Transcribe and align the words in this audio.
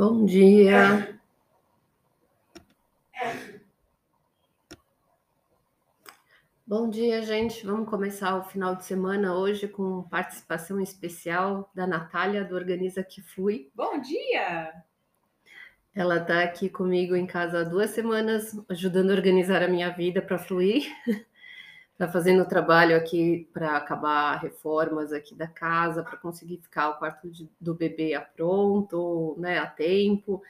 Bom 0.00 0.24
dia. 0.24 1.20
Bom 6.66 6.88
dia, 6.88 7.20
gente. 7.20 7.66
Vamos 7.66 7.86
começar 7.86 8.34
o 8.38 8.44
final 8.44 8.74
de 8.74 8.86
semana 8.86 9.34
hoje 9.36 9.68
com 9.68 10.04
participação 10.04 10.80
especial 10.80 11.70
da 11.74 11.86
Natália, 11.86 12.42
do 12.42 12.54
Organiza 12.54 13.04
Que 13.04 13.20
Fui. 13.20 13.70
Bom 13.74 14.00
dia! 14.00 14.72
Ela 15.94 16.16
está 16.16 16.44
aqui 16.44 16.70
comigo 16.70 17.14
em 17.14 17.26
casa 17.26 17.60
há 17.60 17.62
duas 17.62 17.90
semanas, 17.90 18.58
ajudando 18.70 19.10
a 19.10 19.14
organizar 19.14 19.62
a 19.62 19.68
minha 19.68 19.90
vida 19.90 20.22
para 20.22 20.38
fluir. 20.38 20.90
Está 22.00 22.10
fazendo 22.10 22.48
trabalho 22.48 22.96
aqui 22.96 23.46
para 23.52 23.76
acabar 23.76 24.34
reformas 24.36 25.12
aqui 25.12 25.34
da 25.34 25.46
casa, 25.46 26.02
para 26.02 26.16
conseguir 26.16 26.56
ficar 26.56 26.88
o 26.88 26.94
quarto 26.94 27.28
de, 27.28 27.46
do 27.60 27.74
bebê 27.74 28.14
a 28.14 28.22
pronto, 28.22 29.36
né, 29.38 29.58
a 29.58 29.66
tempo. 29.66 30.42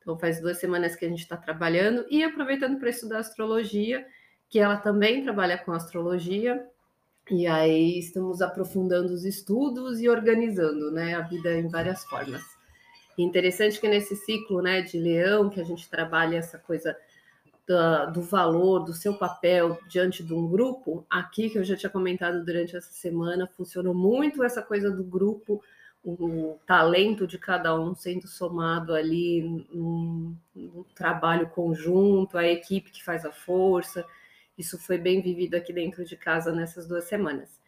Então 0.00 0.18
faz 0.18 0.40
duas 0.40 0.58
semanas 0.58 0.96
que 0.96 1.04
a 1.04 1.08
gente 1.08 1.20
está 1.20 1.36
trabalhando 1.36 2.04
e 2.10 2.24
aproveitando 2.24 2.80
para 2.80 2.90
estudar 2.90 3.20
astrologia, 3.20 4.04
que 4.48 4.58
ela 4.58 4.78
também 4.78 5.22
trabalha 5.22 5.56
com 5.56 5.70
astrologia. 5.70 6.66
E 7.30 7.46
aí 7.46 8.00
estamos 8.00 8.42
aprofundando 8.42 9.12
os 9.12 9.24
estudos 9.24 10.00
e 10.00 10.08
organizando, 10.08 10.90
né, 10.90 11.14
a 11.14 11.20
vida 11.20 11.56
em 11.56 11.68
várias 11.68 12.02
formas. 12.02 12.42
Interessante 13.16 13.80
que 13.80 13.86
nesse 13.86 14.16
ciclo 14.16 14.60
né, 14.60 14.82
de 14.82 14.98
leão, 14.98 15.50
que 15.50 15.60
a 15.60 15.64
gente 15.64 15.88
trabalha 15.88 16.38
essa 16.38 16.58
coisa 16.58 16.96
do, 17.66 18.12
do 18.12 18.22
valor, 18.22 18.80
do 18.80 18.94
seu 18.94 19.14
papel 19.14 19.78
diante 19.88 20.22
de 20.22 20.32
um 20.32 20.48
grupo, 20.48 21.04
aqui 21.10 21.50
que 21.50 21.58
eu 21.58 21.64
já 21.64 21.76
tinha 21.76 21.90
comentado 21.90 22.44
durante 22.44 22.76
essa 22.76 22.92
semana, 22.92 23.50
funcionou 23.56 23.94
muito 23.94 24.44
essa 24.44 24.62
coisa 24.62 24.90
do 24.90 25.02
grupo, 25.02 25.62
o 26.04 26.56
talento 26.64 27.26
de 27.26 27.36
cada 27.36 27.78
um 27.78 27.92
sendo 27.92 28.28
somado 28.28 28.94
ali 28.94 29.42
num, 29.72 30.36
num 30.54 30.84
trabalho 30.94 31.48
conjunto, 31.48 32.38
a 32.38 32.46
equipe 32.46 32.92
que 32.92 33.02
faz 33.02 33.24
a 33.24 33.32
força. 33.32 34.04
Isso 34.56 34.78
foi 34.78 34.98
bem 34.98 35.20
vivido 35.20 35.56
aqui 35.56 35.72
dentro 35.72 36.04
de 36.04 36.16
casa 36.16 36.52
nessas 36.52 36.86
duas 36.86 37.04
semanas. 37.04 37.60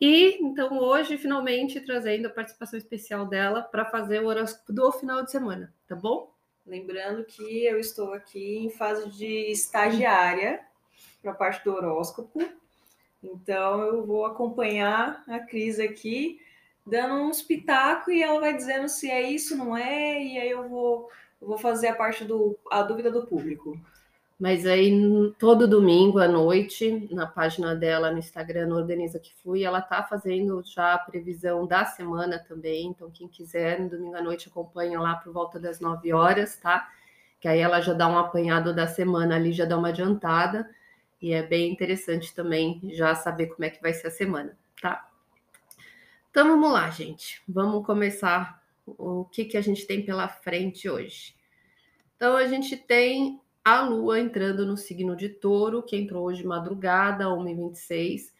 E 0.00 0.38
então 0.40 0.78
hoje, 0.78 1.18
finalmente, 1.18 1.80
trazendo 1.80 2.26
a 2.26 2.30
participação 2.30 2.78
especial 2.78 3.26
dela 3.26 3.62
para 3.62 3.84
fazer 3.84 4.22
o 4.22 4.26
horóscopo 4.26 4.72
do 4.72 4.92
final 4.92 5.24
de 5.24 5.32
semana, 5.32 5.74
tá 5.88 5.96
bom? 5.96 6.35
Lembrando 6.66 7.24
que 7.24 7.64
eu 7.64 7.78
estou 7.78 8.12
aqui 8.12 8.56
em 8.58 8.70
fase 8.70 9.08
de 9.10 9.52
estagiária 9.52 10.60
para 11.22 11.30
a 11.30 11.34
parte 11.34 11.64
do 11.64 11.72
horóscopo. 11.72 12.42
Então 13.22 13.80
eu 13.82 14.04
vou 14.04 14.26
acompanhar 14.26 15.22
a 15.28 15.38
Cris 15.38 15.78
aqui, 15.78 16.40
dando 16.84 17.14
uns 17.14 17.40
pitacos 17.40 18.12
e 18.12 18.22
ela 18.22 18.40
vai 18.40 18.54
dizendo 18.56 18.88
se 18.88 19.08
é 19.08 19.30
isso, 19.30 19.56
não 19.56 19.76
é, 19.76 20.20
e 20.20 20.38
aí 20.38 20.50
eu 20.50 20.68
vou, 20.68 21.08
eu 21.40 21.46
vou 21.46 21.58
fazer 21.58 21.88
a 21.88 21.94
parte 21.94 22.24
do 22.24 22.58
a 22.70 22.82
dúvida 22.82 23.10
do 23.10 23.26
público. 23.26 23.80
Mas 24.38 24.66
aí, 24.66 24.92
todo 25.38 25.66
domingo 25.66 26.18
à 26.18 26.28
noite, 26.28 27.08
na 27.10 27.26
página 27.26 27.74
dela 27.74 28.10
no 28.10 28.18
Instagram, 28.18 28.66
no 28.66 28.76
Organiza 28.76 29.18
Que 29.18 29.32
Fui, 29.42 29.64
ela 29.64 29.80
tá 29.80 30.02
fazendo 30.02 30.62
já 30.62 30.92
a 30.92 30.98
previsão 30.98 31.66
da 31.66 31.86
semana 31.86 32.38
também. 32.38 32.88
Então, 32.88 33.10
quem 33.10 33.26
quiser, 33.26 33.80
no 33.80 33.88
domingo 33.88 34.14
à 34.14 34.20
noite, 34.20 34.48
acompanha 34.48 35.00
lá 35.00 35.14
por 35.16 35.32
volta 35.32 35.58
das 35.58 35.80
9 35.80 36.12
horas, 36.12 36.54
tá? 36.58 36.86
Que 37.40 37.48
aí 37.48 37.60
ela 37.60 37.80
já 37.80 37.94
dá 37.94 38.06
um 38.08 38.18
apanhado 38.18 38.74
da 38.74 38.86
semana 38.86 39.36
ali, 39.36 39.52
já 39.52 39.64
dá 39.64 39.78
uma 39.78 39.88
adiantada. 39.88 40.68
E 41.20 41.32
é 41.32 41.42
bem 41.42 41.72
interessante 41.72 42.34
também 42.34 42.78
já 42.92 43.14
saber 43.14 43.46
como 43.46 43.64
é 43.64 43.70
que 43.70 43.80
vai 43.80 43.94
ser 43.94 44.08
a 44.08 44.10
semana, 44.10 44.54
tá? 44.82 45.08
Então, 46.30 46.46
vamos 46.46 46.70
lá, 46.70 46.90
gente. 46.90 47.42
Vamos 47.48 47.86
começar 47.86 48.62
o 48.86 49.24
que, 49.24 49.46
que 49.46 49.56
a 49.56 49.62
gente 49.62 49.86
tem 49.86 50.04
pela 50.04 50.28
frente 50.28 50.90
hoje. 50.90 51.34
Então, 52.14 52.36
a 52.36 52.46
gente 52.46 52.76
tem 52.76 53.40
a 53.66 53.80
Lua 53.82 54.20
entrando 54.20 54.64
no 54.64 54.76
signo 54.76 55.16
de 55.16 55.28
touro, 55.28 55.82
que 55.82 55.96
entrou 55.96 56.26
hoje 56.26 56.42
de 56.42 56.46
madrugada, 56.46 57.24
1h26. 57.24 58.32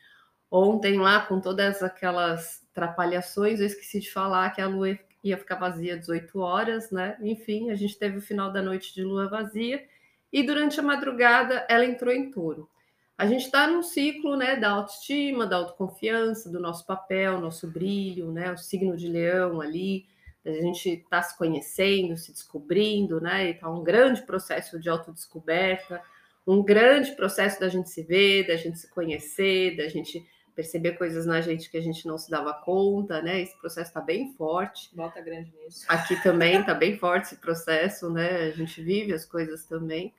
Ontem, 0.49 1.01
lá, 1.01 1.21
com 1.21 1.41
todas 1.41 1.83
aquelas 1.83 2.65
atrapalhações, 2.71 3.59
eu 3.59 3.67
esqueci 3.67 3.99
de 3.99 4.09
falar 4.09 4.51
que 4.51 4.61
a 4.61 4.69
Lua 4.69 4.97
ia 5.25 5.37
ficar 5.37 5.57
vazia 5.57 5.99
18 5.99 6.39
horas, 6.39 6.93
né? 6.93 7.17
Enfim, 7.21 7.71
a 7.71 7.75
gente 7.75 7.99
teve 7.99 8.19
o 8.19 8.23
final 8.23 8.53
da 8.53 8.63
noite 8.63 8.95
de 8.95 9.03
Lua 9.03 9.29
vazia. 9.29 9.85
E 10.33 10.45
durante 10.45 10.79
a 10.79 10.83
madrugada, 10.85 11.67
ela 11.69 11.85
entrou 11.85 12.15
em 12.15 12.31
touro. 12.31 12.71
A 13.19 13.27
gente 13.27 13.47
está 13.47 13.67
num 13.67 13.83
ciclo 13.83 14.37
né, 14.37 14.55
da 14.55 14.71
autoestima, 14.71 15.45
da 15.45 15.57
autoconfiança, 15.57 16.49
do 16.49 16.61
nosso 16.61 16.87
papel, 16.87 17.41
nosso 17.41 17.67
brilho, 17.67 18.31
né? 18.31 18.53
O 18.53 18.57
signo 18.57 18.97
de 18.97 19.09
leão 19.09 19.61
ali 19.61 20.07
a 20.47 20.63
gente 20.63 20.89
está 20.91 21.21
se 21.23 21.37
conhecendo, 21.37 22.17
se 22.17 22.33
descobrindo, 22.33 23.21
né? 23.21 23.51
E 23.51 23.55
tá 23.55 23.69
um 23.69 23.83
grande 23.83 24.23
processo 24.23 24.79
de 24.79 24.89
autodescoberta, 24.89 26.01
um 26.47 26.63
grande 26.63 27.13
processo 27.17 27.59
da 27.59 27.69
gente 27.69 27.91
se 27.91 28.03
ver, 28.03 28.47
da 28.47 28.57
gente 28.57 28.79
se 28.79 28.89
conhecer, 28.91 29.77
da 29.77 29.89
gente 29.89 30.25
perceber 30.55 30.93
coisas 30.93 31.27
na 31.27 31.41
gente 31.41 31.71
que 31.71 31.77
a 31.77 31.83
gente 31.83 32.07
não 32.07 32.17
se 32.17 32.31
dava 32.31 32.55
conta, 32.55 33.21
né? 33.21 33.43
Esse 33.43 33.59
processo 33.59 33.91
está 33.91 34.01
bem 34.01 34.33
forte. 34.35 34.89
Bota 34.95 35.21
grande 35.21 35.53
nisso. 35.63 35.85
Aqui 35.89 36.21
também 36.23 36.61
está 36.61 36.73
bem 36.73 36.97
forte 36.97 37.27
esse 37.27 37.37
processo, 37.37 38.09
né? 38.09 38.45
A 38.45 38.51
gente 38.53 38.81
vive 38.83 39.13
as 39.13 39.27
coisas 39.27 39.67
também. 39.67 40.15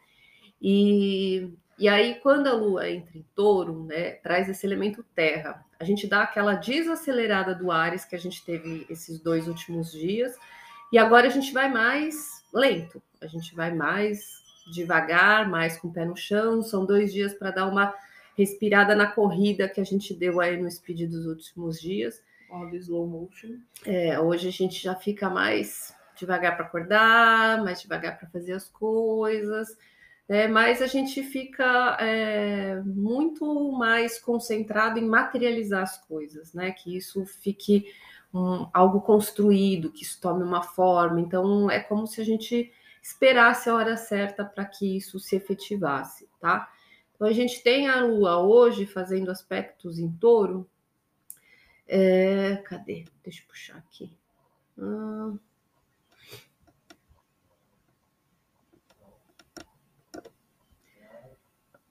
E, 0.62 1.50
e 1.78 1.88
aí, 1.88 2.16
quando 2.22 2.48
a 2.48 2.54
Lua 2.54 2.90
entra 2.90 3.18
em 3.18 3.26
touro, 3.36 3.84
né, 3.84 4.12
traz 4.12 4.50
esse 4.50 4.66
elemento 4.66 5.06
terra. 5.14 5.64
A 5.80 5.84
gente 5.84 6.08
dá 6.08 6.24
aquela 6.24 6.56
desacelerada 6.56 7.54
do 7.54 7.72
Ares 7.72 8.04
que 8.04 8.16
a 8.16 8.20
gente 8.20 8.44
teve 8.44 8.86
esses 8.90 9.20
dois 9.20 9.48
últimos 9.48 9.92
dias, 9.92 10.36
e 10.92 10.98
agora 10.98 11.28
a 11.28 11.30
gente 11.30 11.54
vai 11.54 11.70
mais 11.72 12.44
lento, 12.52 13.02
a 13.22 13.28
gente 13.28 13.54
vai 13.54 13.74
mais 13.74 14.42
devagar, 14.72 15.48
mais 15.48 15.78
com 15.78 15.88
o 15.88 15.94
pé 15.94 16.06
no 16.06 16.16
chão. 16.16 16.62
São 16.62 16.86
dois 16.86 17.14
dias 17.14 17.34
para 17.34 17.52
dar 17.52 17.68
uma 17.68 17.94
respirada 18.36 18.96
na 18.96 19.08
corrida 19.08 19.68
que 19.68 19.82
a 19.82 19.84
gente 19.84 20.14
deu 20.14 20.40
aí 20.40 20.58
no 20.58 20.70
speed 20.70 21.10
dos 21.10 21.26
últimos 21.26 21.80
dias. 21.80 22.22
All 22.50 22.70
the 22.70 22.78
slow 22.78 23.06
motion. 23.06 23.58
É, 23.86 24.20
hoje 24.20 24.48
a 24.48 24.52
gente 24.52 24.82
já 24.82 24.96
fica 24.96 25.30
mais 25.30 25.94
devagar 26.18 26.56
para 26.56 26.66
acordar, 26.66 27.64
mais 27.64 27.82
devagar 27.82 28.18
para 28.18 28.30
fazer 28.30 28.54
as 28.54 28.70
coisas 28.70 29.78
né? 30.28 30.48
mas 30.48 30.82
a 30.82 30.88
gente 30.88 31.24
fica 31.24 31.98
é, 32.00 32.82
muito 32.86 33.72
mais 33.72 34.20
concentrado 34.20 35.00
em 35.00 35.08
materializar 35.08 35.84
as 35.84 35.98
coisas, 36.06 36.54
né? 36.54 36.72
Que 36.72 36.98
isso 36.98 37.26
fique 37.26 37.86
um, 38.34 38.68
algo 38.74 39.02
construído, 39.02 39.92
que 39.92 40.04
isso 40.04 40.20
tome 40.20 40.44
uma 40.44 40.62
forma. 40.62 41.20
Então 41.22 41.70
é 41.70 41.80
como 41.80 42.06
se 42.08 42.22
a 42.22 42.26
gente 42.26 42.72
esperasse 43.02 43.70
a 43.70 43.76
hora 43.76 43.96
certa 43.96 44.44
para 44.44 44.66
que 44.66 44.98
isso 44.98 45.20
se 45.20 45.36
efetivasse, 45.36 46.30
tá? 46.40 46.70
Então 47.16 47.28
a 47.28 47.34
gente 47.34 47.64
tem 47.64 47.88
a 47.88 48.04
Lua 48.04 48.40
hoje 48.40 48.86
fazendo 48.86 49.32
aspectos 49.32 49.98
em 49.98 50.12
touro. 50.12 50.70
É, 51.88 52.58
cadê? 52.66 53.06
Deixa 53.24 53.42
eu 53.42 53.48
puxar 53.48 53.78
aqui. 53.78 54.12
Ah, 54.78 55.34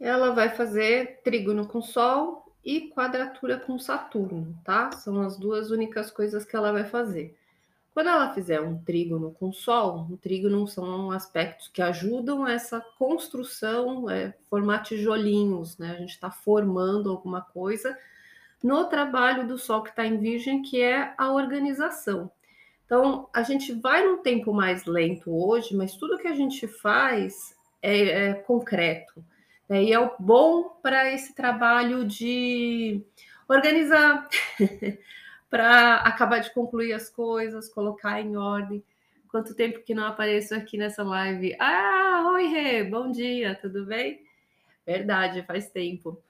ela 0.01 0.31
vai 0.31 0.51
fazer 0.51 1.21
trígono 1.23 1.67
com 1.67 1.81
Sol 1.81 2.53
e 2.65 2.91
quadratura 2.91 3.59
com 3.59 3.79
Saturno, 3.79 4.59
tá? 4.65 4.93
São 4.93 5.21
as 5.23 5.37
duas 5.37 5.71
únicas 5.71 6.11
coisas 6.11 6.45
que 6.45 6.57
ela 6.57 6.73
vai 6.73 6.85
fazer. 6.85 7.37
Quando 7.95 8.09
ela 8.09 8.35
fizer 8.35 8.61
um 8.61 8.77
trígono 8.77 9.31
com 9.31 9.53
Sol, 9.53 10.07
um 10.11 10.17
trígono 10.17 10.69
são 10.69 11.11
aspectos 11.11 11.69
que 11.69 11.81
ajudam 11.81 12.47
essa 12.47 12.81
construção, 12.99 14.11
é, 14.11 14.35
formar 14.51 14.81
tijolinhos, 14.81 15.79
né? 15.79 15.93
A 15.93 16.01
gente 16.01 16.11
está 16.11 16.31
formando 16.31 17.11
alguma 17.11 17.41
coisa 17.41 17.97
no 18.63 18.85
trabalho 18.85 19.47
do 19.47 19.57
Sol 19.57 19.83
que 19.83 19.91
está 19.91 20.05
em 20.05 20.19
Virgem, 20.19 20.61
que 20.61 20.83
é 20.83 21.15
a 21.17 21.33
organização. 21.33 22.31
Então, 22.85 23.29
a 23.33 23.43
gente 23.43 23.73
vai 23.73 24.05
num 24.05 24.19
tempo 24.19 24.53
mais 24.53 24.85
lento 24.85 25.31
hoje, 25.31 25.75
mas 25.75 25.97
tudo 25.97 26.19
que 26.19 26.29
a 26.29 26.35
gente 26.35 26.69
faz 26.69 27.57
é, 27.83 28.29
é 28.29 28.35
concreto. 28.35 29.25
Né? 29.69 29.85
E 29.85 29.93
é 29.93 29.99
o 29.99 30.15
bom 30.19 30.65
para 30.83 31.13
esse 31.13 31.35
trabalho 31.35 32.05
de 32.05 33.03
organizar, 33.49 34.29
para 35.51 35.97
acabar 35.97 36.41
de 36.41 36.53
concluir 36.53 36.93
as 36.93 37.09
coisas, 37.09 37.69
colocar 37.69 38.21
em 38.21 38.37
ordem. 38.37 38.83
Quanto 39.29 39.55
tempo 39.55 39.83
que 39.83 39.95
não 39.95 40.05
apareço 40.05 40.55
aqui 40.55 40.79
nessa 40.79 41.03
live? 41.03 41.57
Ah, 41.61 42.33
oi, 42.35 42.47
Rê, 42.47 42.85
bom 42.85 43.11
dia, 43.11 43.55
tudo 43.55 43.85
bem? 43.85 44.25
Verdade, 44.87 45.43
faz 45.43 45.69
tempo. 45.69 46.23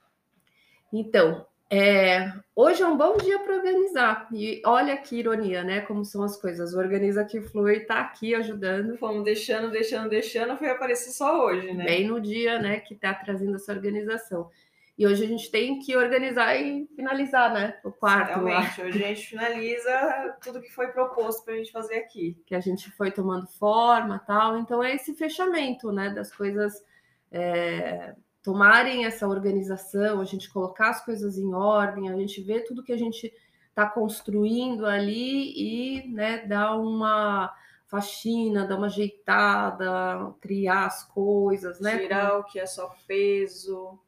Então, 0.91 1.45
é, 1.69 2.31
hoje 2.55 2.81
é 2.81 2.87
um 2.87 2.97
bom 2.97 3.17
dia 3.17 3.39
para 3.39 3.55
organizar. 3.55 4.27
E 4.31 4.61
olha 4.65 4.95
que 4.95 5.17
ironia, 5.17 5.63
né? 5.63 5.81
Como 5.81 6.05
são 6.05 6.23
as 6.23 6.39
coisas. 6.39 6.73
Organiza 6.73 7.25
que 7.25 7.41
flui, 7.41 7.81
tá 7.81 7.99
aqui 7.99 8.33
ajudando. 8.33 8.97
Fomos 8.97 9.23
deixando, 9.23 9.69
deixando, 9.69 10.09
deixando, 10.09 10.57
foi 10.57 10.69
aparecer 10.69 11.11
só 11.11 11.45
hoje, 11.45 11.73
né? 11.73 11.83
Bem 11.83 12.07
no 12.07 12.21
dia, 12.21 12.59
né, 12.59 12.79
que 12.79 12.95
tá 12.95 13.13
trazendo 13.13 13.55
essa 13.55 13.73
organização. 13.73 14.49
E 14.97 15.05
hoje 15.05 15.25
a 15.25 15.27
gente 15.27 15.51
tem 15.51 15.77
que 15.77 15.95
organizar 15.95 16.55
e 16.55 16.87
finalizar, 16.95 17.53
né? 17.53 17.77
O 17.83 17.91
quarto. 17.91 18.43
Realmente, 18.43 18.81
hoje 18.81 19.03
a 19.03 19.07
gente 19.07 19.27
finaliza 19.27 20.37
tudo 20.41 20.61
que 20.61 20.71
foi 20.71 20.87
proposto 20.87 21.45
para 21.45 21.53
a 21.53 21.57
gente 21.57 21.71
fazer 21.71 21.97
aqui. 21.97 22.35
Que 22.47 22.55
a 22.55 22.59
gente 22.59 22.89
foi 22.91 23.11
tomando 23.11 23.45
forma 23.45 24.17
tal. 24.25 24.57
Então 24.57 24.83
é 24.83 24.95
esse 24.95 25.13
fechamento, 25.13 25.91
né? 25.91 26.09
Das 26.09 26.33
coisas 26.33 26.83
é, 27.31 28.15
tomarem 28.47 29.03
essa 29.03 29.27
organização, 29.27 30.21
a 30.21 30.23
gente 30.23 30.49
colocar 30.49 30.91
as 30.91 31.03
coisas 31.03 31.37
em 31.37 31.53
ordem, 31.53 32.09
a 32.09 32.15
gente 32.15 32.41
ver 32.41 32.61
tudo 32.61 32.81
que 32.81 32.93
a 32.93 32.97
gente 32.97 33.33
está 33.67 33.85
construindo 33.85 34.85
ali 34.85 35.51
e 35.53 36.07
né, 36.07 36.45
dar 36.45 36.77
uma 36.77 37.53
faxina, 37.87 38.65
dar 38.65 38.77
uma 38.77 38.85
ajeitada, 38.85 40.33
criar 40.39 40.85
as 40.85 41.03
coisas, 41.03 41.81
né? 41.81 41.97
Tirar 41.97 42.39
o 42.39 42.45
que 42.45 42.57
é 42.57 42.65
só 42.65 42.95
peso 43.05 43.99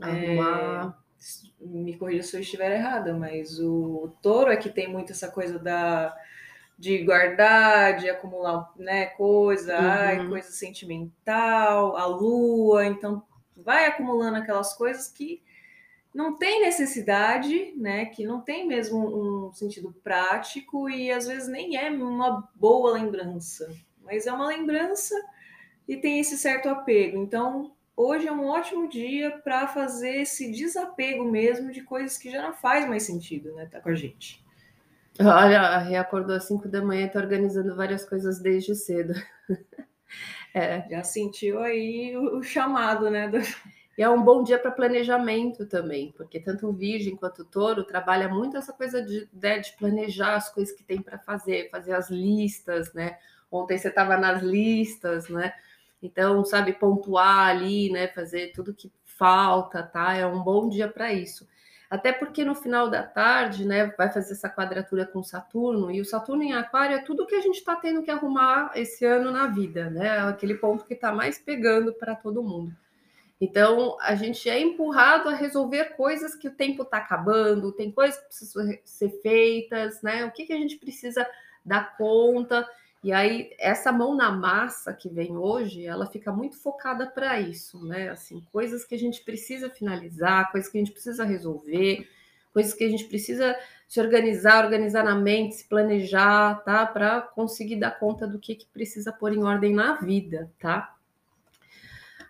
Arrumar. 0.00 0.96
É, 1.60 1.66
me 1.66 1.94
corrija 1.98 2.22
se 2.22 2.36
eu 2.36 2.40
estiver 2.40 2.72
errada, 2.72 3.12
mas 3.12 3.60
o 3.60 4.14
touro 4.22 4.50
é 4.50 4.56
que 4.56 4.70
tem 4.70 4.90
muito 4.90 5.12
essa 5.12 5.30
coisa 5.30 5.58
da 5.58 6.16
de 6.78 7.04
guardar, 7.04 7.98
de 7.98 8.08
acumular, 8.08 8.72
né, 8.76 9.06
coisa, 9.06 9.78
uhum. 9.78 9.90
ai, 9.90 10.26
coisa 10.26 10.50
sentimental, 10.50 11.96
a 11.96 12.06
lua, 12.06 12.86
então 12.86 13.22
vai 13.64 13.86
acumulando 13.86 14.36
aquelas 14.36 14.74
coisas 14.74 15.08
que 15.08 15.42
não 16.14 16.36
tem 16.36 16.60
necessidade, 16.60 17.72
né, 17.76 18.06
que 18.06 18.24
não 18.24 18.40
tem 18.40 18.66
mesmo 18.66 19.48
um 19.48 19.52
sentido 19.52 19.92
prático 20.04 20.88
e 20.88 21.10
às 21.10 21.26
vezes 21.26 21.48
nem 21.48 21.76
é 21.76 21.90
uma 21.90 22.48
boa 22.54 22.92
lembrança, 22.92 23.74
mas 24.02 24.26
é 24.26 24.32
uma 24.32 24.46
lembrança 24.46 25.14
e 25.88 25.96
tem 25.96 26.20
esse 26.20 26.38
certo 26.38 26.68
apego. 26.68 27.18
Então, 27.18 27.72
hoje 27.96 28.28
é 28.28 28.32
um 28.32 28.46
ótimo 28.46 28.88
dia 28.88 29.38
para 29.42 29.66
fazer 29.66 30.22
esse 30.22 30.52
desapego 30.52 31.24
mesmo 31.24 31.72
de 31.72 31.82
coisas 31.82 32.16
que 32.16 32.30
já 32.30 32.42
não 32.42 32.52
faz 32.54 32.88
mais 32.88 33.02
sentido, 33.02 33.52
né? 33.54 33.66
Tá 33.66 33.80
com 33.80 33.88
a 33.88 33.94
gente. 33.94 34.42
Olha, 35.20 35.60
a 35.60 35.78
Rê 35.78 35.96
acordou 35.96 36.34
às 36.34 36.44
5 36.44 36.68
da 36.68 36.82
manhã 36.82 37.06
e 37.06 37.10
tá 37.10 37.20
organizando 37.20 37.74
várias 37.76 38.04
coisas 38.04 38.40
desde 38.40 38.74
cedo. 38.74 39.14
é. 40.54 40.86
Já 40.88 41.02
sentiu 41.02 41.60
aí 41.60 42.16
o, 42.16 42.38
o 42.38 42.42
chamado, 42.42 43.10
né? 43.10 43.28
Do... 43.28 43.38
E 43.96 44.02
é 44.02 44.08
um 44.08 44.22
bom 44.22 44.42
dia 44.42 44.58
para 44.58 44.72
planejamento 44.72 45.66
também, 45.66 46.12
porque 46.16 46.40
tanto 46.40 46.68
o 46.68 46.72
Virgem 46.72 47.14
quanto 47.14 47.42
o 47.42 47.44
Touro 47.44 47.84
trabalha 47.84 48.28
muito 48.28 48.56
essa 48.56 48.72
coisa 48.72 49.00
de, 49.00 49.28
né, 49.32 49.60
de 49.60 49.72
planejar 49.76 50.34
as 50.34 50.52
coisas 50.52 50.74
que 50.74 50.82
tem 50.82 51.00
para 51.00 51.16
fazer, 51.18 51.70
fazer 51.70 51.92
as 51.92 52.10
listas, 52.10 52.92
né? 52.92 53.18
Ontem 53.50 53.78
você 53.78 53.88
estava 53.88 54.16
nas 54.16 54.42
listas, 54.42 55.28
né? 55.28 55.52
Então, 56.02 56.44
sabe, 56.44 56.72
pontuar 56.72 57.48
ali, 57.48 57.90
né, 57.90 58.08
fazer 58.08 58.52
tudo 58.52 58.74
que 58.74 58.92
falta, 59.04 59.82
tá? 59.82 60.14
É 60.14 60.26
um 60.26 60.42
bom 60.42 60.68
dia 60.68 60.88
para 60.88 61.12
isso. 61.12 61.48
Até 61.90 62.12
porque 62.12 62.44
no 62.44 62.54
final 62.54 62.88
da 62.88 63.02
tarde, 63.02 63.64
né, 63.64 63.92
vai 63.96 64.10
fazer 64.10 64.32
essa 64.32 64.48
quadratura 64.48 65.06
com 65.06 65.22
Saturno, 65.22 65.90
e 65.90 66.00
o 66.00 66.04
Saturno 66.04 66.42
em 66.42 66.52
Aquário 66.52 66.96
é 66.96 67.02
tudo 67.02 67.26
que 67.26 67.34
a 67.34 67.40
gente 67.40 67.58
está 67.58 67.76
tendo 67.76 68.02
que 68.02 68.10
arrumar 68.10 68.72
esse 68.74 69.04
ano 69.04 69.30
na 69.30 69.46
vida, 69.46 69.90
né? 69.90 70.18
Aquele 70.20 70.54
ponto 70.54 70.84
que 70.84 70.94
está 70.94 71.12
mais 71.12 71.38
pegando 71.38 71.92
para 71.92 72.14
todo 72.14 72.42
mundo. 72.42 72.74
Então, 73.40 73.96
a 74.00 74.14
gente 74.14 74.48
é 74.48 74.58
empurrado 74.58 75.28
a 75.28 75.34
resolver 75.34 75.96
coisas 75.96 76.34
que 76.34 76.48
o 76.48 76.54
tempo 76.54 76.82
está 76.82 76.98
acabando, 76.98 77.72
tem 77.72 77.90
coisas 77.90 78.16
que 78.16 78.26
precisam 78.26 78.78
ser 78.84 79.10
feitas, 79.20 80.00
né? 80.02 80.24
O 80.24 80.30
que, 80.30 80.46
que 80.46 80.52
a 80.52 80.58
gente 80.58 80.76
precisa 80.76 81.26
dar 81.64 81.96
conta. 81.96 82.68
E 83.04 83.12
aí, 83.12 83.50
essa 83.58 83.92
mão 83.92 84.16
na 84.16 84.32
massa 84.32 84.90
que 84.94 85.10
vem 85.10 85.36
hoje, 85.36 85.84
ela 85.84 86.06
fica 86.06 86.32
muito 86.32 86.56
focada 86.56 87.06
para 87.06 87.38
isso, 87.38 87.84
né? 87.84 88.08
Assim, 88.08 88.42
coisas 88.50 88.82
que 88.82 88.94
a 88.94 88.98
gente 88.98 89.22
precisa 89.22 89.68
finalizar, 89.68 90.50
coisas 90.50 90.70
que 90.70 90.78
a 90.78 90.80
gente 90.80 90.92
precisa 90.92 91.22
resolver, 91.22 92.08
coisas 92.50 92.72
que 92.72 92.82
a 92.82 92.88
gente 92.88 93.04
precisa 93.04 93.54
se 93.86 94.00
organizar, 94.00 94.64
organizar 94.64 95.04
na 95.04 95.14
mente, 95.14 95.56
se 95.56 95.68
planejar, 95.68 96.64
tá? 96.64 96.86
Para 96.86 97.20
conseguir 97.20 97.76
dar 97.76 97.90
conta 97.90 98.26
do 98.26 98.38
que, 98.38 98.54
que 98.54 98.64
precisa 98.68 99.12
pôr 99.12 99.34
em 99.34 99.44
ordem 99.44 99.74
na 99.74 99.96
vida, 99.96 100.50
tá? 100.58 100.96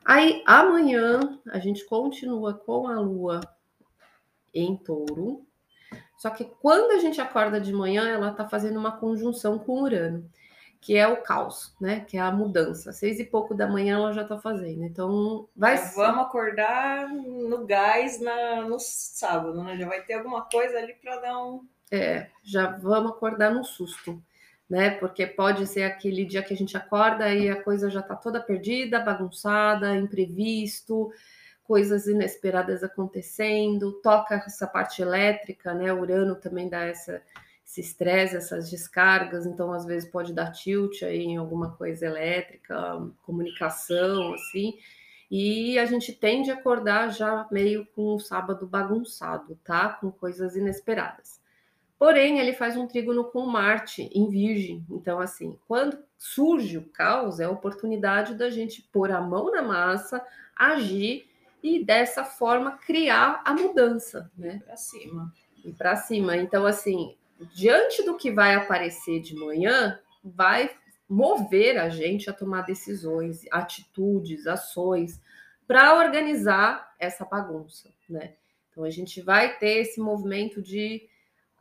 Aí, 0.05 0.43
amanhã, 0.45 1.39
a 1.53 1.61
gente 1.61 1.85
continua 1.87 2.53
com 2.53 2.89
a 2.89 2.99
lua 2.99 3.41
em 4.53 4.77
touro. 4.77 5.47
Só 6.19 6.31
que 6.31 6.45
quando 6.61 6.91
a 6.91 6.99
gente 6.99 7.21
acorda 7.21 7.61
de 7.61 7.73
manhã, 7.73 8.09
ela 8.09 8.33
está 8.33 8.45
fazendo 8.45 8.77
uma 8.77 8.91
conjunção 8.91 9.57
com 9.57 9.81
Urano 9.81 10.29
que 10.85 10.99
é 10.99 11.09
o 11.09 11.23
caos, 11.23 11.75
né? 11.81 12.01
Que 12.01 12.19
é 12.19 12.21
a 12.21 12.31
mudança. 12.31 12.93
Seis 12.93 13.19
e 13.19 13.25
pouco 13.25 13.55
da 13.55 13.67
manhã 13.67 13.95
ela 13.95 14.13
já 14.13 14.21
está 14.21 14.37
fazendo. 14.37 14.85
Então, 14.85 15.49
vai. 15.57 15.79
Já 15.79 15.85
vamos 15.93 16.27
acordar 16.27 17.09
no 17.09 17.65
gás 17.65 18.21
na, 18.21 18.61
no 18.69 18.79
sábado, 18.79 19.65
né? 19.65 19.79
Já 19.79 19.89
vai 19.89 20.03
ter 20.03 20.13
alguma 20.13 20.43
coisa 20.43 20.77
ali 20.77 20.93
para 21.03 21.17
dar 21.21 21.43
um. 21.43 21.67
É, 21.91 22.27
já 22.43 22.67
vamos 22.67 23.13
acordar 23.13 23.51
no 23.51 23.65
susto, 23.65 24.23
né? 24.69 24.91
Porque 24.91 25.27
pode 25.27 25.67
ser 25.67 25.85
aquele 25.85 26.23
dia 26.27 26.43
que 26.43 26.53
a 26.53 26.57
gente 26.57 26.77
acorda 26.77 27.33
e 27.33 27.49
a 27.49 27.63
coisa 27.63 27.89
já 27.89 28.01
está 28.01 28.15
toda 28.15 28.39
perdida, 28.39 29.01
bagunçada, 29.01 29.97
imprevisto, 29.97 31.11
coisas 31.63 32.07
inesperadas 32.07 32.85
acontecendo, 32.85 33.91
toca 34.03 34.35
essa 34.35 34.67
parte 34.67 35.01
elétrica, 35.01 35.73
né? 35.73 35.91
O 35.95 36.03
Urano 36.03 36.35
também 36.35 36.69
dá 36.69 36.83
essa 36.83 37.23
esse 37.75 37.81
estresse, 37.81 38.37
essas 38.37 38.71
descargas, 38.71 39.47
então 39.47 39.73
às 39.73 39.85
vezes 39.85 40.09
pode 40.09 40.33
dar 40.33 40.53
tilt 40.53 41.03
aí 41.03 41.25
em 41.25 41.37
alguma 41.37 41.73
coisa 41.73 42.07
elétrica, 42.07 43.03
comunicação, 43.23 44.33
assim, 44.35 44.79
e 45.29 45.77
a 45.79 45.85
gente 45.85 46.13
tende 46.13 46.51
a 46.51 46.55
acordar 46.55 47.09
já 47.09 47.49
meio 47.51 47.85
com 47.87 48.15
o 48.15 48.21
sábado 48.21 48.67
bagunçado, 48.67 49.59
tá? 49.65 49.89
Com 49.89 50.13
coisas 50.13 50.55
inesperadas. 50.55 51.41
Porém, 51.99 52.39
ele 52.39 52.53
faz 52.53 52.77
um 52.77 52.87
trígono 52.87 53.25
com 53.25 53.47
Marte 53.47 54.09
em 54.15 54.29
Virgem, 54.29 54.85
então 54.91 55.19
assim, 55.19 55.59
quando 55.67 55.99
surge 56.17 56.79
o 56.79 56.89
caos, 56.89 57.41
é 57.41 57.45
a 57.45 57.51
oportunidade 57.51 58.35
da 58.35 58.51
gente 58.51 58.83
pôr 58.93 59.11
a 59.11 59.21
mão 59.21 59.51
na 59.51 59.63
massa, 59.63 60.25
agir 60.55 61.29
e 61.63 61.85
dessa 61.85 62.25
forma 62.25 62.73
criar 62.73 63.43
a 63.45 63.53
mudança, 63.53 64.31
né? 64.37 64.63
Para 64.65 64.77
cima. 64.77 65.33
E 65.65 65.73
para 65.73 65.97
cima. 65.97 66.37
Então, 66.37 66.67
assim, 66.67 67.17
diante 67.53 68.03
do 68.05 68.17
que 68.17 68.31
vai 68.31 68.55
aparecer 68.55 69.21
de 69.21 69.35
manhã, 69.35 69.99
vai 70.23 70.71
mover 71.09 71.79
a 71.79 71.89
gente 71.89 72.31
a 72.31 72.33
tomar 72.33 72.63
decisões, 72.63 73.45
atitudes, 73.51 74.47
ações 74.47 75.21
para 75.67 75.99
organizar 75.99 76.95
essa 76.99 77.25
bagunça, 77.25 77.93
né? 78.09 78.35
Então 78.71 78.85
a 78.85 78.91
gente 78.91 79.21
vai 79.21 79.57
ter 79.59 79.79
esse 79.79 80.01
movimento 80.01 80.61
de 80.61 81.09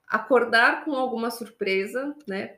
acordar 0.08 0.84
com 0.84 0.94
alguma 0.94 1.30
surpresa, 1.30 2.16
né? 2.28 2.58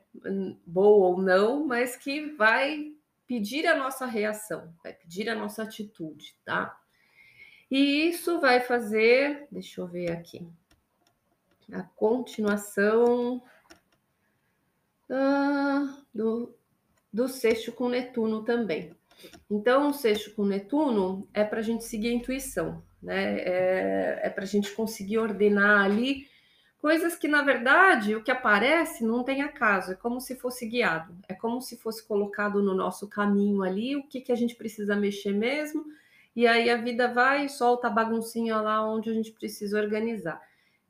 Boa 0.64 1.08
ou 1.08 1.18
não, 1.20 1.66
mas 1.66 1.96
que 1.96 2.32
vai 2.32 2.92
pedir 3.26 3.66
a 3.66 3.76
nossa 3.76 4.06
reação, 4.06 4.72
vai 4.82 4.92
pedir 4.92 5.28
a 5.28 5.34
nossa 5.34 5.62
atitude, 5.62 6.36
tá? 6.44 6.78
E 7.70 8.08
isso 8.08 8.40
vai 8.40 8.60
fazer, 8.60 9.48
deixa 9.50 9.80
eu 9.80 9.86
ver 9.86 10.12
aqui 10.12 10.46
a 11.72 11.82
continuação 11.82 13.42
ah, 15.10 15.98
do, 16.14 16.54
do 17.12 17.28
sexto 17.28 17.72
com 17.72 17.88
Netuno 17.88 18.42
também. 18.42 18.92
Então, 19.50 19.90
o 19.90 19.94
sexto 19.94 20.34
com 20.34 20.44
Netuno 20.44 21.28
é 21.32 21.44
para 21.44 21.60
a 21.60 21.62
gente 21.62 21.84
seguir 21.84 22.08
a 22.08 22.12
intuição, 22.12 22.82
né? 23.02 23.38
É, 23.40 24.20
é 24.24 24.30
para 24.30 24.44
a 24.44 24.46
gente 24.46 24.72
conseguir 24.72 25.18
ordenar 25.18 25.84
ali 25.84 26.26
coisas 26.78 27.16
que, 27.16 27.26
na 27.26 27.42
verdade, 27.42 28.14
o 28.14 28.22
que 28.22 28.30
aparece 28.30 29.04
não 29.04 29.24
tem 29.24 29.42
acaso, 29.42 29.92
é 29.92 29.94
como 29.94 30.20
se 30.20 30.36
fosse 30.36 30.66
guiado, 30.66 31.16
é 31.28 31.34
como 31.34 31.60
se 31.60 31.76
fosse 31.76 32.06
colocado 32.06 32.62
no 32.62 32.74
nosso 32.74 33.08
caminho 33.08 33.62
ali 33.62 33.96
o 33.96 34.06
que, 34.06 34.20
que 34.20 34.30
a 34.30 34.36
gente 34.36 34.54
precisa 34.54 34.94
mexer 34.94 35.32
mesmo, 35.32 35.84
e 36.34 36.46
aí 36.46 36.68
a 36.68 36.76
vida 36.76 37.12
vai 37.12 37.46
e 37.46 37.48
solta 37.48 37.86
a 37.86 37.90
baguncinha 37.90 38.60
lá 38.60 38.86
onde 38.86 39.08
a 39.10 39.14
gente 39.14 39.32
precisa 39.32 39.80
organizar. 39.80 40.40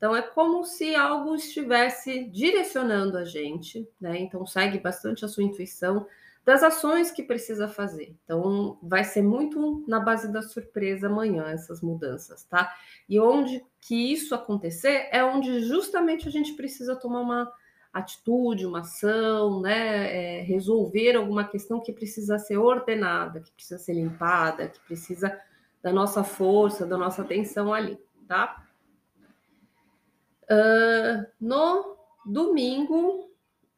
Então 0.07 0.15
é 0.15 0.23
como 0.23 0.65
se 0.65 0.95
algo 0.95 1.35
estivesse 1.35 2.27
direcionando 2.27 3.19
a 3.19 3.25
gente, 3.25 3.89
né? 4.01 4.17
Então 4.21 4.47
segue 4.47 4.79
bastante 4.79 5.25
a 5.25 5.29
sua 5.29 5.43
intuição 5.43 6.07
das 6.45 6.63
ações 6.63 7.11
que 7.11 7.25
precisa 7.25 7.67
fazer. 7.67 8.15
Então 8.23 8.79
vai 8.81 9.03
ser 9.03 9.23
muito 9.23 9.85
na 9.89 9.99
base 9.99 10.33
da 10.33 10.43
surpresa 10.43 11.09
amanhã 11.09 11.47
essas 11.49 11.81
mudanças, 11.83 12.45
tá? 12.45 12.73
E 13.09 13.19
onde 13.19 13.61
que 13.81 14.13
isso 14.13 14.33
acontecer 14.33 15.09
é 15.11 15.25
onde 15.25 15.59
justamente 15.63 16.29
a 16.29 16.31
gente 16.31 16.53
precisa 16.53 16.95
tomar 16.95 17.23
uma 17.23 17.53
atitude, 17.93 18.65
uma 18.65 18.83
ação, 18.83 19.61
né? 19.61 20.39
É, 20.39 20.43
resolver 20.43 21.17
alguma 21.17 21.43
questão 21.43 21.81
que 21.81 21.93
precisa 21.93 22.39
ser 22.39 22.59
ordenada, 22.59 23.41
que 23.41 23.51
precisa 23.51 23.81
ser 23.81 23.95
limpada, 23.95 24.69
que 24.69 24.79
precisa 24.87 25.37
da 25.83 25.93
nossa 25.93 26.23
força, 26.23 26.87
da 26.87 26.97
nossa 26.97 27.23
atenção 27.23 27.75
ali, 27.75 27.99
tá? 28.29 28.66
Uh, 30.51 31.27
no 31.41 31.97
domingo, 32.25 33.31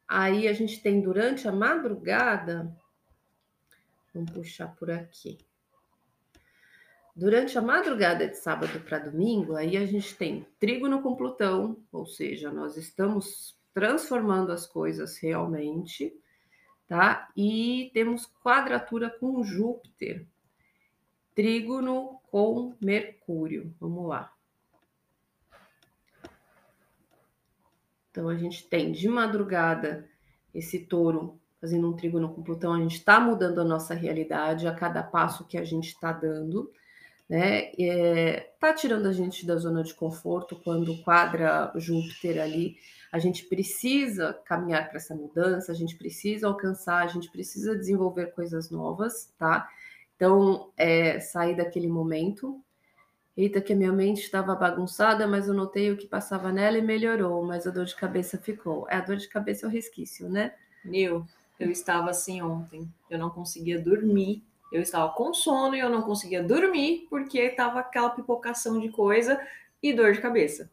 aí 0.07 0.47
a 0.47 0.53
gente 0.53 0.81
tem 0.81 1.01
durante 1.01 1.47
a 1.47 1.51
madrugada, 1.51 2.75
vamos 4.13 4.31
puxar 4.31 4.75
por 4.75 4.91
aqui. 4.91 5.37
Durante 7.15 7.57
a 7.57 7.61
madrugada 7.61 8.27
de 8.27 8.37
sábado 8.37 8.79
para 8.81 8.99
domingo, 8.99 9.55
aí 9.55 9.75
a 9.75 9.85
gente 9.85 10.15
tem 10.15 10.47
trígono 10.59 11.01
com 11.01 11.15
Plutão, 11.15 11.77
ou 11.91 12.05
seja, 12.05 12.51
nós 12.51 12.77
estamos 12.77 13.59
transformando 13.73 14.51
as 14.51 14.65
coisas 14.65 15.17
realmente, 15.17 16.13
tá? 16.87 17.29
E 17.35 17.91
temos 17.93 18.25
quadratura 18.41 19.09
com 19.09 19.43
Júpiter, 19.43 20.25
trígono 21.35 22.19
com 22.31 22.73
Mercúrio. 22.79 23.75
Vamos 23.79 24.07
lá. 24.07 24.33
Então 28.11 28.29
a 28.29 28.35
gente 28.35 28.67
tem 28.67 28.91
de 28.91 29.07
madrugada 29.07 30.07
esse 30.53 30.79
touro 30.79 31.39
fazendo 31.61 31.89
um 31.89 31.95
trígono 31.95 32.33
com 32.33 32.41
Plutão, 32.41 32.73
a 32.73 32.79
gente 32.79 32.95
está 32.95 33.19
mudando 33.19 33.59
a 33.59 33.65
nossa 33.65 33.93
realidade 33.93 34.65
a 34.65 34.73
cada 34.73 35.03
passo 35.03 35.45
que 35.45 35.57
a 35.57 35.63
gente 35.63 35.89
está 35.89 36.11
dando 36.11 36.71
né? 37.29 37.71
É, 37.77 38.51
tá 38.59 38.73
tirando 38.73 39.05
a 39.05 39.13
gente 39.13 39.45
da 39.45 39.55
zona 39.55 39.83
de 39.83 39.93
conforto 39.93 40.55
quando 40.55 40.97
quadra 41.03 41.71
Júpiter 41.75 42.41
ali. 42.41 42.77
A 43.11 43.19
gente 43.19 43.45
precisa 43.45 44.33
caminhar 44.45 44.87
para 44.87 44.97
essa 44.97 45.15
mudança, 45.15 45.71
a 45.71 45.75
gente 45.75 45.95
precisa 45.95 46.47
alcançar, 46.47 47.03
a 47.03 47.07
gente 47.07 47.29
precisa 47.31 47.77
desenvolver 47.77 48.27
coisas 48.33 48.71
novas, 48.71 49.31
tá? 49.37 49.69
Então, 50.15 50.71
é, 50.75 51.19
sair 51.19 51.55
daquele 51.55 51.87
momento. 51.87 52.61
Eita, 53.41 53.61
que 53.61 53.73
a 53.73 53.75
minha 53.75 53.91
mente 53.91 54.21
estava 54.21 54.55
bagunçada, 54.55 55.27
mas 55.27 55.47
eu 55.47 55.53
notei 55.53 55.91
o 55.91 55.97
que 55.97 56.07
passava 56.07 56.51
nela 56.51 56.77
e 56.77 56.81
melhorou, 56.81 57.43
mas 57.45 57.65
a 57.65 57.71
dor 57.71 57.85
de 57.85 57.95
cabeça 57.95 58.37
ficou. 58.37 58.87
É, 58.89 58.95
a 58.95 59.01
dor 59.01 59.15
de 59.15 59.27
cabeça 59.27 59.65
é 59.65 59.69
o 59.69 59.71
resquício, 59.71 60.27
né? 60.29 60.53
Nil, 60.83 61.25
eu 61.59 61.71
estava 61.71 62.09
assim 62.09 62.41
ontem. 62.41 62.87
Eu 63.09 63.17
não 63.17 63.29
conseguia 63.29 63.79
dormir 63.79 64.43
eu 64.71 64.81
estava 64.81 65.11
com 65.11 65.33
sono 65.33 65.75
e 65.75 65.79
eu 65.79 65.89
não 65.89 66.01
conseguia 66.03 66.43
dormir 66.43 67.07
porque 67.09 67.39
estava 67.39 67.79
aquela 67.79 68.11
pipocação 68.11 68.79
de 68.79 68.89
coisa 68.89 69.39
e 69.81 69.93
dor 69.93 70.13
de 70.13 70.21
cabeça. 70.21 70.69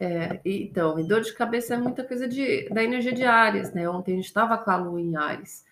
É, 0.00 0.40
então, 0.44 0.98
e 0.98 1.04
dor 1.04 1.20
de 1.20 1.32
cabeça 1.32 1.74
é 1.74 1.78
muita 1.78 2.04
coisa 2.04 2.28
de, 2.28 2.68
da 2.68 2.82
energia 2.82 3.12
de 3.12 3.24
Ares, 3.24 3.72
né? 3.72 3.88
Ontem 3.88 4.12
a 4.12 4.16
gente 4.16 4.26
estava 4.26 4.58
com 4.58 4.70
a 4.70 4.76
lua 4.76 5.00
em 5.00 5.16
Ares. 5.16 5.64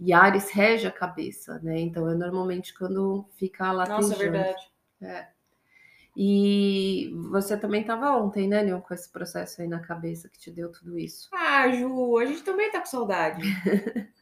E 0.00 0.12
Ares 0.12 0.50
rege 0.50 0.86
a 0.86 0.92
cabeça, 0.92 1.58
né? 1.60 1.80
Então 1.80 2.08
é 2.08 2.14
normalmente 2.14 2.76
quando 2.76 3.24
fica 3.36 3.70
lá. 3.72 3.86
Nossa, 3.86 4.14
é 4.14 4.16
verdade. 4.16 4.70
É. 5.00 5.26
E 6.20 7.12
você 7.30 7.56
também 7.56 7.82
estava 7.82 8.10
ontem, 8.16 8.48
né, 8.48 8.60
Leon, 8.60 8.80
com 8.80 8.92
esse 8.92 9.08
processo 9.08 9.62
aí 9.62 9.68
na 9.68 9.78
cabeça 9.78 10.28
que 10.28 10.36
te 10.36 10.50
deu 10.50 10.72
tudo 10.72 10.98
isso. 10.98 11.28
Ah, 11.32 11.70
Ju, 11.70 12.18
a 12.18 12.26
gente 12.26 12.42
também 12.42 12.72
tá 12.72 12.80
com 12.80 12.86
saudade. 12.86 13.42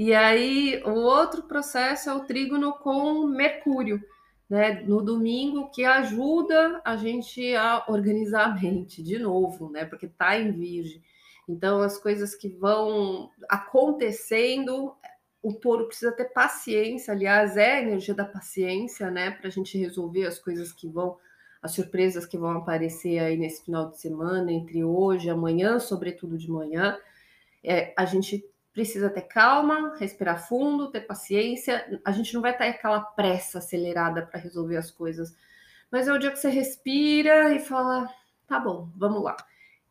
E 0.00 0.14
aí, 0.14 0.80
o 0.84 0.92
outro 0.92 1.42
processo 1.42 2.08
é 2.08 2.14
o 2.14 2.24
trígono 2.24 2.72
com 2.72 3.26
Mercúrio, 3.26 4.00
né? 4.48 4.80
No 4.82 5.02
domingo, 5.02 5.72
que 5.72 5.84
ajuda 5.84 6.80
a 6.84 6.96
gente 6.96 7.52
a 7.56 7.84
organizar 7.88 8.44
a 8.44 8.54
mente 8.54 9.02
de 9.02 9.18
novo, 9.18 9.68
né? 9.68 9.84
Porque 9.84 10.06
tá 10.06 10.38
em 10.38 10.52
Virgem. 10.52 11.02
Então, 11.48 11.82
as 11.82 11.98
coisas 11.98 12.36
que 12.36 12.48
vão 12.48 13.28
acontecendo, 13.48 14.94
o 15.42 15.52
touro 15.52 15.86
precisa 15.86 16.12
ter 16.12 16.26
paciência. 16.26 17.12
Aliás, 17.12 17.56
é 17.56 17.74
a 17.74 17.82
energia 17.82 18.14
da 18.14 18.24
paciência, 18.24 19.10
né? 19.10 19.30
Para 19.30 19.48
a 19.48 19.50
gente 19.50 19.78
resolver 19.78 20.26
as 20.26 20.38
coisas 20.38 20.72
que 20.72 20.88
vão, 20.88 21.16
as 21.62 21.72
surpresas 21.72 22.26
que 22.26 22.36
vão 22.36 22.50
aparecer 22.50 23.18
aí 23.18 23.36
nesse 23.36 23.64
final 23.64 23.90
de 23.90 24.00
semana, 24.00 24.52
entre 24.52 24.82
hoje 24.82 25.28
e 25.28 25.30
amanhã, 25.30 25.78
sobretudo 25.78 26.36
de 26.36 26.50
manhã. 26.50 26.98
É, 27.62 27.92
a 27.96 28.04
gente 28.04 28.44
precisa 28.72 29.10
ter 29.10 29.22
calma, 29.22 29.96
respirar 29.98 30.46
fundo, 30.46 30.90
ter 30.90 31.00
paciência. 31.00 32.00
A 32.04 32.12
gente 32.12 32.34
não 32.34 32.40
vai 32.40 32.56
ter 32.56 32.64
aquela 32.64 33.00
pressa 33.00 33.58
acelerada 33.58 34.26
para 34.26 34.40
resolver 34.40 34.76
as 34.76 34.90
coisas. 34.90 35.36
Mas 35.90 36.06
é 36.06 36.12
o 36.12 36.18
dia 36.18 36.30
que 36.30 36.38
você 36.38 36.50
respira 36.50 37.54
e 37.54 37.60
fala: 37.60 38.08
tá 38.46 38.58
bom, 38.58 38.90
vamos 38.96 39.22
lá. 39.22 39.36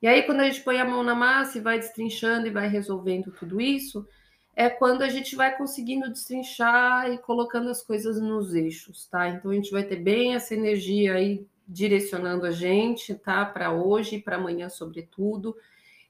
E 0.01 0.07
aí, 0.07 0.23
quando 0.23 0.41
a 0.41 0.43
gente 0.43 0.61
põe 0.61 0.79
a 0.79 0.85
mão 0.85 1.03
na 1.03 1.15
massa 1.15 1.57
e 1.57 1.61
vai 1.61 1.79
destrinchando 1.79 2.47
e 2.47 2.51
vai 2.51 2.67
resolvendo 2.67 3.31
tudo 3.31 3.59
isso, 3.59 4.07
é 4.59 4.71
quando 4.71 5.03
a 5.03 5.07
gente 5.07 5.35
vai 5.35 5.55
conseguindo 5.55 6.09
destrinchar 6.09 7.11
e 7.11 7.19
colocando 7.19 7.69
as 7.69 7.83
coisas 7.83 8.19
nos 8.19 8.55
eixos, 8.55 9.05
tá? 9.05 9.29
Então 9.29 9.51
a 9.51 9.53
gente 9.53 9.69
vai 9.69 9.83
ter 9.83 9.97
bem 9.97 10.33
essa 10.33 10.55
energia 10.55 11.13
aí 11.13 11.45
direcionando 11.67 12.43
a 12.43 12.49
gente, 12.49 13.13
tá? 13.13 13.45
Para 13.45 13.71
hoje 13.71 14.15
e 14.15 14.19
para 14.21 14.37
amanhã, 14.37 14.67
sobretudo. 14.67 15.55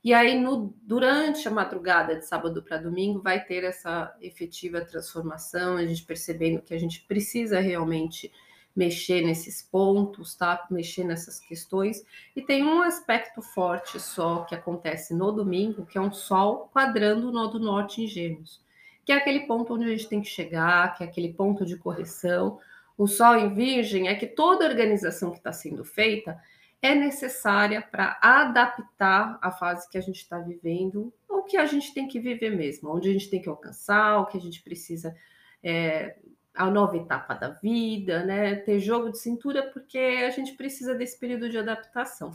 E 0.01 0.13
aí, 0.13 0.39
no, 0.39 0.73
durante 0.81 1.45
a 1.45 1.51
madrugada 1.51 2.15
de 2.15 2.25
sábado 2.25 2.63
para 2.63 2.77
domingo, 2.77 3.21
vai 3.21 3.43
ter 3.43 3.65
essa 3.65 4.15
efetiva 4.21 4.79
transformação, 4.79 5.75
a 5.75 5.85
gente 5.85 6.05
percebendo 6.05 6.61
que 6.61 6.73
a 6.73 6.79
gente 6.79 7.01
precisa 7.01 7.59
realmente 7.59 8.31
mexer 8.77 9.25
nesses 9.25 9.63
pontos, 9.63 10.35
tá? 10.35 10.67
Mexer 10.69 11.03
nessas 11.03 11.39
questões. 11.39 12.05
E 12.35 12.43
tem 12.43 12.63
um 12.63 12.83
aspecto 12.83 13.41
forte 13.41 13.99
só 13.99 14.43
que 14.43 14.53
acontece 14.53 15.15
no 15.15 15.31
domingo, 15.31 15.83
que 15.83 15.97
é 15.97 16.01
um 16.01 16.13
sol 16.13 16.69
quadrando 16.71 17.27
o 17.27 17.31
nodo 17.31 17.59
norte 17.59 18.03
em 18.03 18.07
Gêmeos, 18.07 18.61
que 19.03 19.11
é 19.11 19.15
aquele 19.15 19.47
ponto 19.47 19.73
onde 19.73 19.85
a 19.85 19.87
gente 19.87 20.07
tem 20.07 20.21
que 20.21 20.29
chegar, 20.29 20.95
que 20.95 21.03
é 21.03 21.07
aquele 21.07 21.33
ponto 21.33 21.65
de 21.65 21.75
correção. 21.75 22.59
O 22.95 23.07
sol 23.07 23.35
em 23.35 23.51
Virgem 23.51 24.09
é 24.09 24.15
que 24.15 24.27
toda 24.27 24.67
organização 24.67 25.31
que 25.31 25.39
está 25.39 25.51
sendo 25.51 25.83
feita 25.83 26.39
é 26.79 26.93
necessária 26.93 27.81
para 27.81 28.19
adaptar 28.21 29.39
a 29.41 29.51
fase 29.51 29.89
que 29.89 29.97
a 29.97 30.01
gente 30.01 30.17
está 30.17 30.37
vivendo, 30.37 31.11
ou 31.27 31.41
que 31.41 31.57
a 31.57 31.65
gente 31.65 31.95
tem 31.95 32.07
que 32.07 32.19
viver 32.19 32.55
mesmo, 32.55 32.95
onde 32.95 33.09
a 33.09 33.13
gente 33.13 33.27
tem 33.31 33.41
que 33.41 33.49
alcançar, 33.49 34.19
o 34.19 34.27
que 34.27 34.37
a 34.37 34.41
gente 34.41 34.61
precisa, 34.61 35.15
é, 35.63 36.15
a 36.57 36.69
nova 36.69 36.97
etapa 36.97 37.33
da 37.33 37.49
vida, 37.49 38.23
né? 38.23 38.55
Ter 38.55 38.79
jogo 38.79 39.11
de 39.11 39.19
cintura, 39.19 39.63
porque 39.71 39.97
a 39.97 40.29
gente 40.29 40.53
precisa 40.53 40.95
desse 40.95 41.19
período 41.19 41.49
de 41.49 41.57
adaptação. 41.57 42.31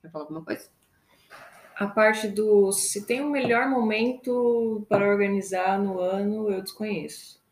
Quer 0.00 0.10
falar 0.10 0.24
alguma 0.24 0.44
coisa? 0.44 0.68
A 1.76 1.86
parte 1.86 2.28
do 2.28 2.70
se 2.72 3.04
tem 3.04 3.20
um 3.20 3.30
melhor 3.30 3.68
momento 3.68 4.86
para 4.88 5.08
organizar 5.08 5.78
no 5.78 5.98
ano, 5.98 6.50
eu 6.50 6.62
desconheço. 6.62 7.42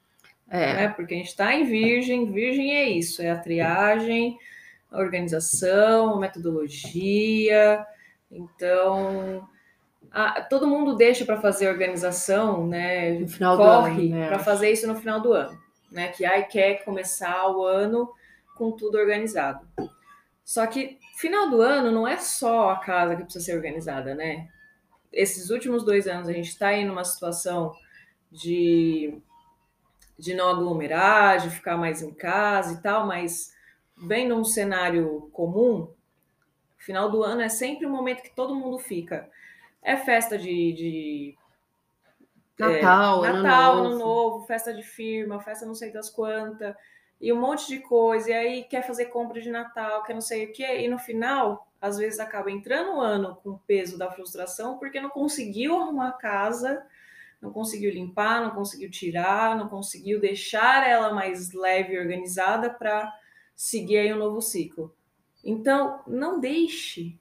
É. 0.49 0.75
Né? 0.75 0.89
Porque 0.89 1.15
a 1.15 1.17
gente 1.17 1.29
está 1.29 1.53
em 1.55 1.65
virgem, 1.65 2.31
virgem 2.31 2.77
é 2.77 2.89
isso, 2.89 3.21
é 3.21 3.31
a 3.31 3.39
triagem 3.39 4.39
a 4.93 4.99
organização, 4.99 6.15
a 6.15 6.21
metodologia. 6.21 7.85
Então, 8.31 9.49
a, 10.11 10.43
todo 10.43 10.67
mundo 10.67 10.95
deixa 10.95 11.25
para 11.25 11.41
fazer 11.41 11.69
organização, 11.69 12.67
né? 12.67 13.19
No 13.19 13.29
final 13.29 13.57
corre 13.57 14.11
né? 14.11 14.29
para 14.29 14.39
fazer 14.39 14.71
isso 14.71 14.87
no 14.87 14.95
final 14.95 15.21
do 15.21 15.33
ano, 15.33 15.59
né? 15.93 16.09
Que 16.09 16.25
aí 16.25 16.45
quer 16.45 16.85
começar 16.85 17.49
o 17.51 17.65
ano 17.65 18.13
com 18.57 18.73
tudo 18.73 18.99
organizado. 18.99 19.67
Só 20.45 20.67
que 20.67 20.99
final 21.17 21.49
do 21.49 21.61
ano 21.61 21.93
não 21.93 22.07
é 22.07 22.17
só 22.17 22.71
a 22.71 22.79
casa 22.79 23.17
que 23.17 23.25
precisa 23.25 23.45
ser 23.45 23.57
organizada, 23.57 24.15
né? 24.15 24.49
Esses 25.13 25.51
últimos 25.51 25.85
dois 25.85 26.07
anos 26.07 26.29
a 26.29 26.33
gente 26.33 26.49
está 26.49 26.69
aí 26.69 26.85
numa 26.85 27.05
situação 27.05 27.75
de, 28.31 29.19
de 30.19 30.35
não 30.35 30.49
aglomerar, 30.49 31.39
de 31.39 31.51
ficar 31.51 31.77
mais 31.77 32.03
em 32.03 32.13
casa 32.13 32.75
e 32.75 32.83
tal, 32.83 33.07
mas 33.07 33.55
vem 33.97 34.27
num 34.27 34.45
cenário 34.45 35.31
comum, 35.33 35.93
final 36.79 37.11
do 37.11 37.23
ano 37.23 37.43
é 37.43 37.49
sempre 37.49 37.87
o 37.87 37.89
um 37.89 37.93
momento 37.93 38.23
que 38.23 38.35
todo 38.35 38.55
mundo 38.55 38.79
fica. 38.79 39.29
É 39.83 39.97
festa 39.97 40.39
de, 40.39 40.73
de 40.73 41.39
Natal, 42.59 43.25
é, 43.25 43.33
Natal, 43.33 43.79
ano, 43.79 43.87
ano 43.87 43.99
novo. 43.99 44.47
festa 44.47 44.73
de 44.73 44.83
firma, 44.83 45.41
festa 45.41 45.67
não 45.67 45.75
sei 45.75 45.91
das 45.91 46.11
quantas, 46.11 46.75
e 47.21 47.33
um 47.33 47.41
monte 47.41 47.69
de 47.69 47.79
coisa, 47.79 48.31
e 48.31 48.33
aí 48.33 48.65
quer 48.65 48.87
fazer 48.87 49.07
compra 49.07 49.41
de 49.41 49.51
Natal, 49.51 50.03
quer 50.03 50.15
não 50.15 50.21
sei 50.21 50.47
o 50.47 50.53
quê, 50.53 50.81
e 50.81 50.89
no 50.89 50.99
final, 50.99 51.69
às 51.81 51.97
vezes 51.97 52.21
acaba 52.21 52.51
entrando 52.51 52.97
o 52.97 53.01
ano 53.01 53.37
com 53.43 53.51
o 53.51 53.59
peso 53.67 53.97
da 53.97 54.11
frustração, 54.11 54.79
porque 54.79 55.01
não 55.01 55.11
conseguiu 55.11 55.81
arrumar 55.81 56.09
a 56.09 56.13
casa, 56.13 56.85
não 57.41 57.53
conseguiu 57.53 57.93
limpar, 57.93 58.43
não 58.43 58.51
conseguiu 58.51 58.91
tirar, 58.91 59.57
não 59.57 59.69
conseguiu 59.69 60.21
deixar 60.21 60.89
ela 60.89 61.13
mais 61.13 61.53
leve 61.53 61.95
e 61.95 61.99
organizada 61.99 62.71
para 62.71 63.13
seguir 63.55 63.99
aí 63.99 64.13
um 64.13 64.19
novo 64.19 64.41
ciclo. 64.41 64.95
Então, 65.45 66.01
não 66.07 66.39
deixe 66.39 67.19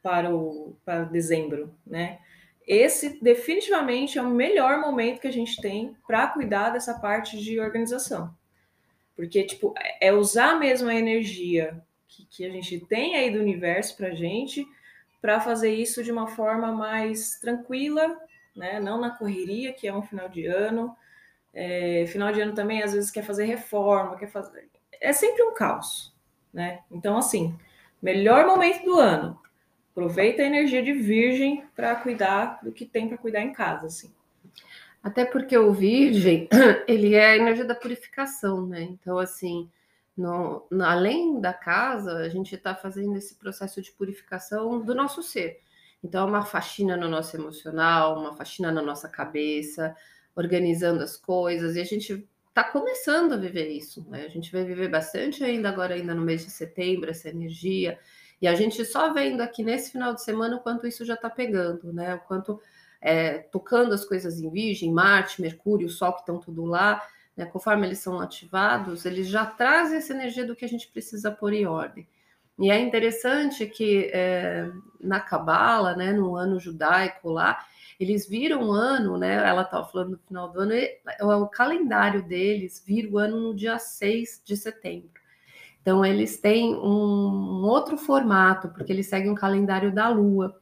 para 0.00 0.34
o 0.34 0.76
para 0.84 1.04
dezembro, 1.04 1.74
né? 1.86 2.20
Esse 2.68 3.18
definitivamente 3.22 4.18
é 4.18 4.22
o 4.22 4.28
melhor 4.28 4.78
momento 4.78 5.20
que 5.20 5.26
a 5.26 5.32
gente 5.32 5.58
tem 5.60 5.96
para 6.06 6.26
cuidar 6.26 6.68
dessa 6.68 7.00
parte 7.00 7.42
de 7.42 7.58
organização. 7.58 8.32
Porque, 9.16 9.42
tipo, 9.42 9.72
é 10.00 10.12
usar 10.12 10.58
mesmo 10.60 10.88
a 10.88 10.94
energia 10.94 11.82
que, 12.06 12.26
que 12.26 12.44
a 12.44 12.50
gente 12.50 12.78
tem 12.80 13.16
aí 13.16 13.30
do 13.30 13.40
universo 13.40 13.96
para 13.96 14.14
gente 14.14 14.66
para 15.20 15.40
fazer 15.40 15.74
isso 15.74 16.04
de 16.04 16.12
uma 16.12 16.28
forma 16.28 16.70
mais 16.70 17.38
tranquila, 17.40 18.20
né? 18.54 18.78
Não 18.78 19.00
na 19.00 19.10
correria, 19.10 19.72
que 19.72 19.88
é 19.88 19.94
um 19.94 20.02
final 20.02 20.28
de 20.28 20.46
ano. 20.46 20.94
É, 21.52 22.04
final 22.06 22.30
de 22.30 22.40
ano 22.40 22.54
também, 22.54 22.82
às 22.82 22.92
vezes, 22.92 23.10
quer 23.10 23.24
fazer 23.24 23.46
reforma, 23.46 24.16
quer 24.16 24.28
fazer 24.28 24.68
é 25.00 25.12
sempre 25.12 25.42
um 25.42 25.54
caos, 25.54 26.14
né? 26.52 26.80
Então, 26.90 27.16
assim, 27.16 27.56
melhor 28.02 28.46
momento 28.46 28.84
do 28.84 28.98
ano. 28.98 29.40
Aproveita 29.98 30.42
a 30.42 30.46
energia 30.46 30.80
de 30.80 30.92
virgem 30.92 31.64
para 31.74 31.96
cuidar 31.96 32.60
do 32.62 32.70
que 32.70 32.86
tem 32.86 33.08
para 33.08 33.18
cuidar 33.18 33.40
em 33.40 33.52
casa, 33.52 33.86
assim. 33.86 34.14
Até 35.02 35.24
porque 35.24 35.58
o 35.58 35.72
virgem, 35.72 36.48
ele 36.86 37.16
é 37.16 37.32
a 37.32 37.36
energia 37.36 37.64
da 37.64 37.74
purificação, 37.74 38.64
né? 38.64 38.82
Então, 38.82 39.18
assim, 39.18 39.68
no, 40.16 40.64
no, 40.70 40.84
além 40.84 41.40
da 41.40 41.52
casa, 41.52 42.18
a 42.18 42.28
gente 42.28 42.54
está 42.54 42.76
fazendo 42.76 43.16
esse 43.16 43.34
processo 43.34 43.82
de 43.82 43.90
purificação 43.90 44.80
do 44.80 44.94
nosso 44.94 45.20
ser. 45.20 45.58
Então, 46.04 46.28
é 46.28 46.30
uma 46.30 46.44
faxina 46.44 46.96
no 46.96 47.08
nosso 47.08 47.36
emocional, 47.36 48.20
uma 48.20 48.36
faxina 48.36 48.70
na 48.70 48.80
nossa 48.80 49.08
cabeça, 49.08 49.96
organizando 50.36 51.02
as 51.02 51.16
coisas, 51.16 51.74
e 51.74 51.80
a 51.80 51.84
gente 51.84 52.24
está 52.50 52.62
começando 52.62 53.32
a 53.32 53.36
viver 53.36 53.66
isso. 53.66 54.06
Né? 54.08 54.24
A 54.24 54.28
gente 54.28 54.52
vai 54.52 54.62
viver 54.62 54.88
bastante 54.88 55.42
ainda 55.42 55.68
agora, 55.68 55.94
ainda 55.94 56.14
no 56.14 56.22
mês 56.22 56.44
de 56.44 56.52
setembro, 56.52 57.10
essa 57.10 57.28
energia. 57.28 57.98
E 58.40 58.46
a 58.46 58.54
gente 58.54 58.84
só 58.84 59.12
vendo 59.12 59.40
aqui 59.40 59.62
nesse 59.62 59.90
final 59.90 60.14
de 60.14 60.22
semana 60.22 60.56
o 60.56 60.60
quanto 60.60 60.86
isso 60.86 61.04
já 61.04 61.14
está 61.14 61.28
pegando, 61.28 61.92
né? 61.92 62.14
O 62.14 62.20
quanto 62.20 62.60
é, 63.00 63.38
tocando 63.38 63.92
as 63.92 64.04
coisas 64.04 64.40
em 64.40 64.50
Virgem, 64.50 64.92
Marte, 64.92 65.40
Mercúrio, 65.40 65.88
Sol 65.88 66.12
que 66.12 66.20
estão 66.20 66.38
tudo 66.38 66.64
lá, 66.64 67.02
né? 67.36 67.46
Conforme 67.46 67.86
eles 67.86 67.98
são 67.98 68.20
ativados, 68.20 69.04
eles 69.04 69.28
já 69.28 69.46
trazem 69.46 69.98
essa 69.98 70.12
energia 70.12 70.44
do 70.46 70.56
que 70.56 70.64
a 70.64 70.68
gente 70.68 70.88
precisa 70.88 71.30
pôr 71.30 71.52
em 71.52 71.66
ordem. 71.66 72.06
E 72.58 72.70
é 72.70 72.78
interessante 72.78 73.66
que 73.66 74.10
é, 74.12 74.68
na 75.00 75.20
Cabala, 75.20 75.94
né, 75.94 76.12
no 76.12 76.34
ano 76.34 76.58
judaico 76.58 77.30
lá, 77.30 77.64
eles 78.00 78.28
viram 78.28 78.68
o 78.68 78.72
ano, 78.72 79.16
né? 79.16 79.34
Ela 79.34 79.62
estava 79.62 79.86
falando 79.86 80.10
no 80.10 80.18
final 80.18 80.48
do 80.50 80.60
ano, 80.60 80.72
e, 80.74 81.00
o 81.20 81.46
calendário 81.48 82.22
deles 82.22 82.82
vira 82.84 83.08
o 83.08 83.18
ano 83.18 83.40
no 83.40 83.54
dia 83.54 83.78
6 83.78 84.42
de 84.44 84.56
setembro. 84.56 85.17
Então, 85.82 86.04
eles 86.04 86.38
têm 86.38 86.74
um, 86.74 87.60
um 87.60 87.62
outro 87.64 87.96
formato, 87.96 88.68
porque 88.68 88.92
eles 88.92 89.06
seguem 89.06 89.30
o 89.30 89.34
calendário 89.34 89.92
da 89.92 90.08
Lua. 90.08 90.58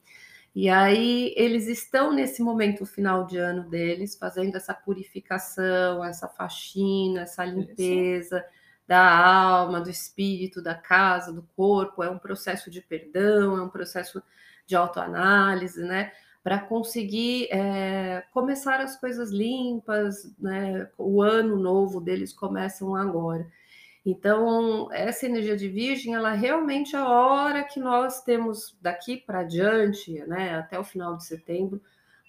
E 0.56 0.70
aí 0.70 1.34
eles 1.36 1.66
estão 1.66 2.14
nesse 2.14 2.42
momento 2.42 2.86
final 2.86 3.26
de 3.26 3.36
ano 3.36 3.68
deles, 3.68 4.16
fazendo 4.16 4.56
essa 4.56 4.72
purificação, 4.72 6.02
essa 6.02 6.26
faxina, 6.28 7.20
essa 7.20 7.44
limpeza 7.44 8.42
da 8.88 9.06
alma, 9.06 9.82
do 9.82 9.90
espírito, 9.90 10.62
da 10.62 10.74
casa, 10.74 11.30
do 11.30 11.42
corpo. 11.54 12.02
É 12.02 12.08
um 12.08 12.18
processo 12.18 12.70
de 12.70 12.80
perdão, 12.80 13.58
é 13.58 13.62
um 13.62 13.68
processo 13.68 14.22
de 14.66 14.74
autoanálise, 14.74 15.82
né? 15.82 16.10
Para 16.42 16.58
conseguir 16.58 17.48
é, 17.50 18.24
começar 18.32 18.80
as 18.80 18.98
coisas 18.98 19.30
limpas, 19.30 20.32
né? 20.38 20.88
O 20.96 21.20
ano 21.20 21.56
novo 21.56 22.00
deles 22.00 22.32
começam 22.32 22.96
agora. 22.96 23.46
Então, 24.06 24.88
essa 24.92 25.26
energia 25.26 25.56
de 25.56 25.68
virgem, 25.68 26.14
ela 26.14 26.30
realmente 26.30 26.94
é 26.94 26.98
a 27.00 27.08
hora 27.08 27.64
que 27.64 27.80
nós 27.80 28.22
temos 28.22 28.78
daqui 28.80 29.16
para 29.16 29.42
diante, 29.42 30.20
né, 30.28 30.54
até 30.54 30.78
o 30.78 30.84
final 30.84 31.16
de 31.16 31.26
setembro, 31.26 31.82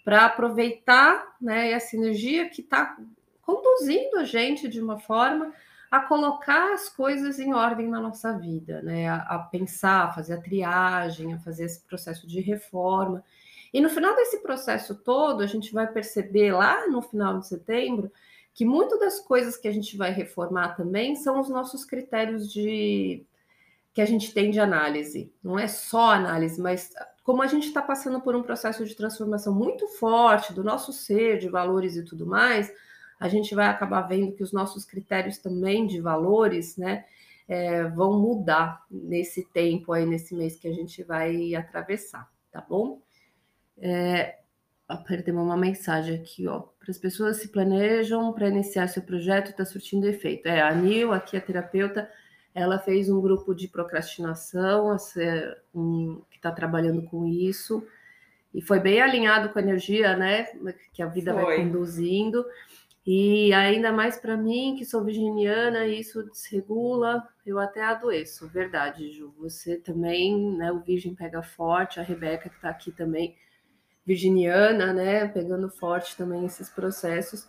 para 0.03 0.25
aproveitar 0.25 1.35
né, 1.39 1.69
essa 1.69 1.95
energia 1.95 2.49
que 2.49 2.61
está 2.61 2.97
conduzindo 3.43 4.17
a 4.17 4.23
gente 4.23 4.67
de 4.67 4.81
uma 4.81 4.97
forma 4.97 5.53
a 5.91 5.99
colocar 5.99 6.73
as 6.73 6.89
coisas 6.89 7.37
em 7.37 7.53
ordem 7.53 7.87
na 7.87 8.01
nossa 8.01 8.33
vida, 8.33 8.81
né, 8.81 9.07
a, 9.07 9.17
a 9.17 9.39
pensar, 9.39 10.05
a 10.05 10.13
fazer 10.13 10.33
a 10.33 10.41
triagem, 10.41 11.35
a 11.35 11.39
fazer 11.39 11.65
esse 11.65 11.81
processo 11.81 12.25
de 12.25 12.39
reforma. 12.41 13.23
E 13.71 13.79
no 13.79 13.89
final 13.89 14.15
desse 14.15 14.41
processo 14.41 14.95
todo, 14.95 15.43
a 15.43 15.45
gente 15.45 15.71
vai 15.71 15.85
perceber 15.85 16.53
lá 16.53 16.87
no 16.87 17.03
final 17.03 17.37
de 17.37 17.47
setembro 17.47 18.11
que 18.57 18.65
muitas 18.65 18.99
das 18.99 19.19
coisas 19.19 19.55
que 19.55 19.67
a 19.67 19.71
gente 19.71 19.95
vai 19.95 20.11
reformar 20.11 20.69
também 20.69 21.15
são 21.15 21.39
os 21.39 21.47
nossos 21.47 21.85
critérios 21.85 22.51
de 22.51 23.23
que 23.93 24.01
a 24.01 24.05
gente 24.05 24.33
tem 24.33 24.49
de 24.49 24.59
análise. 24.59 25.31
Não 25.43 25.59
é 25.59 25.67
só 25.67 26.09
análise, 26.13 26.59
mas 26.59 26.91
como 27.23 27.43
a 27.43 27.45
gente 27.45 27.67
está 27.67 27.83
passando 27.83 28.19
por 28.19 28.35
um 28.35 28.41
processo 28.41 28.83
de 28.83 28.95
transformação 28.95 29.53
muito 29.53 29.87
forte 29.87 30.53
do 30.53 30.63
nosso 30.63 30.91
ser, 30.91 31.37
de 31.37 31.47
valores 31.47 31.97
e 31.97 32.03
tudo 32.03 32.25
mais, 32.25 32.73
a 33.19 33.27
gente 33.27 33.53
vai 33.53 33.67
acabar 33.67 34.01
vendo 34.01 34.31
que 34.31 34.41
os 34.41 34.51
nossos 34.51 34.85
critérios 34.85 35.37
também 35.37 35.85
de 35.85 36.01
valores, 36.01 36.77
né, 36.77 37.05
é, 37.47 37.83
vão 37.83 38.19
mudar 38.19 38.83
nesse 38.89 39.45
tempo 39.45 39.93
aí, 39.93 40.03
nesse 40.03 40.33
mês 40.33 40.55
que 40.55 40.67
a 40.67 40.73
gente 40.73 41.03
vai 41.03 41.53
atravessar, 41.53 42.27
tá 42.51 42.65
bom? 42.67 43.03
É, 43.77 44.39
perdemos 44.95 45.43
uma 45.43 45.57
mensagem 45.57 46.15
aqui, 46.15 46.47
ó. 46.47 46.59
Para 46.59 46.91
as 46.91 46.97
pessoas 46.97 47.37
se 47.37 47.49
planejam 47.49 48.31
para 48.31 48.47
iniciar 48.47 48.87
seu 48.87 49.01
projeto, 49.01 49.49
está 49.49 49.65
surtindo 49.65 50.07
efeito. 50.07 50.47
É, 50.47 50.61
a 50.61 50.73
Nil, 50.73 51.11
aqui 51.11 51.35
a 51.35 51.41
terapeuta, 51.41 52.09
ela 52.55 52.79
fez 52.79 53.09
um 53.09 53.19
grupo 53.19 53.53
de 53.53 53.67
procrastinação, 53.67 54.95
um, 55.75 56.21
que 56.29 56.37
está 56.37 56.51
trabalhando 56.51 57.03
com 57.03 57.25
isso, 57.25 57.85
e 58.53 58.61
foi 58.61 58.79
bem 58.79 59.01
alinhado 59.01 59.49
com 59.49 59.59
a 59.59 59.61
energia, 59.61 60.15
né? 60.15 60.45
Que 60.93 61.03
a 61.03 61.07
vida 61.07 61.33
foi. 61.33 61.43
vai 61.43 61.57
conduzindo. 61.57 62.45
E 63.05 63.53
ainda 63.53 63.91
mais 63.91 64.17
para 64.17 64.35
mim, 64.35 64.75
que 64.77 64.85
sou 64.85 65.03
virginiana, 65.03 65.85
isso 65.85 66.23
desregula, 66.23 67.25
eu 67.45 67.59
até 67.59 67.81
adoeço, 67.81 68.47
verdade, 68.47 69.11
Ju. 69.11 69.33
Você 69.39 69.77
também, 69.77 70.57
né? 70.57 70.71
O 70.71 70.79
Virgem 70.79 71.13
pega 71.13 71.41
forte, 71.41 71.99
a 71.99 72.03
Rebeca 72.03 72.49
que 72.49 72.55
está 72.55 72.69
aqui 72.69 72.91
também 72.91 73.35
virginiana, 74.07 74.93
né? 74.93 75.27
Pegando 75.27 75.69
forte 75.69 76.15
também 76.15 76.45
esses 76.45 76.69
processos. 76.69 77.45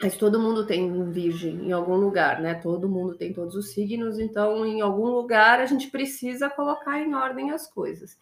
Mas 0.00 0.16
todo 0.16 0.40
mundo 0.40 0.64
tem 0.64 0.90
um 0.90 1.10
virgem 1.10 1.66
em 1.66 1.72
algum 1.72 1.96
lugar, 1.96 2.40
né? 2.40 2.54
Todo 2.54 2.88
mundo 2.88 3.14
tem 3.14 3.32
todos 3.32 3.54
os 3.54 3.70
signos, 3.70 4.18
então 4.18 4.64
em 4.64 4.80
algum 4.80 5.06
lugar 5.06 5.60
a 5.60 5.66
gente 5.66 5.90
precisa 5.90 6.48
colocar 6.48 7.00
em 7.00 7.14
ordem 7.14 7.50
as 7.50 7.66
coisas. 7.66 8.16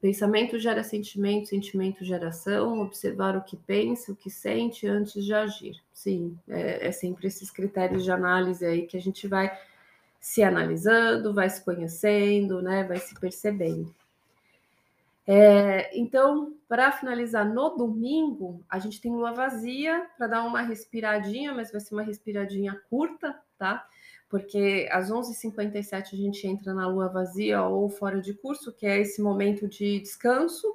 Pensamento 0.00 0.60
gera 0.60 0.84
sentimento, 0.84 1.48
sentimento 1.48 2.04
gera 2.04 2.28
ação, 2.28 2.80
observar 2.80 3.36
o 3.36 3.42
que 3.42 3.56
pensa, 3.56 4.12
o 4.12 4.16
que 4.16 4.30
sente 4.30 4.86
antes 4.86 5.24
de 5.24 5.34
agir. 5.34 5.74
Sim, 5.92 6.38
é, 6.48 6.86
é 6.86 6.92
sempre 6.92 7.26
esses 7.26 7.50
critérios 7.50 8.04
de 8.04 8.12
análise 8.12 8.64
aí 8.64 8.86
que 8.86 8.96
a 8.96 9.00
gente 9.00 9.26
vai 9.26 9.50
se 10.20 10.42
analisando, 10.42 11.34
vai 11.34 11.50
se 11.50 11.64
conhecendo, 11.64 12.62
né? 12.62 12.84
Vai 12.84 12.98
se 12.98 13.18
percebendo. 13.18 13.92
É, 15.30 15.90
então, 15.92 16.54
para 16.66 16.90
finalizar, 16.90 17.46
no 17.46 17.76
domingo, 17.76 18.64
a 18.66 18.78
gente 18.78 18.98
tem 18.98 19.12
lua 19.12 19.30
vazia 19.30 20.06
para 20.16 20.26
dar 20.26 20.42
uma 20.44 20.62
respiradinha, 20.62 21.52
mas 21.52 21.70
vai 21.70 21.82
ser 21.82 21.94
uma 21.94 22.02
respiradinha 22.02 22.80
curta, 22.88 23.38
tá? 23.58 23.86
Porque 24.30 24.88
às 24.90 25.10
11h57 25.10 26.14
a 26.14 26.16
gente 26.16 26.46
entra 26.46 26.72
na 26.72 26.88
lua 26.88 27.08
vazia 27.08 27.62
ou 27.62 27.90
fora 27.90 28.22
de 28.22 28.32
curso, 28.32 28.72
que 28.72 28.86
é 28.86 29.00
esse 29.00 29.20
momento 29.20 29.68
de 29.68 30.00
descanso 30.00 30.66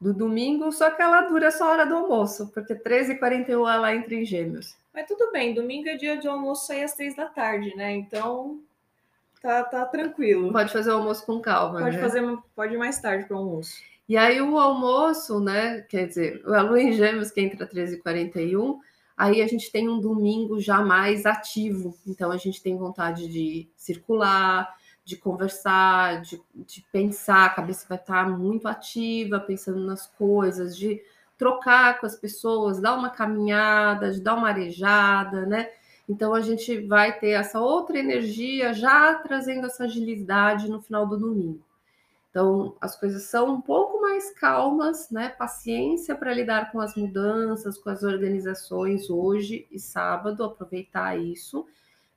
do 0.00 0.12
domingo, 0.12 0.72
só 0.72 0.90
que 0.90 1.00
ela 1.00 1.20
dura 1.28 1.52
só 1.52 1.68
a 1.68 1.70
hora 1.70 1.86
do 1.86 1.94
almoço, 1.94 2.50
porque 2.52 2.74
13h41 2.74 3.72
ela 3.72 3.94
entra 3.94 4.16
em 4.16 4.24
gêmeos. 4.24 4.76
Mas 4.92 5.06
tudo 5.06 5.30
bem, 5.30 5.54
domingo 5.54 5.88
é 5.88 5.96
dia 5.96 6.16
de 6.16 6.26
almoço 6.26 6.72
aí 6.72 6.82
às 6.82 6.94
três 6.94 7.14
da 7.14 7.26
tarde, 7.26 7.72
né? 7.76 7.92
Então 7.92 8.60
tá, 9.40 9.62
tá 9.62 9.86
tranquilo. 9.86 10.50
Pode 10.50 10.72
fazer 10.72 10.90
o 10.90 10.96
almoço 10.96 11.24
com 11.24 11.40
calma. 11.40 11.78
Pode 11.78 11.96
né? 11.96 12.02
fazer, 12.02 12.38
pode 12.56 12.74
ir 12.74 12.78
mais 12.78 13.00
tarde 13.00 13.26
para 13.26 13.36
o 13.36 13.38
almoço. 13.38 13.91
E 14.08 14.16
aí 14.16 14.40
o 14.40 14.58
almoço, 14.58 15.40
né? 15.40 15.82
Quer 15.82 16.06
dizer, 16.08 16.42
a 16.46 16.62
lua 16.62 16.80
em 16.80 16.92
gêmeos 16.92 17.30
que 17.30 17.40
entra 17.40 17.66
13h41, 17.66 18.78
aí 19.16 19.40
a 19.40 19.46
gente 19.46 19.70
tem 19.70 19.88
um 19.88 20.00
domingo 20.00 20.60
já 20.60 20.80
mais 20.80 21.24
ativo. 21.24 21.96
Então 22.06 22.30
a 22.30 22.36
gente 22.36 22.62
tem 22.62 22.76
vontade 22.76 23.28
de 23.28 23.68
circular, 23.76 24.68
de 25.04 25.16
conversar, 25.16 26.20
de, 26.22 26.40
de 26.54 26.84
pensar, 26.92 27.46
a 27.46 27.50
cabeça 27.50 27.86
vai 27.88 27.98
estar 27.98 28.28
muito 28.28 28.68
ativa, 28.68 29.40
pensando 29.40 29.84
nas 29.84 30.06
coisas, 30.06 30.76
de 30.76 31.02
trocar 31.36 31.98
com 31.98 32.06
as 32.06 32.16
pessoas, 32.16 32.80
dar 32.80 32.94
uma 32.94 33.10
caminhada, 33.10 34.12
de 34.12 34.20
dar 34.20 34.34
uma 34.34 34.48
arejada, 34.48 35.44
né? 35.44 35.70
Então 36.08 36.34
a 36.34 36.40
gente 36.40 36.86
vai 36.86 37.18
ter 37.18 37.30
essa 37.30 37.60
outra 37.60 37.98
energia 37.98 38.72
já 38.72 39.14
trazendo 39.14 39.66
essa 39.66 39.84
agilidade 39.84 40.68
no 40.68 40.80
final 40.80 41.06
do 41.06 41.18
domingo. 41.18 41.60
Então, 42.32 42.74
as 42.80 42.98
coisas 42.98 43.24
são 43.24 43.56
um 43.56 43.60
pouco 43.60 44.00
mais 44.00 44.30
calmas, 44.30 45.10
né? 45.10 45.28
Paciência 45.28 46.14
para 46.14 46.32
lidar 46.32 46.72
com 46.72 46.80
as 46.80 46.94
mudanças, 46.94 47.76
com 47.76 47.90
as 47.90 48.02
organizações 48.02 49.10
hoje 49.10 49.66
e 49.70 49.78
sábado, 49.78 50.42
aproveitar 50.42 51.14
isso. 51.14 51.66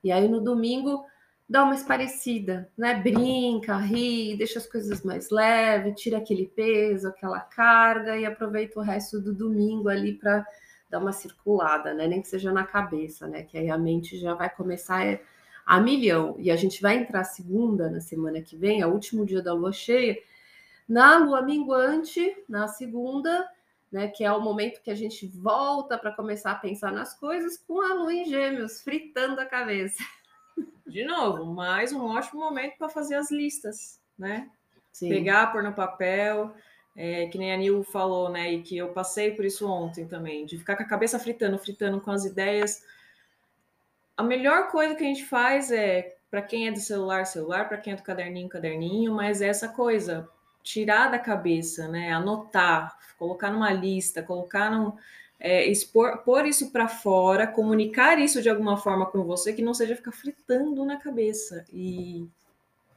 E 0.01 0.13
aí 0.13 0.30
no 0.30 0.39
domingo 0.39 1.04
dá 1.49 1.65
uma 1.65 1.75
esparecida, 1.75 2.71
né? 2.78 2.95
Brinca, 2.95 3.75
ri, 3.75 4.38
deixa 4.38 4.58
as 4.58 4.65
coisas 4.65 5.04
mais 5.04 5.30
leves, 5.30 5.99
tira 5.99 6.19
aquele 6.19 6.47
peso, 6.47 7.10
aquela 7.10 7.41
carga 7.41 8.17
e 8.17 8.25
aproveita 8.25 8.80
o 8.80 8.84
resto 8.84 9.19
do 9.19 9.34
domingo 9.34 9.89
ali 9.89 10.13
para 10.13 10.47
dar 10.89 10.99
uma 10.99 11.12
circulada, 11.12 11.93
né? 11.93 12.08
Nem 12.08 12.21
que 12.21 12.30
seja 12.30 12.54
na 12.54 12.63
cabeça, 12.63 13.28
né? 13.28 13.43
Que 13.43 13.58
aí 13.58 13.69
a 13.69 13.78
mente 13.78 14.17
já 14.17 14.34
vai 14.34 14.49
começar 14.49 15.01
a 15.01 15.19
a 15.65 15.80
milhão. 15.80 16.36
E 16.38 16.51
a 16.51 16.56
gente 16.56 16.82
vai 16.82 16.97
entrar 16.97 17.23
segunda, 17.23 17.89
na 17.89 17.99
semana 17.99 18.41
que 18.41 18.56
vem, 18.56 18.82
é 18.82 18.88
o 18.88 18.91
último 18.91 19.25
dia 19.25 19.41
da 19.41 19.54
lua 19.54 19.71
cheia, 19.71 20.17
na 20.88 21.17
lua 21.17 21.41
minguante, 21.41 22.36
na 22.47 22.67
segunda, 22.67 23.49
né, 23.91 24.08
que 24.08 24.23
é 24.23 24.32
o 24.32 24.41
momento 24.41 24.82
que 24.82 24.91
a 24.91 24.95
gente 24.95 25.25
volta 25.25 25.97
para 25.97 26.12
começar 26.12 26.51
a 26.51 26.56
pensar 26.56 26.91
nas 26.91 27.17
coisas 27.17 27.58
com 27.58 27.82
a 27.82 27.93
lua 27.95 28.13
em 28.13 28.25
gêmeos, 28.25 28.82
fritando 28.82 29.41
a 29.41 29.45
cabeça. 29.45 30.04
De 30.86 31.04
novo, 31.04 31.45
mais 31.45 31.91
um 31.91 32.06
ótimo 32.06 32.41
momento 32.41 32.78
para 32.78 32.89
fazer 32.89 33.15
as 33.15 33.32
listas, 33.32 33.99
né? 34.17 34.49
Sim. 34.91 35.10
Pegar, 35.10 35.51
pôr 35.51 35.63
no 35.63 35.73
papel, 35.73 36.54
é, 36.95 37.25
que 37.28 37.38
nem 37.38 37.51
a 37.51 37.58
Nil 37.58 37.84
falou, 37.84 38.30
né? 38.30 38.54
E 38.54 38.62
que 38.62 38.78
eu 38.78 38.89
passei 38.89 39.32
por 39.32 39.43
isso 39.43 39.67
ontem 39.67 40.08
também, 40.08 40.45
de 40.45 40.58
ficar 40.58 40.75
com 40.75 40.84
a 40.84 40.88
cabeça 40.88 41.17
fritando, 41.17 41.58
fritando 41.58 41.99
com 41.99 42.12
as 42.12 42.23
ideias 42.23 42.84
a 44.17 44.23
melhor 44.23 44.69
coisa 44.69 44.95
que 44.95 45.04
a 45.04 45.08
gente 45.08 45.25
faz 45.25 45.71
é 45.71 46.15
para 46.30 46.41
quem 46.41 46.67
é 46.67 46.71
do 46.71 46.80
celular, 46.80 47.25
celular, 47.25 47.67
para 47.67 47.78
quem 47.78 47.93
é 47.93 47.95
do 47.95 48.04
caderninho, 48.04 48.49
caderninho, 48.49 49.13
mas 49.13 49.41
é 49.41 49.47
essa 49.47 49.67
coisa, 49.69 50.28
tirar 50.63 51.10
da 51.10 51.19
cabeça, 51.19 51.88
né? 51.88 52.12
Anotar, 52.12 52.97
colocar 53.17 53.51
numa 53.51 53.71
lista, 53.71 54.23
colocar 54.23 54.71
num. 54.71 54.93
É, 55.38 55.65
expor, 55.65 56.19
pôr 56.19 56.45
isso 56.45 56.71
para 56.71 56.88
fora, 56.88 57.45
comunicar 57.45 58.17
isso 58.19 58.41
de 58.41 58.49
alguma 58.49 58.78
forma 58.78 59.06
com 59.06 59.23
você, 59.23 59.51
que 59.51 59.62
não 59.62 59.73
seja 59.73 59.95
ficar 59.95 60.13
fritando 60.13 60.86
na 60.86 60.97
cabeça. 60.97 61.65
E 61.71 62.28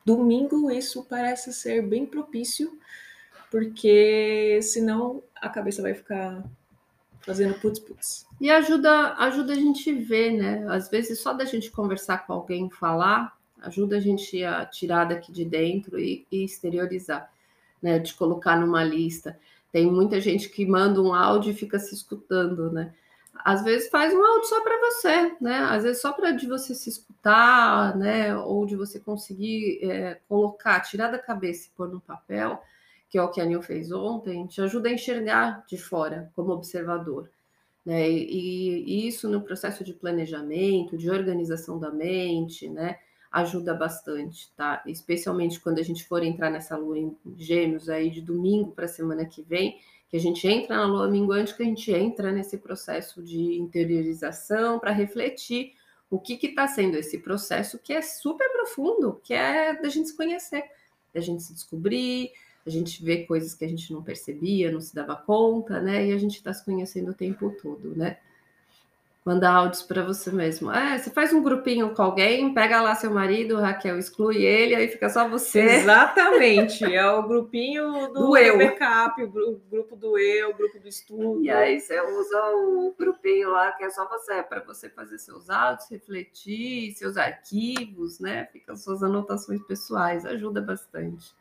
domingo 0.05 0.71
isso 0.71 1.05
parece 1.05 1.53
ser 1.53 1.83
bem 1.83 2.07
propício, 2.07 2.79
porque 3.51 4.61
senão 4.63 5.23
a 5.35 5.49
cabeça 5.49 5.83
vai 5.83 5.95
ficar 5.95 6.43
fazendo 7.29 7.61
putz 7.61 7.79
putz. 7.79 8.27
E 8.41 8.51
ajuda, 8.51 9.13
ajuda 9.19 9.53
a 9.53 9.57
gente 9.57 9.93
ver, 9.93 10.33
né? 10.33 10.65
Às 10.71 10.89
vezes 10.89 11.21
só 11.21 11.35
da 11.35 11.45
gente 11.45 11.71
conversar 11.71 12.27
com 12.27 12.33
alguém, 12.33 12.71
falar, 12.71 13.37
ajuda 13.61 13.99
a 13.99 14.01
gente 14.01 14.43
a 14.43 14.65
tirar 14.65 15.05
daqui 15.05 15.31
de 15.31 15.45
dentro 15.45 15.99
e, 15.99 16.27
e 16.33 16.43
exteriorizar, 16.43 17.31
né? 17.83 17.99
De 17.99 18.15
colocar 18.15 18.59
numa 18.59 18.83
lista. 18.83 19.39
Tem 19.71 19.87
muita 19.87 20.19
gente 20.19 20.49
que 20.49 20.65
manda 20.65 21.03
um 21.03 21.13
áudio 21.13 21.51
e 21.51 21.55
fica 21.55 21.79
se 21.79 21.95
escutando, 21.95 22.73
né? 22.73 22.95
Às 23.45 23.63
vezes 23.63 23.91
faz 23.91 24.15
um 24.15 24.25
áudio 24.25 24.49
só 24.49 24.63
para 24.63 24.81
você, 24.91 25.37
né? 25.39 25.59
Às 25.71 25.83
vezes 25.83 26.01
só 26.01 26.13
para 26.13 26.31
de 26.31 26.47
você 26.47 26.75
se 26.75 26.89
escutar, 26.89 27.95
né? 27.95 28.35
Ou 28.39 28.65
de 28.65 28.75
você 28.75 28.99
conseguir 28.99 29.81
é, 29.83 30.19
colocar, 30.27 30.81
tirar 30.81 31.09
da 31.09 31.19
cabeça 31.19 31.69
e 31.69 31.77
pôr 31.77 31.89
no 31.89 32.01
papel 32.01 32.59
que 33.09 33.19
é 33.19 33.23
o 33.23 33.31
que 33.31 33.41
a 33.41 33.45
Nil 33.45 33.63
fez 33.63 33.91
ontem, 33.91 34.47
te 34.47 34.61
ajuda 34.61 34.89
a 34.89 34.93
enxergar 34.93 35.65
de 35.67 35.79
fora 35.79 36.31
como 36.35 36.53
observador. 36.53 37.31
Né? 37.85 38.11
E, 38.11 38.85
e, 38.85 39.09
isso 39.09 39.29
no 39.29 39.41
processo 39.41 39.83
de 39.83 39.95
planejamento, 39.95 40.97
de 40.97 41.11
organização 41.11 41.79
da 41.79 41.91
mente, 41.91 42.69
né? 42.69 42.99
ajuda 43.31 43.75
bastante, 43.75 44.51
tá? 44.57 44.83
Especialmente 44.87 45.61
quando 45.61 45.79
a 45.79 45.83
gente 45.83 46.05
for 46.07 46.23
entrar 46.23 46.51
nessa 46.51 46.77
lua 46.77 46.99
em 46.99 47.17
gêmeos 47.37 47.89
aí 47.89 48.11
de 48.11 48.23
domingo 48.23 48.73
para 48.73 48.89
semana 48.89 49.25
que 49.27 49.43
vem, 49.43 49.79
que 50.09 50.17
a 50.17 50.21
gente 50.21 50.49
entra 50.49 50.77
na 50.77 50.87
lua 50.87 51.09
minguante, 51.09 51.55
que 51.55 51.63
a 51.63 51.67
gente 51.67 51.93
entra 51.93 52.33
nesse 52.33 52.57
processo 52.57 53.23
de 53.23 53.59
interiorização 53.59 54.79
para 54.79 54.93
refletir 54.93 55.75
o 56.11 56.19
que 56.19 56.39
está 56.43 56.67
sendo 56.67 56.97
esse 56.97 57.19
processo 57.19 57.79
que 57.79 57.93
é 57.93 58.01
super 58.01 58.51
profundo, 58.51 59.21
que 59.23 59.35
é 59.35 59.79
da 59.79 59.91
gente 59.91 60.09
se 60.09 60.17
conhecer, 60.17 60.65
da 61.13 61.21
gente 61.21 61.43
se 61.43 61.53
descobrir, 61.53 62.31
a 62.69 62.71
gente 62.71 63.03
vê 63.03 63.25
coisas 63.25 63.55
que 63.55 63.65
a 63.65 63.69
gente 63.69 63.93
não 63.93 64.03
percebia, 64.03 64.71
não 64.71 64.81
se 64.81 64.95
dava 64.95 65.17
conta, 65.17 65.81
né? 65.81 66.07
E 66.07 66.13
a 66.13 66.19
gente 66.19 66.37
está 66.37 66.53
se 66.53 66.65
conhecendo 66.65 67.11
o 67.11 67.15
tempo 67.15 67.51
todo, 67.63 67.97
né? 67.97 68.19
Manda 69.25 69.51
áudios 69.51 69.83
para 69.83 70.03
você 70.03 70.31
mesmo. 70.31 70.71
É, 70.71 70.97
você 70.97 71.11
faz 71.11 71.33
um 71.33 71.43
grupinho 71.43 71.95
com 71.95 72.03
alguém, 72.03 72.55
pega 72.55 72.81
lá 72.81 72.95
seu 72.95 73.11
marido, 73.11 73.61
Raquel, 73.61 73.99
exclui 73.99 74.43
ele, 74.43 74.75
aí 74.75 74.89
fica 74.89 75.11
só 75.11 75.29
você. 75.29 75.61
Exatamente, 75.61 76.85
é 76.85 77.11
o 77.11 77.27
grupinho 77.27 78.09
do, 78.13 78.29
do 78.29 78.37
eu. 78.37 78.57
backup, 78.57 79.23
o 79.23 79.61
grupo 79.71 79.97
do 79.97 80.19
eu, 80.19 80.51
o 80.51 80.55
grupo 80.55 80.79
do 80.79 80.89
estudo. 80.89 81.43
E 81.43 81.51
aí 81.51 81.81
você 81.81 82.01
usa 82.01 82.41
o 82.55 82.95
grupinho 82.99 83.51
lá, 83.51 83.73
que 83.73 83.85
é 83.85 83.91
só 83.91 84.09
você, 84.09 84.43
para 84.43 84.61
você 84.61 84.89
fazer 84.89 85.19
seus 85.19 85.51
áudios, 85.51 85.91
refletir, 85.91 86.93
seus 86.93 87.17
arquivos, 87.17 88.21
né? 88.21 88.47
Ficam 88.53 88.77
suas 88.77 89.03
anotações 89.03 89.63
pessoais, 89.63 90.25
ajuda 90.25 90.61
bastante. 90.61 91.35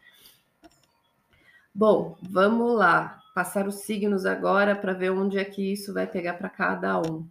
Bom, 1.77 2.17
vamos 2.23 2.75
lá. 2.75 3.21
Passar 3.35 3.67
os 3.67 3.81
signos 3.81 4.25
agora 4.25 4.75
para 4.75 4.93
ver 4.93 5.11
onde 5.11 5.37
é 5.37 5.45
que 5.45 5.73
isso 5.73 5.93
vai 5.93 6.07
pegar 6.07 6.33
para 6.33 6.49
cada 6.49 6.99
um. 6.99 7.29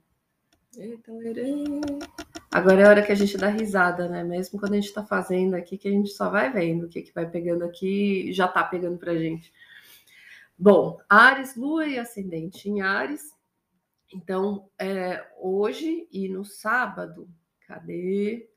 Agora 2.52 2.80
é 2.80 2.85
a 2.85 2.88
hora 2.88 3.02
que 3.02 3.11
a 3.11 3.16
gente 3.16 3.37
dá 3.37 3.48
risada, 3.48 4.09
né? 4.09 4.22
Mesmo 4.22 4.61
quando 4.61 4.74
a 4.74 4.76
gente 4.76 4.87
está 4.87 5.04
fazendo 5.04 5.54
aqui, 5.54 5.76
que 5.76 5.88
a 5.88 5.90
gente 5.90 6.11
só 6.11 6.30
vai 6.30 6.52
vendo 6.52 6.87
o 6.87 6.88
que, 6.88 7.02
que 7.02 7.12
vai 7.12 7.28
pegando 7.28 7.64
aqui, 7.64 8.32
já 8.32 8.46
está 8.46 8.62
pegando 8.62 8.96
para 8.98 9.16
gente. 9.16 9.52
Bom, 10.56 10.96
Ares, 11.09 11.56
Lua 11.56 11.85
e 11.85 11.98
Ascendente 11.98 12.70
em 12.70 12.82
Ares. 12.82 13.35
Então, 14.14 14.68
é, 14.78 15.26
hoje 15.40 16.06
e 16.12 16.28
no 16.28 16.44
sábado, 16.44 17.28
cadê? 17.66 18.48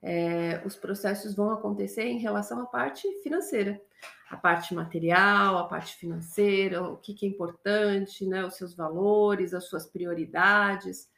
É, 0.00 0.62
os 0.64 0.76
processos 0.76 1.34
vão 1.34 1.50
acontecer 1.50 2.04
em 2.04 2.18
relação 2.18 2.60
à 2.60 2.66
parte 2.66 3.10
financeira 3.24 3.82
a 4.28 4.36
parte 4.36 4.74
material, 4.74 5.58
a 5.58 5.64
parte 5.64 5.94
financeira, 5.96 6.82
o 6.82 6.96
que, 6.96 7.14
que 7.14 7.26
é 7.26 7.28
importante, 7.28 8.26
né, 8.26 8.44
os 8.44 8.56
seus 8.56 8.74
valores, 8.74 9.54
as 9.54 9.64
suas 9.64 9.86
prioridades, 9.86 11.08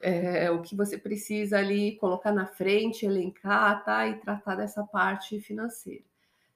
é, 0.00 0.50
o 0.50 0.60
que 0.60 0.76
você 0.76 0.98
precisa 0.98 1.58
ali 1.58 1.96
colocar 1.96 2.32
na 2.32 2.46
frente, 2.46 3.06
elencar, 3.06 3.82
tá? 3.84 4.06
E 4.06 4.20
tratar 4.20 4.56
dessa 4.56 4.84
parte 4.84 5.40
financeira, 5.40 6.04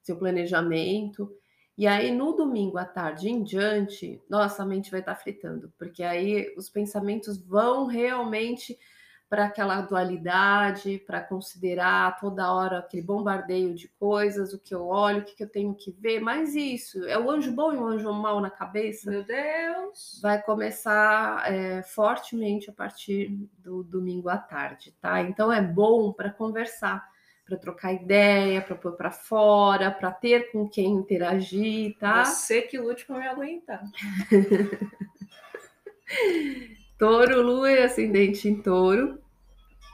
seu 0.03 0.17
planejamento. 0.19 1.35
E 1.77 1.87
aí, 1.87 2.11
no 2.11 2.35
domingo 2.35 2.77
à 2.77 2.85
tarde 2.85 3.31
em 3.31 3.43
diante, 3.43 4.21
nossa, 4.29 4.67
mente 4.67 4.91
vai 4.91 5.01
estar 5.01 5.15
fritando, 5.15 5.73
porque 5.79 6.03
aí 6.03 6.53
os 6.59 6.69
pensamentos 6.69 7.39
vão 7.39 7.87
realmente 7.87 8.79
para 9.29 9.45
aquela 9.45 9.83
dualidade, 9.83 11.03
para 11.07 11.21
considerar 11.21 12.19
toda 12.19 12.51
hora 12.51 12.79
aquele 12.79 13.03
bombardeio 13.03 13.75
de 13.75 13.89
coisas, 13.89 14.55
o 14.55 14.59
que 14.59 14.75
eu 14.75 14.87
olho, 14.87 15.21
o 15.21 15.25
que, 15.25 15.43
eu 15.43 15.49
tenho 15.49 15.75
que 15.75 15.91
ver, 15.91 16.21
mas 16.21 16.55
isso, 16.55 17.05
é 17.05 17.19
o 17.19 17.31
anjo 17.31 17.53
bom 17.53 17.73
e 17.73 17.77
o 17.77 17.87
anjo 17.87 18.11
mal 18.13 18.41
na 18.41 18.51
cabeça. 18.51 19.11
Meu 19.11 19.23
Deus! 19.23 20.19
Vai 20.23 20.41
começar 20.41 21.53
é, 21.53 21.83
fortemente 21.83 22.71
a 22.71 22.73
partir 22.73 23.29
do 23.59 23.85
domingo 23.85 24.31
à 24.31 24.39
tarde, 24.39 24.95
tá? 25.01 25.21
Então 25.21 25.53
é 25.53 25.61
bom 25.61 26.11
para 26.11 26.31
conversar, 26.31 27.07
para 27.45 27.59
trocar 27.59 27.93
ideia, 27.93 28.63
para 28.63 28.77
pôr 28.77 28.93
para 28.93 29.11
fora, 29.11 29.91
para 29.91 30.11
ter 30.11 30.51
com 30.51 30.67
quem 30.67 30.93
interagir, 30.93 31.99
tá? 31.99 32.25
Você 32.25 32.63
que 32.63 32.79
lute 32.79 33.05
para 33.05 33.19
me 33.19 33.29
aguentar. 33.29 33.85
Touro, 36.99 37.41
lua 37.43 37.71
e 37.71 37.85
ascendente 37.85 38.49
em 38.49 38.61
touro. 38.61 39.21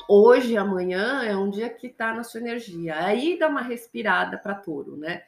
Hoje, 0.09 0.57
amanhã 0.57 1.23
é 1.23 1.37
um 1.37 1.51
dia 1.51 1.69
que 1.69 1.89
está 1.89 2.15
na 2.15 2.25
sua 2.25 2.41
energia. 2.41 2.99
Aí 3.05 3.39
dá 3.39 3.47
uma 3.47 3.61
respirada 3.61 4.39
para 4.39 4.55
touro, 4.55 4.97
né? 4.97 5.23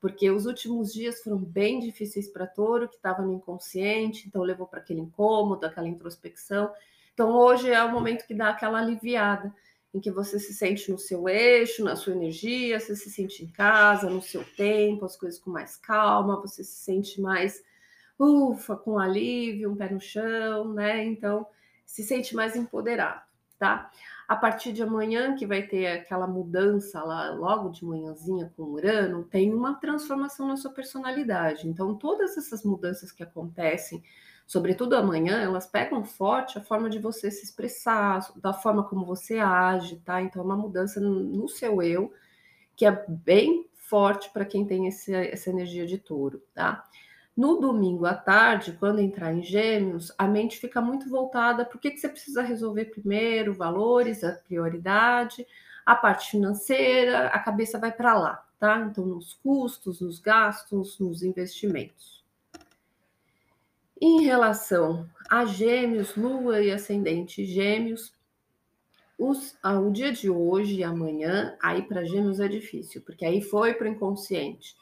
Porque 0.00 0.28
os 0.28 0.44
últimos 0.44 0.92
dias 0.92 1.22
foram 1.22 1.38
bem 1.38 1.78
difíceis 1.78 2.26
para 2.26 2.48
touro, 2.48 2.88
que 2.88 2.96
estava 2.96 3.22
no 3.22 3.32
inconsciente, 3.32 4.26
então 4.26 4.42
levou 4.42 4.66
para 4.66 4.80
aquele 4.80 4.98
incômodo, 4.98 5.64
aquela 5.64 5.86
introspecção. 5.86 6.72
Então 7.14 7.30
hoje 7.30 7.70
é 7.70 7.80
o 7.84 7.92
momento 7.92 8.26
que 8.26 8.34
dá 8.34 8.48
aquela 8.48 8.80
aliviada, 8.80 9.54
em 9.94 10.00
que 10.00 10.10
você 10.10 10.36
se 10.40 10.52
sente 10.52 10.90
no 10.90 10.98
seu 10.98 11.28
eixo, 11.28 11.84
na 11.84 11.94
sua 11.94 12.12
energia, 12.12 12.80
você 12.80 12.96
se 12.96 13.08
sente 13.08 13.44
em 13.44 13.48
casa, 13.52 14.10
no 14.10 14.20
seu 14.20 14.42
tempo, 14.56 15.04
as 15.04 15.16
coisas 15.16 15.38
com 15.38 15.50
mais 15.50 15.76
calma, 15.76 16.40
você 16.40 16.64
se 16.64 16.82
sente 16.82 17.20
mais 17.20 17.62
ufa, 18.20 18.76
com 18.76 18.98
alívio, 18.98 19.72
um 19.72 19.76
pé 19.76 19.90
no 19.90 20.00
chão, 20.00 20.72
né? 20.74 21.04
Então, 21.04 21.46
se 21.86 22.02
sente 22.02 22.36
mais 22.36 22.54
empoderado, 22.54 23.22
tá? 23.58 23.90
A 24.28 24.36
partir 24.36 24.72
de 24.72 24.82
amanhã, 24.82 25.34
que 25.34 25.46
vai 25.46 25.62
ter 25.62 25.86
aquela 25.88 26.26
mudança 26.26 27.02
lá, 27.02 27.30
logo 27.30 27.70
de 27.70 27.84
manhãzinha 27.84 28.52
com 28.56 28.62
o 28.62 28.72
Urano, 28.74 29.24
tem 29.24 29.52
uma 29.52 29.74
transformação 29.74 30.46
na 30.46 30.56
sua 30.56 30.70
personalidade. 30.70 31.66
Então, 31.66 31.96
todas 31.96 32.36
essas 32.36 32.62
mudanças 32.62 33.10
que 33.10 33.24
acontecem, 33.24 34.02
sobretudo 34.46 34.94
amanhã, 34.94 35.40
elas 35.40 35.66
pegam 35.66 36.04
forte 36.04 36.58
a 36.58 36.60
forma 36.60 36.88
de 36.88 37.00
você 37.00 37.30
se 37.30 37.44
expressar, 37.44 38.32
da 38.36 38.52
forma 38.52 38.84
como 38.84 39.04
você 39.04 39.38
age, 39.38 39.96
tá? 40.04 40.22
Então, 40.22 40.42
é 40.42 40.44
uma 40.44 40.56
mudança 40.56 41.00
no 41.00 41.48
seu 41.48 41.82
eu, 41.82 42.12
que 42.76 42.86
é 42.86 43.04
bem 43.08 43.68
forte 43.74 44.30
para 44.30 44.44
quem 44.44 44.64
tem 44.64 44.86
esse, 44.86 45.12
essa 45.12 45.50
energia 45.50 45.84
de 45.84 45.98
touro, 45.98 46.40
tá? 46.54 46.84
No 47.36 47.58
domingo 47.58 48.06
à 48.06 48.14
tarde, 48.14 48.76
quando 48.78 49.00
entrar 49.00 49.32
em 49.32 49.42
gêmeos, 49.42 50.12
a 50.18 50.26
mente 50.26 50.58
fica 50.58 50.80
muito 50.80 51.08
voltada 51.08 51.64
para 51.64 51.76
o 51.76 51.80
que, 51.80 51.90
que 51.90 51.98
você 51.98 52.08
precisa 52.08 52.42
resolver 52.42 52.86
primeiro, 52.86 53.54
valores, 53.54 54.24
a 54.24 54.32
prioridade, 54.32 55.46
a 55.86 55.94
parte 55.94 56.30
financeira, 56.30 57.28
a 57.28 57.38
cabeça 57.38 57.78
vai 57.78 57.92
para 57.92 58.14
lá, 58.14 58.46
tá? 58.58 58.86
Então, 58.90 59.06
nos 59.06 59.34
custos, 59.34 60.00
nos 60.00 60.18
gastos, 60.18 60.98
nos 60.98 61.22
investimentos. 61.22 62.24
Em 64.00 64.22
relação 64.22 65.08
a 65.28 65.44
gêmeos, 65.44 66.16
lua 66.16 66.62
e 66.62 66.70
ascendente 66.70 67.44
gêmeos, 67.44 68.12
os, 69.18 69.54
ah, 69.62 69.78
o 69.78 69.90
dia 69.92 70.10
de 70.12 70.30
hoje 70.30 70.76
e 70.76 70.84
amanhã, 70.84 71.54
aí 71.62 71.82
para 71.82 72.06
gêmeos 72.06 72.40
é 72.40 72.48
difícil, 72.48 73.02
porque 73.02 73.24
aí 73.24 73.42
foi 73.42 73.74
para 73.74 73.86
o 73.86 73.90
inconsciente. 73.90 74.74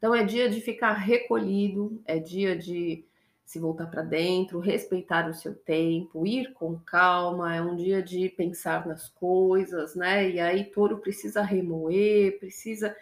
Então 0.00 0.14
é 0.14 0.24
dia 0.24 0.48
de 0.48 0.62
ficar 0.62 0.94
recolhido, 0.94 2.00
é 2.06 2.18
dia 2.18 2.56
de 2.56 3.04
se 3.44 3.58
voltar 3.58 3.86
para 3.88 4.00
dentro, 4.00 4.58
respeitar 4.58 5.28
o 5.28 5.34
seu 5.34 5.54
tempo, 5.54 6.26
ir 6.26 6.54
com 6.54 6.78
calma, 6.78 7.54
é 7.54 7.60
um 7.60 7.76
dia 7.76 8.02
de 8.02 8.30
pensar 8.30 8.86
nas 8.86 9.10
coisas, 9.10 9.94
né? 9.94 10.30
E 10.30 10.40
aí 10.40 10.64
touro 10.64 10.98
precisa 10.98 11.42
remoer, 11.42 12.38
precisa 12.38 12.96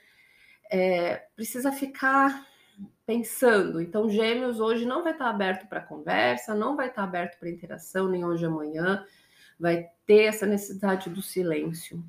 é, 0.68 1.22
precisa 1.36 1.70
ficar 1.70 2.44
pensando. 3.06 3.80
Então, 3.80 4.10
Gêmeos 4.10 4.58
hoje 4.58 4.84
não 4.84 5.04
vai 5.04 5.12
estar 5.12 5.30
aberto 5.30 5.68
para 5.68 5.80
conversa, 5.80 6.52
não 6.52 6.74
vai 6.74 6.88
estar 6.88 7.04
aberto 7.04 7.38
para 7.38 7.48
interação, 7.48 8.08
nem 8.08 8.24
hoje 8.24 8.44
amanhã, 8.44 9.06
vai 9.58 9.88
ter 10.04 10.24
essa 10.24 10.46
necessidade 10.46 11.08
do 11.08 11.22
silêncio 11.22 12.02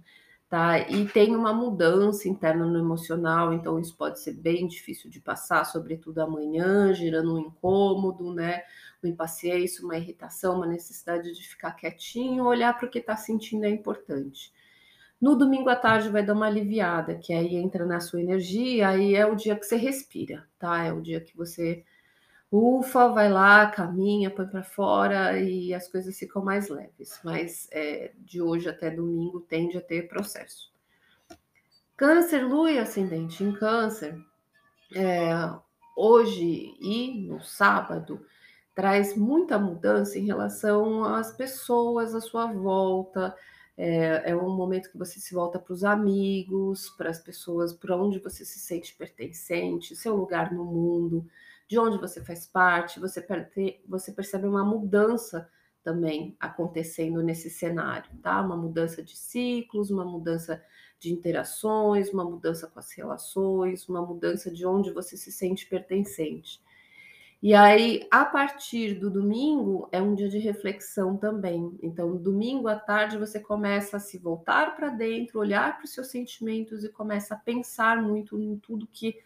tá? 0.50 0.80
E 0.80 1.08
tem 1.08 1.36
uma 1.36 1.54
mudança 1.54 2.28
interna 2.28 2.66
no 2.66 2.80
emocional, 2.80 3.54
então 3.54 3.80
isso 3.80 3.96
pode 3.96 4.20
ser 4.20 4.34
bem 4.34 4.68
difícil 4.68 5.10
de 5.10 5.22
passar, 5.22 5.64
sobretudo 5.66 6.20
amanhã, 6.20 6.94
gerando 6.94 7.36
um 7.36 7.40
incômodo, 7.40 8.34
né? 8.34 8.64
Uma 9.02 9.12
impaciência, 9.12 9.86
uma 9.86 9.96
irritação, 9.96 10.56
uma 10.56 10.66
necessidade 10.66 11.34
de 11.34 11.48
ficar 11.48 11.72
quietinho, 11.74 12.46
olhar 12.46 12.76
para 12.76 12.88
o 12.88 12.90
que 12.90 13.00
está 13.00 13.16
sentindo 13.16 13.66
é 13.66 13.70
importante. 13.70 14.52
No 15.22 15.36
domingo 15.36 15.70
à 15.70 15.76
tarde 15.76 16.10
vai 16.10 16.26
dar 16.26 16.34
uma 16.34 16.48
aliviada, 16.48 17.16
que 17.16 17.34
aí 17.34 17.56
entra 17.56 17.86
na 17.86 18.00
sua 18.00 18.22
energia, 18.22 18.90
aí 18.90 19.16
é 19.16 19.26
o 19.26 19.36
dia 19.36 19.56
que 19.56 19.66
você 19.66 19.76
respira, 19.76 20.48
tá? 20.58 20.84
É 20.84 20.92
o 20.94 21.02
dia 21.02 21.22
que 21.22 21.36
você 21.38 21.84
ufa, 22.52 23.10
vai 23.10 23.30
lá, 23.30 23.68
caminha, 23.68 24.32
põe 24.32 24.48
para 24.48 24.64
fora 24.64 25.40
e 25.40 25.74
as 25.74 25.88
coisas 25.88 26.18
ficam 26.18 26.44
mais 26.44 26.70
leves. 26.70 27.20
Mas 27.24 27.68
é, 27.72 28.12
de 28.18 28.42
hoje 28.42 28.70
até 28.70 28.90
domingo 28.90 29.42
tende 29.42 29.78
a 29.78 29.82
ter 29.82 30.08
processo. 30.08 30.72
Câncer, 31.96 32.44
lua 32.44 32.72
e 32.72 32.80
ascendente 32.80 33.44
em 33.44 33.52
câncer, 33.52 34.18
é, 34.96 35.32
hoje 35.96 36.76
e 36.80 37.28
no 37.28 37.42
sábado, 37.42 38.26
traz 38.74 39.16
muita 39.16 39.60
mudança 39.60 40.18
em 40.18 40.26
relação 40.26 41.04
às 41.04 41.32
pessoas 41.34 42.16
à 42.16 42.22
sua 42.22 42.48
volta. 42.48 43.36
É, 43.78 44.32
é 44.32 44.36
um 44.36 44.56
momento 44.56 44.90
que 44.92 44.98
você 44.98 45.20
se 45.20 45.34
volta 45.34 45.60
para 45.60 45.74
os 45.74 45.84
amigos, 45.84 46.90
para 46.98 47.10
as 47.10 47.20
pessoas, 47.20 47.74
para 47.74 47.96
onde 47.96 48.20
você 48.20 48.44
se 48.46 48.60
sente 48.60 48.96
pertencente, 48.96 49.96
seu 49.96 50.16
lugar 50.16 50.52
no 50.54 50.66
mundo 50.66 51.30
de 51.70 51.78
onde 51.78 52.00
você 52.00 52.26
faz 52.26 52.48
parte, 52.48 53.00
você, 53.00 53.24
você 53.88 54.12
percebe 54.12 54.48
uma 54.48 54.66
mudança 54.66 55.48
também 55.84 56.36
acontecendo 56.40 57.22
nesse 57.22 57.48
cenário, 57.48 58.10
tá? 58.24 58.42
Uma 58.42 58.58
mudança 58.58 59.04
de 59.04 59.16
ciclos, 59.16 59.92
uma 59.92 60.04
mudança 60.04 60.62
de 61.00 61.14
interações, 61.14 62.12
uma 62.12 62.26
mudança 62.26 62.66
com 62.66 62.80
as 62.80 62.92
relações, 62.92 63.88
uma 63.88 64.02
mudança 64.02 64.50
de 64.52 64.66
onde 64.66 64.92
você 64.92 65.16
se 65.16 65.32
sente 65.32 65.68
pertencente. 65.68 66.60
E 67.42 67.54
aí, 67.54 68.06
a 68.10 68.26
partir 68.26 68.96
do 68.96 69.12
domingo, 69.12 69.88
é 69.92 70.02
um 70.02 70.16
dia 70.16 70.28
de 70.28 70.40
reflexão 70.40 71.16
também. 71.18 71.78
Então, 71.84 72.18
domingo 72.18 72.68
à 72.68 72.76
tarde, 72.78 73.16
você 73.16 73.40
começa 73.40 73.98
a 73.98 74.00
se 74.00 74.18
voltar 74.18 74.76
para 74.76 74.90
dentro, 74.90 75.40
olhar 75.40 75.78
para 75.78 75.86
os 75.86 75.94
seus 75.94 76.08
sentimentos 76.08 76.84
e 76.84 76.90
começa 76.90 77.36
a 77.36 77.38
pensar 77.38 78.02
muito 78.02 78.42
em 78.42 78.58
tudo 78.58 78.88
que 78.92 79.20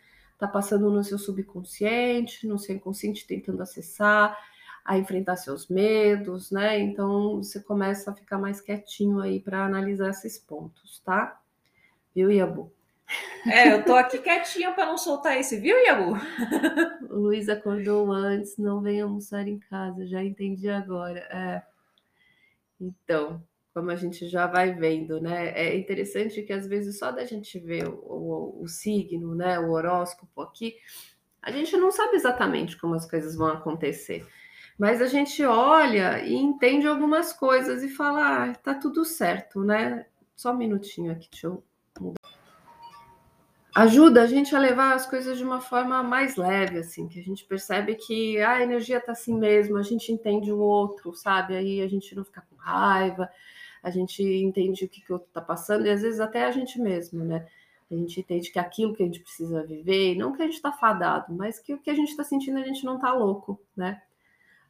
está 0.44 0.48
passando 0.48 0.92
no 0.92 1.04
seu 1.04 1.18
subconsciente, 1.18 2.46
no 2.46 2.60
seu 2.60 2.76
inconsciente, 2.76 3.26
tentando 3.26 3.64
acessar, 3.64 4.38
a 4.84 4.98
enfrentar 4.98 5.38
seus 5.38 5.70
medos, 5.70 6.52
né? 6.52 6.80
Então 6.80 7.38
você 7.38 7.62
começa 7.62 8.12
a 8.12 8.14
ficar 8.14 8.38
mais 8.38 8.60
quietinho 8.60 9.22
aí 9.22 9.40
para 9.40 9.64
analisar 9.64 10.10
esses 10.10 10.38
pontos, 10.38 11.02
tá? 11.06 11.40
Viu, 12.14 12.30
Iabu? 12.30 12.72
É, 13.46 13.74
eu 13.74 13.86
tô 13.86 13.96
aqui 13.96 14.18
quietinha 14.18 14.74
para 14.74 14.86
não 14.86 14.98
soltar 14.98 15.38
esse, 15.38 15.60
viu, 15.60 15.78
Iabu? 15.78 16.18
o 17.10 17.16
Luiz 17.20 17.48
acordou 17.48 18.12
antes, 18.12 18.58
não 18.58 18.82
vem 18.82 19.02
almoçar 19.02 19.48
em 19.48 19.60
casa, 19.60 20.06
já 20.06 20.22
entendi 20.24 20.70
agora. 20.70 21.20
É. 21.32 21.64
Então, 22.80 23.42
como 23.74 23.90
a 23.90 23.96
gente 23.96 24.28
já 24.28 24.46
vai 24.46 24.74
vendo, 24.74 25.20
né? 25.20 25.50
É 25.56 25.76
interessante 25.76 26.44
que 26.44 26.54
às 26.54 26.68
vezes 26.68 27.00
só 27.00 27.12
da 27.12 27.26
gente 27.26 27.60
ver 27.60 27.88
o, 27.88 27.96
o, 27.96 28.64
o, 28.64 28.68
signo, 28.68 29.34
né, 29.34 29.60
o 29.60 29.72
horóscopo 29.72 30.42
aqui, 30.42 30.76
a 31.42 31.52
gente 31.52 31.76
não 31.76 31.92
sabe 31.92 32.16
exatamente 32.16 32.78
como 32.78 32.94
as 32.94 33.10
coisas 33.10 33.36
vão 33.36 33.48
acontecer. 33.48 34.26
Mas 34.78 35.02
a 35.02 35.08
gente 35.08 35.44
olha 35.44 36.24
e 36.24 36.36
entende 36.36 36.88
algumas 36.88 37.34
coisas 37.34 37.84
e 37.84 37.90
fala, 37.90 38.52
ah, 38.52 38.56
tá 38.56 38.74
tudo 38.74 39.04
certo, 39.04 39.64
né? 39.64 40.06
Só 40.36 40.52
um 40.52 40.58
minutinho 40.58 41.12
aqui, 41.12 41.30
deixa 41.30 41.48
eu 41.48 41.64
mudar. 42.00 42.20
Ajuda 43.76 44.22
a 44.22 44.28
gente 44.28 44.56
a 44.56 44.60
levar 44.60 44.94
as 44.94 45.08
coisas 45.08 45.36
de 45.36 45.44
uma 45.44 45.60
forma 45.60 46.04
mais 46.04 46.36
leve, 46.36 46.78
assim, 46.78 47.08
que 47.08 47.20
a 47.20 47.24
gente 47.24 47.44
percebe 47.44 47.96
que 47.96 48.40
ah, 48.40 48.58
a 48.58 48.64
energia 48.64 49.02
tá 49.02 49.14
assim 49.14 49.36
mesmo, 49.36 49.78
a 49.78 49.82
gente 49.82 50.12
entende 50.12 50.52
o 50.52 50.60
outro, 50.60 51.14
sabe? 51.16 51.56
Aí 51.56 51.82
a 51.82 51.88
gente 51.88 52.16
não 52.16 52.24
fica 52.24 52.46
com 52.48 52.56
raiva, 52.56 53.28
a 53.84 53.90
gente 53.90 54.24
entende 54.24 54.86
o 54.86 54.90
que, 54.90 55.02
que 55.02 55.12
o 55.12 55.16
outro 55.16 55.28
está 55.28 55.42
passando, 55.42 55.86
e 55.86 55.90
às 55.90 56.02
vezes 56.02 56.22
até 56.22 56.46
a 56.46 56.52
gente 56.52 56.80
mesmo, 56.80 57.24
né? 57.24 57.46
A 57.92 57.96
gente 57.96 58.22
entende 58.22 58.50
que 58.50 58.58
aquilo 58.58 58.96
que 58.96 59.04
a 59.04 59.06
gente 59.06 59.20
precisa 59.20 59.62
viver, 59.64 60.16
não 60.16 60.34
que 60.34 60.42
a 60.42 60.46
gente 60.46 60.56
está 60.56 60.72
fadado, 60.72 61.34
mas 61.36 61.60
que 61.60 61.74
o 61.74 61.78
que 61.78 61.92
a 61.92 61.94
gente 61.94 62.10
está 62.10 62.24
sentindo 62.24 62.58
a 62.58 62.64
gente 62.64 62.86
não 62.86 62.96
está 62.96 63.14
louco, 63.14 63.60
né? 63.76 64.02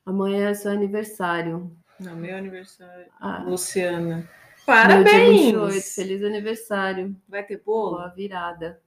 Amanhã 0.06 0.50
é 0.50 0.54
seu 0.54 0.72
aniversário. 0.72 1.72
Não, 2.00 2.16
meu 2.16 2.36
aniversário. 2.36 3.06
Ah, 3.22 3.44
Luciana. 3.44 4.28
Parabéns! 4.66 5.54
28, 5.54 5.82
feliz 5.94 6.24
aniversário. 6.24 7.16
Vai 7.28 7.44
ter 7.44 7.62
bolo? 7.64 7.98
Boa 7.98 8.10
virada. 8.10 8.82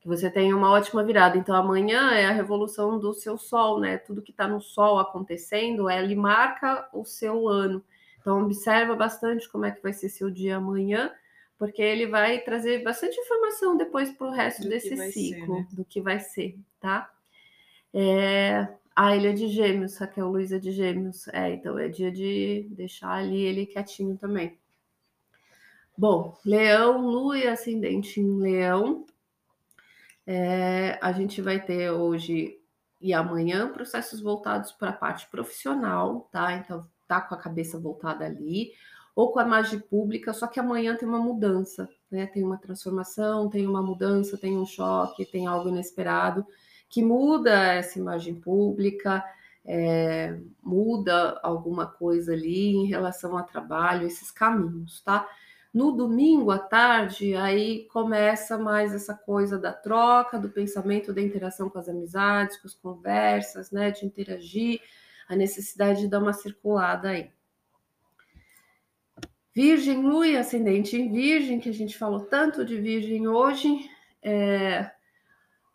Que 0.00 0.08
você 0.08 0.30
tenha 0.30 0.56
uma 0.56 0.70
ótima 0.70 1.02
virada. 1.02 1.38
Então, 1.38 1.54
amanhã 1.54 2.12
é 2.12 2.26
a 2.26 2.32
revolução 2.32 2.98
do 2.98 3.12
seu 3.14 3.38
sol, 3.38 3.80
né? 3.80 3.98
Tudo 3.98 4.22
que 4.22 4.32
está 4.32 4.46
no 4.46 4.60
sol 4.60 4.98
acontecendo, 4.98 5.88
ele 5.88 6.14
marca 6.14 6.88
o 6.92 7.04
seu 7.04 7.48
ano. 7.48 7.82
Então, 8.22 8.40
observa 8.44 8.94
bastante 8.94 9.48
como 9.48 9.66
é 9.66 9.72
que 9.72 9.82
vai 9.82 9.92
ser 9.92 10.08
seu 10.08 10.30
dia 10.30 10.56
amanhã, 10.56 11.12
porque 11.58 11.82
ele 11.82 12.06
vai 12.06 12.38
trazer 12.38 12.82
bastante 12.82 13.18
informação 13.18 13.76
depois 13.76 14.10
para 14.12 14.28
o 14.28 14.30
resto 14.30 14.62
do 14.62 14.68
desse 14.68 14.96
ciclo, 15.12 15.56
ser, 15.56 15.62
né? 15.62 15.68
do 15.72 15.84
que 15.84 16.00
vai 16.00 16.18
ser, 16.20 16.56
tá? 16.80 17.10
É... 17.92 18.68
Ele 19.14 19.28
é 19.28 19.32
de 19.32 19.48
gêmeos, 19.48 19.96
Raquel 19.96 20.28
Luiz 20.28 20.52
é 20.52 20.58
de 20.58 20.70
gêmeos. 20.70 21.26
É, 21.28 21.50
então 21.50 21.78
é 21.78 21.88
dia 21.88 22.12
de 22.12 22.66
deixar 22.70 23.12
ali 23.12 23.40
ele 23.40 23.64
quietinho 23.64 24.18
também. 24.18 24.58
Bom, 25.96 26.36
leão, 26.44 27.00
lua 27.00 27.38
e 27.38 27.48
ascendente 27.48 28.20
em 28.20 28.38
leão. 28.38 29.06
É, 30.26 30.98
a 31.00 31.10
gente 31.10 31.40
vai 31.40 31.58
ter 31.58 31.90
hoje 31.90 32.58
e 33.00 33.12
amanhã 33.12 33.72
processos 33.72 34.20
voltados 34.20 34.70
para 34.72 34.90
a 34.90 34.94
parte 34.94 35.26
profissional, 35.28 36.28
tá? 36.30 36.52
Então, 36.54 36.86
tá 37.06 37.20
com 37.20 37.34
a 37.34 37.38
cabeça 37.38 37.78
voltada 37.78 38.24
ali, 38.24 38.72
ou 39.14 39.32
com 39.32 39.38
a 39.38 39.44
imagem 39.44 39.78
pública, 39.78 40.32
só 40.32 40.46
que 40.46 40.58
amanhã 40.58 40.96
tem 40.96 41.06
uma 41.06 41.18
mudança, 41.18 41.88
né? 42.10 42.26
Tem 42.26 42.42
uma 42.42 42.56
transformação, 42.56 43.48
tem 43.48 43.66
uma 43.66 43.82
mudança, 43.82 44.38
tem 44.38 44.56
um 44.56 44.64
choque, 44.64 45.26
tem 45.26 45.46
algo 45.46 45.68
inesperado 45.68 46.46
que 46.92 47.02
muda 47.02 47.72
essa 47.72 47.98
imagem 47.98 48.34
pública, 48.34 49.24
é, 49.64 50.38
muda 50.62 51.40
alguma 51.42 51.86
coisa 51.86 52.34
ali 52.34 52.76
em 52.76 52.86
relação 52.86 53.36
ao 53.36 53.46
trabalho, 53.46 54.06
esses 54.06 54.30
caminhos, 54.30 55.00
tá? 55.00 55.26
No 55.72 55.92
domingo 55.92 56.50
à 56.50 56.58
tarde, 56.58 57.34
aí 57.34 57.86
começa 57.90 58.58
mais 58.58 58.94
essa 58.94 59.14
coisa 59.14 59.58
da 59.58 59.72
troca, 59.72 60.38
do 60.38 60.50
pensamento, 60.50 61.14
da 61.14 61.22
interação 61.22 61.70
com 61.70 61.78
as 61.78 61.88
amizades, 61.88 62.58
com 62.58 62.68
as 62.68 62.74
conversas, 62.74 63.70
né? 63.70 63.90
De 63.90 64.04
interagir 64.04 64.78
a 65.28 65.36
necessidade 65.36 66.00
de 66.02 66.08
dar 66.08 66.20
uma 66.20 66.32
circulada 66.32 67.10
aí. 67.10 67.30
Virgem, 69.54 70.02
Lua 70.02 70.26
e 70.26 70.36
ascendente 70.36 70.96
em 70.96 71.12
Virgem, 71.12 71.60
que 71.60 71.68
a 71.68 71.74
gente 71.74 71.98
falou 71.98 72.20
tanto 72.20 72.64
de 72.64 72.80
Virgem 72.80 73.28
hoje. 73.28 73.90
É, 74.22 74.90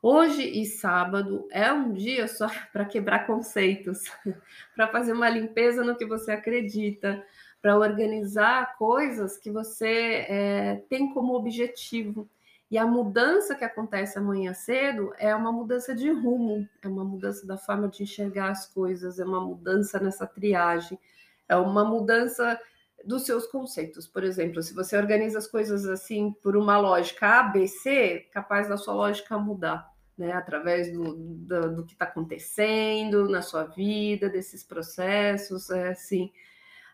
hoje 0.02 0.42
e 0.42 0.66
sábado 0.66 1.48
é 1.52 1.72
um 1.72 1.94
dia 1.94 2.28
só 2.28 2.48
para 2.74 2.86
quebrar 2.86 3.28
conceitos, 3.28 4.04
para 4.76 4.88
fazer 4.88 5.14
uma 5.14 5.30
limpeza 5.30 5.84
no 5.84 5.96
que 5.96 6.06
você 6.06 6.32
acredita, 6.32 7.24
para 7.62 7.78
organizar 7.78 8.76
coisas 8.78 9.38
que 9.38 9.52
você 9.52 10.26
é, 10.28 10.84
tem 10.90 11.14
como 11.14 11.36
objetivo. 11.36 12.28
E 12.70 12.78
a 12.78 12.86
mudança 12.86 13.56
que 13.56 13.64
acontece 13.64 14.18
amanhã 14.18 14.54
cedo 14.54 15.14
é 15.18 15.34
uma 15.34 15.52
mudança 15.52 15.96
de 15.96 16.12
rumo, 16.12 16.68
é 16.82 16.88
uma 16.88 17.04
mudança 17.04 17.48
da 17.48 17.58
forma 17.58 17.88
de 17.88 18.04
enxergar 18.04 18.50
as 18.50 18.66
coisas, 18.68 19.20
é 19.20 19.26
uma 19.26 19.40
mudança 19.40 20.00
nessa 20.00 20.28
triagem, 20.28 21.00
é 21.48 21.56
uma 21.56 21.86
mudança 21.86 22.60
dos 23.06 23.26
seus 23.26 23.48
conceitos. 23.48 24.06
Por 24.06 24.24
exemplo, 24.24 24.62
se 24.62 24.74
você 24.74 24.98
organiza 24.98 25.38
as 25.38 25.48
coisas 25.48 25.86
assim 25.86 26.32
por 26.44 26.58
uma 26.58 26.78
lógica 26.78 27.40
A, 27.40 27.44
B, 27.44 27.68
C, 27.68 28.28
capaz 28.34 28.68
da 28.68 28.76
sua 28.76 28.94
lógica 28.94 29.38
mudar, 29.38 29.90
né? 30.18 30.34
Através 30.34 30.92
do, 30.92 31.16
do, 31.16 31.76
do 31.78 31.86
que 31.86 31.94
está 31.94 32.04
acontecendo 32.04 33.30
na 33.30 33.42
sua 33.42 33.64
vida, 33.64 34.30
desses 34.30 34.62
processos, 34.62 35.70
é 35.70 35.90
assim 35.90 36.32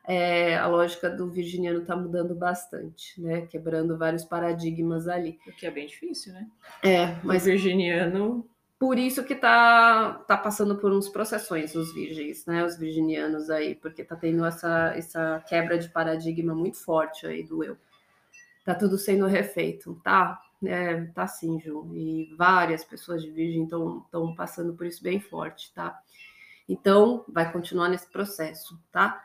é, 0.06 0.58
a 0.58 0.68
lógica 0.68 1.10
do 1.10 1.30
virginiano 1.30 1.82
está 1.82 1.96
mudando 1.96 2.36
bastante, 2.36 3.22
né? 3.22 3.46
Quebrando 3.48 3.98
vários 3.98 4.26
paradigmas 4.26 5.08
ali. 5.08 5.40
O 5.48 5.52
que 5.54 5.66
é 5.66 5.72
bem 5.72 5.88
difícil, 5.88 6.34
né? 6.34 6.48
É, 6.84 7.16
mas 7.24 7.44
o 7.44 7.46
virginiano. 7.46 8.48
Por 8.78 9.00
isso 9.00 9.24
que 9.24 9.34
tá, 9.34 10.22
tá 10.28 10.36
passando 10.36 10.76
por 10.76 10.92
uns 10.92 11.08
processões 11.08 11.74
os 11.74 11.94
virgens, 11.94 12.46
né? 12.46 12.66
Os 12.66 12.78
virginianos 12.78 13.50
aí, 13.50 13.76
porque 13.76 14.04
tá 14.04 14.16
tendo 14.16 14.44
essa, 14.44 14.94
essa 14.94 15.42
quebra 15.48 15.78
de 15.78 15.88
paradigma 15.88 16.54
muito 16.54 16.78
forte 16.78 17.26
aí 17.26 17.44
do 17.44 17.64
eu. 17.64 17.78
Tá 18.66 18.76
tudo 18.76 18.98
sendo 18.98 19.26
refeito, 19.26 20.00
tá? 20.04 20.42
É, 20.66 21.06
tá 21.14 21.28
sim, 21.28 21.62
Ju. 21.62 21.90
E 21.94 22.34
várias 22.38 22.84
pessoas 22.84 23.22
de 23.22 23.32
virgem 23.32 23.64
estão 23.64 24.36
passando 24.36 24.74
por 24.74 24.86
isso 24.86 25.02
bem 25.02 25.22
forte, 25.22 25.74
tá? 25.74 25.98
Então, 26.68 27.24
vai 27.28 27.50
continuar 27.52 27.88
nesse 27.88 28.10
processo, 28.10 28.78
tá? 28.92 29.22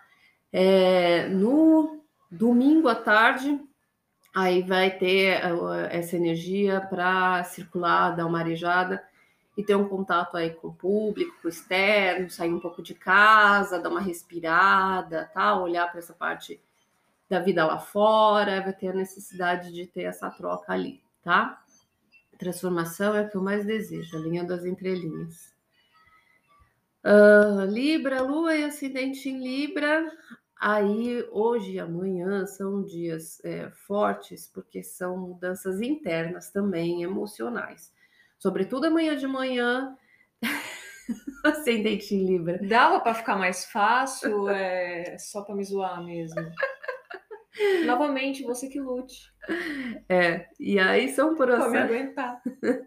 É, 0.52 1.28
no 1.28 2.00
domingo 2.30 2.88
à 2.88 2.94
tarde, 2.94 3.60
aí 4.34 4.62
vai 4.62 4.90
ter 4.90 5.40
essa 5.90 6.16
energia 6.16 6.80
para 6.80 7.44
circular, 7.44 8.16
dar 8.16 8.26
uma 8.26 8.38
arejada 8.38 9.02
e 9.56 9.62
ter 9.62 9.74
um 9.74 9.88
contato 9.88 10.36
aí 10.36 10.50
com 10.50 10.68
o 10.68 10.74
público, 10.74 11.34
com 11.42 11.48
o 11.48 11.50
externo, 11.50 12.30
sair 12.30 12.54
um 12.54 12.60
pouco 12.60 12.80
de 12.80 12.94
casa, 12.94 13.80
dar 13.80 13.88
uma 13.88 14.00
respirada, 14.00 15.28
tá? 15.34 15.58
Olhar 15.58 15.90
para 15.90 15.98
essa 15.98 16.14
parte 16.14 16.60
da 17.28 17.40
vida 17.40 17.66
lá 17.66 17.78
fora, 17.78 18.62
vai 18.62 18.72
ter 18.72 18.88
a 18.88 18.94
necessidade 18.94 19.72
de 19.72 19.86
ter 19.86 20.02
essa 20.02 20.30
troca 20.30 20.72
ali, 20.72 21.02
tá? 21.24 21.60
Transformação 22.38 23.16
é 23.16 23.22
o 23.22 23.28
que 23.28 23.36
eu 23.36 23.42
mais 23.42 23.66
desejo, 23.66 24.16
alinhando 24.16 24.54
as 24.54 24.64
entrelinhas. 24.64 25.52
Uh, 27.04 27.64
Libra, 27.64 28.22
Lua 28.22 28.54
e 28.54 28.64
ascendente 28.64 29.28
em 29.28 29.42
Libra. 29.42 30.08
Aí, 30.60 31.24
hoje 31.30 31.74
e 31.74 31.80
amanhã 31.80 32.44
são 32.44 32.84
dias 32.84 33.42
é, 33.44 33.70
fortes, 33.70 34.50
porque 34.52 34.82
são 34.82 35.16
mudanças 35.16 35.80
internas 35.80 36.50
também, 36.50 37.02
emocionais. 37.04 37.92
Sobretudo 38.38 38.86
amanhã 38.86 39.16
de 39.16 39.26
manhã, 39.26 39.96
ascendente 41.44 42.12
em 42.14 42.24
Libra. 42.24 42.58
Dava 42.66 43.00
para 43.00 43.14
ficar 43.14 43.36
mais 43.36 43.66
fácil, 43.66 44.48
é 44.48 45.16
só 45.18 45.42
para 45.42 45.54
me 45.54 45.64
zoar 45.64 46.02
mesmo. 46.04 46.40
Novamente, 47.86 48.42
você 48.42 48.68
que 48.68 48.80
lute. 48.80 49.32
É, 50.08 50.46
e 50.58 50.78
aí 50.78 51.08
são 51.08 51.34
processos. 51.34 52.14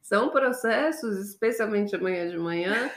são 0.00 0.30
processos, 0.30 1.18
especialmente 1.18 1.94
amanhã 1.94 2.28
de 2.28 2.38
manhã, 2.38 2.90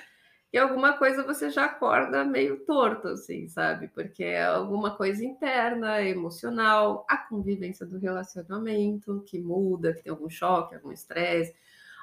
e 0.54 0.58
alguma 0.60 0.94
coisa 0.94 1.24
você 1.24 1.50
já 1.50 1.66
acorda 1.66 2.24
meio 2.24 2.64
torto, 2.64 3.08
assim, 3.08 3.48
sabe? 3.48 3.88
Porque 3.88 4.24
é 4.24 4.46
alguma 4.46 4.96
coisa 4.96 5.26
interna, 5.26 6.00
emocional, 6.04 7.04
a 7.10 7.18
convivência 7.18 7.88
do 7.88 7.98
relacionamento 7.98 9.24
que 9.26 9.40
muda, 9.40 9.96
que 9.96 10.04
tem 10.04 10.12
algum 10.12 10.30
choque, 10.30 10.76
algum 10.76 10.92
estresse, 10.92 11.56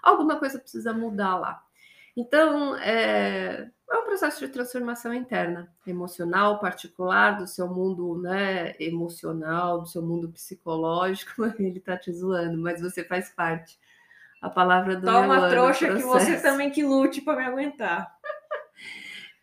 alguma 0.02 0.36
coisa 0.36 0.58
precisa 0.58 0.92
mudar 0.92 1.38
lá. 1.38 1.62
Então, 2.16 2.76
é, 2.78 3.70
é 3.88 3.96
um 3.96 4.04
processo 4.04 4.40
de 4.40 4.48
transformação 4.52 5.14
interna, 5.14 5.72
emocional, 5.86 6.58
particular, 6.58 7.38
do 7.38 7.46
seu 7.46 7.68
mundo 7.68 8.20
né, 8.20 8.74
emocional, 8.80 9.82
do 9.82 9.86
seu 9.86 10.02
mundo 10.02 10.28
psicológico. 10.28 11.44
Ele 11.56 11.78
está 11.78 11.96
te 11.96 12.12
zoando, 12.12 12.58
mas 12.58 12.82
você 12.82 13.04
faz 13.04 13.30
parte. 13.30 13.78
A 14.42 14.48
palavra 14.48 14.96
do 14.96 15.06
Toma 15.06 15.50
trouxa 15.50 15.94
que 15.94 16.02
você 16.02 16.40
também 16.40 16.70
que 16.70 16.82
lute 16.82 17.20
para 17.20 17.36
me 17.36 17.44
aguentar. 17.44 18.18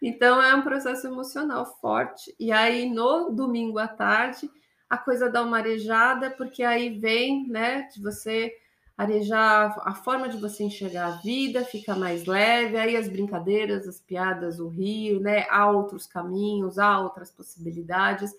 Então 0.02 0.42
é 0.42 0.54
um 0.56 0.62
processo 0.62 1.08
emocional 1.08 1.66
forte. 1.80 2.36
E 2.40 2.52
aí 2.52 2.90
no 2.90 3.32
domingo 3.32 3.80
à 3.80 3.88
tarde 3.88 4.50
a 4.90 4.98
coisa 4.98 5.30
dá 5.30 5.44
uma 5.44 5.58
arejada, 5.58 6.32
porque 6.32 6.64
aí 6.64 6.98
vem, 6.98 7.48
né, 7.48 7.84
de 7.94 8.02
você 8.02 8.54
arejar 8.98 9.78
a 9.84 9.94
forma 9.94 10.28
de 10.28 10.38
você 10.38 10.64
enxergar 10.64 11.08
a 11.08 11.18
vida, 11.18 11.64
fica 11.64 11.96
mais 11.96 12.26
leve, 12.26 12.78
aí 12.78 12.96
as 12.98 13.08
brincadeiras, 13.08 13.88
as 13.88 14.00
piadas, 14.00 14.60
o 14.60 14.70
rio, 14.70 15.20
né? 15.20 15.46
Há 15.52 15.70
outros 15.70 16.08
caminhos, 16.08 16.80
há 16.80 17.00
outras 17.00 17.30
possibilidades, 17.30 18.34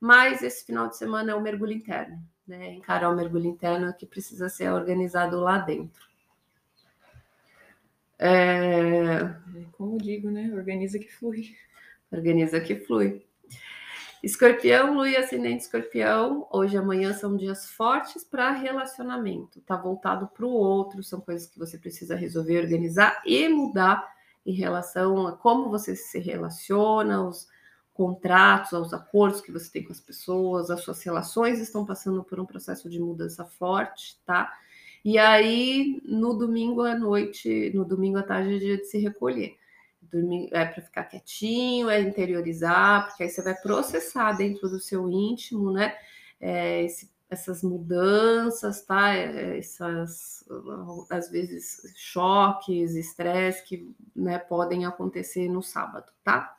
mas 0.00 0.42
esse 0.42 0.64
final 0.64 0.88
de 0.88 0.96
semana 0.96 1.32
é 1.32 1.34
o 1.34 1.42
mergulho 1.42 1.72
interno, 1.72 2.22
né? 2.46 2.74
Encarar 2.74 3.10
o 3.10 3.16
mergulho 3.16 3.46
interno 3.46 3.92
que 3.92 4.06
precisa 4.06 4.48
ser 4.48 4.70
organizado 4.70 5.40
lá 5.40 5.58
dentro. 5.58 6.07
É... 8.18 9.34
Como 9.72 9.98
digo, 9.98 10.30
né? 10.30 10.50
Organiza 10.54 10.98
que 10.98 11.12
flui. 11.12 11.54
Organiza 12.10 12.60
que 12.60 12.74
flui. 12.74 13.24
Escorpião, 14.22 14.94
Lua 14.94 15.08
e 15.08 15.16
Ascendente 15.16 15.62
Escorpião, 15.62 16.48
hoje 16.50 16.74
e 16.74 16.78
amanhã 16.78 17.14
são 17.14 17.36
dias 17.36 17.70
fortes 17.70 18.24
para 18.24 18.50
relacionamento, 18.50 19.60
tá 19.60 19.76
voltado 19.76 20.26
para 20.26 20.44
o 20.44 20.50
outro, 20.50 21.04
são 21.04 21.20
coisas 21.20 21.46
que 21.46 21.56
você 21.56 21.78
precisa 21.78 22.16
resolver, 22.16 22.60
organizar 22.60 23.22
e 23.24 23.48
mudar 23.48 24.12
em 24.44 24.52
relação 24.52 25.28
a 25.28 25.36
como 25.36 25.70
você 25.70 25.94
se 25.94 26.18
relaciona, 26.18 27.22
os 27.22 27.46
contratos, 27.94 28.72
os 28.72 28.92
acordos 28.92 29.40
que 29.40 29.52
você 29.52 29.70
tem 29.70 29.84
com 29.84 29.92
as 29.92 30.00
pessoas, 30.00 30.68
as 30.68 30.80
suas 30.80 31.02
relações 31.02 31.60
estão 31.60 31.84
passando 31.84 32.24
por 32.24 32.40
um 32.40 32.46
processo 32.46 32.88
de 32.88 32.98
mudança 32.98 33.44
forte, 33.44 34.20
tá? 34.26 34.52
E 35.04 35.18
aí, 35.18 36.00
no 36.04 36.34
domingo 36.34 36.82
à 36.82 36.94
noite, 36.94 37.70
no 37.74 37.84
domingo 37.84 38.18
à 38.18 38.22
tarde 38.22 38.56
é 38.56 38.58
dia 38.58 38.76
de 38.76 38.84
se 38.84 38.98
recolher. 38.98 39.56
É 40.52 40.64
para 40.64 40.82
ficar 40.82 41.04
quietinho, 41.04 41.90
é 41.90 42.00
interiorizar, 42.00 43.06
porque 43.06 43.24
aí 43.24 43.28
você 43.28 43.42
vai 43.42 43.54
processar 43.54 44.32
dentro 44.32 44.68
do 44.68 44.80
seu 44.80 45.08
íntimo, 45.10 45.70
né? 45.70 45.94
É, 46.40 46.82
esse, 46.82 47.10
essas 47.28 47.62
mudanças, 47.62 48.82
tá? 48.82 49.14
É, 49.14 49.58
essas, 49.58 50.44
às 51.10 51.30
vezes, 51.30 51.92
choques, 51.94 52.94
estresse 52.94 53.62
que 53.64 53.94
né, 54.16 54.38
podem 54.38 54.86
acontecer 54.86 55.48
no 55.48 55.62
sábado, 55.62 56.10
tá? 56.24 56.57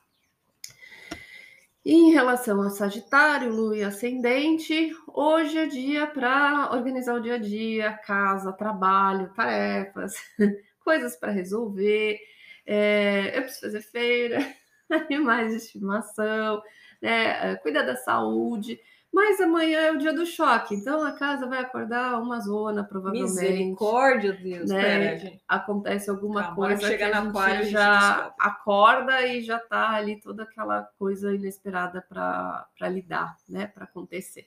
Em 1.91 2.11
relação 2.11 2.61
a 2.61 2.69
Sagitário, 2.69 3.51
Lua 3.51 3.75
e 3.75 3.83
Ascendente, 3.83 4.95
hoje 5.07 5.57
é 5.57 5.65
dia 5.65 6.05
para 6.05 6.69
organizar 6.71 7.15
o 7.15 7.19
dia 7.19 7.33
a 7.33 7.37
dia, 7.39 7.93
casa, 8.05 8.53
trabalho, 8.53 9.33
tarefas, 9.33 10.13
coisas 10.85 11.15
para 11.15 11.31
resolver. 11.31 12.19
É, 12.63 13.35
eu 13.35 13.41
preciso 13.41 13.61
fazer 13.61 13.81
feira, 13.81 14.55
animais 14.87 15.49
de 15.49 15.57
estimação, 15.57 16.61
né, 17.01 17.55
cuidar 17.55 17.81
da 17.81 17.95
saúde. 17.95 18.79
Mas 19.11 19.41
amanhã 19.41 19.79
é 19.79 19.91
o 19.91 19.97
dia 19.97 20.13
do 20.13 20.25
choque, 20.25 20.75
então 20.75 21.03
a 21.03 21.11
casa 21.11 21.47
vai 21.47 21.59
acordar 21.59 22.21
uma 22.21 22.39
zona, 22.39 22.83
provavelmente. 22.83 23.31
Misericórdia, 23.31 24.33
Deus, 24.33 24.69
né? 24.69 24.81
Pera, 24.81 25.17
gente. 25.17 25.43
Acontece 25.47 26.09
alguma 26.09 26.43
Calma, 26.43 26.55
coisa 26.55 26.95
que 26.95 27.03
a 27.03 27.61
gente 27.61 27.71
já 27.71 28.33
acorda 28.39 29.25
e 29.25 29.41
já 29.41 29.57
tá 29.57 29.89
ali 29.91 30.21
toda 30.21 30.43
aquela 30.43 30.83
coisa 30.99 31.33
inesperada 31.33 32.05
para 32.07 32.67
lidar, 32.87 33.35
né? 33.47 33.65
Para 33.67 33.85
acontecer. 33.85 34.45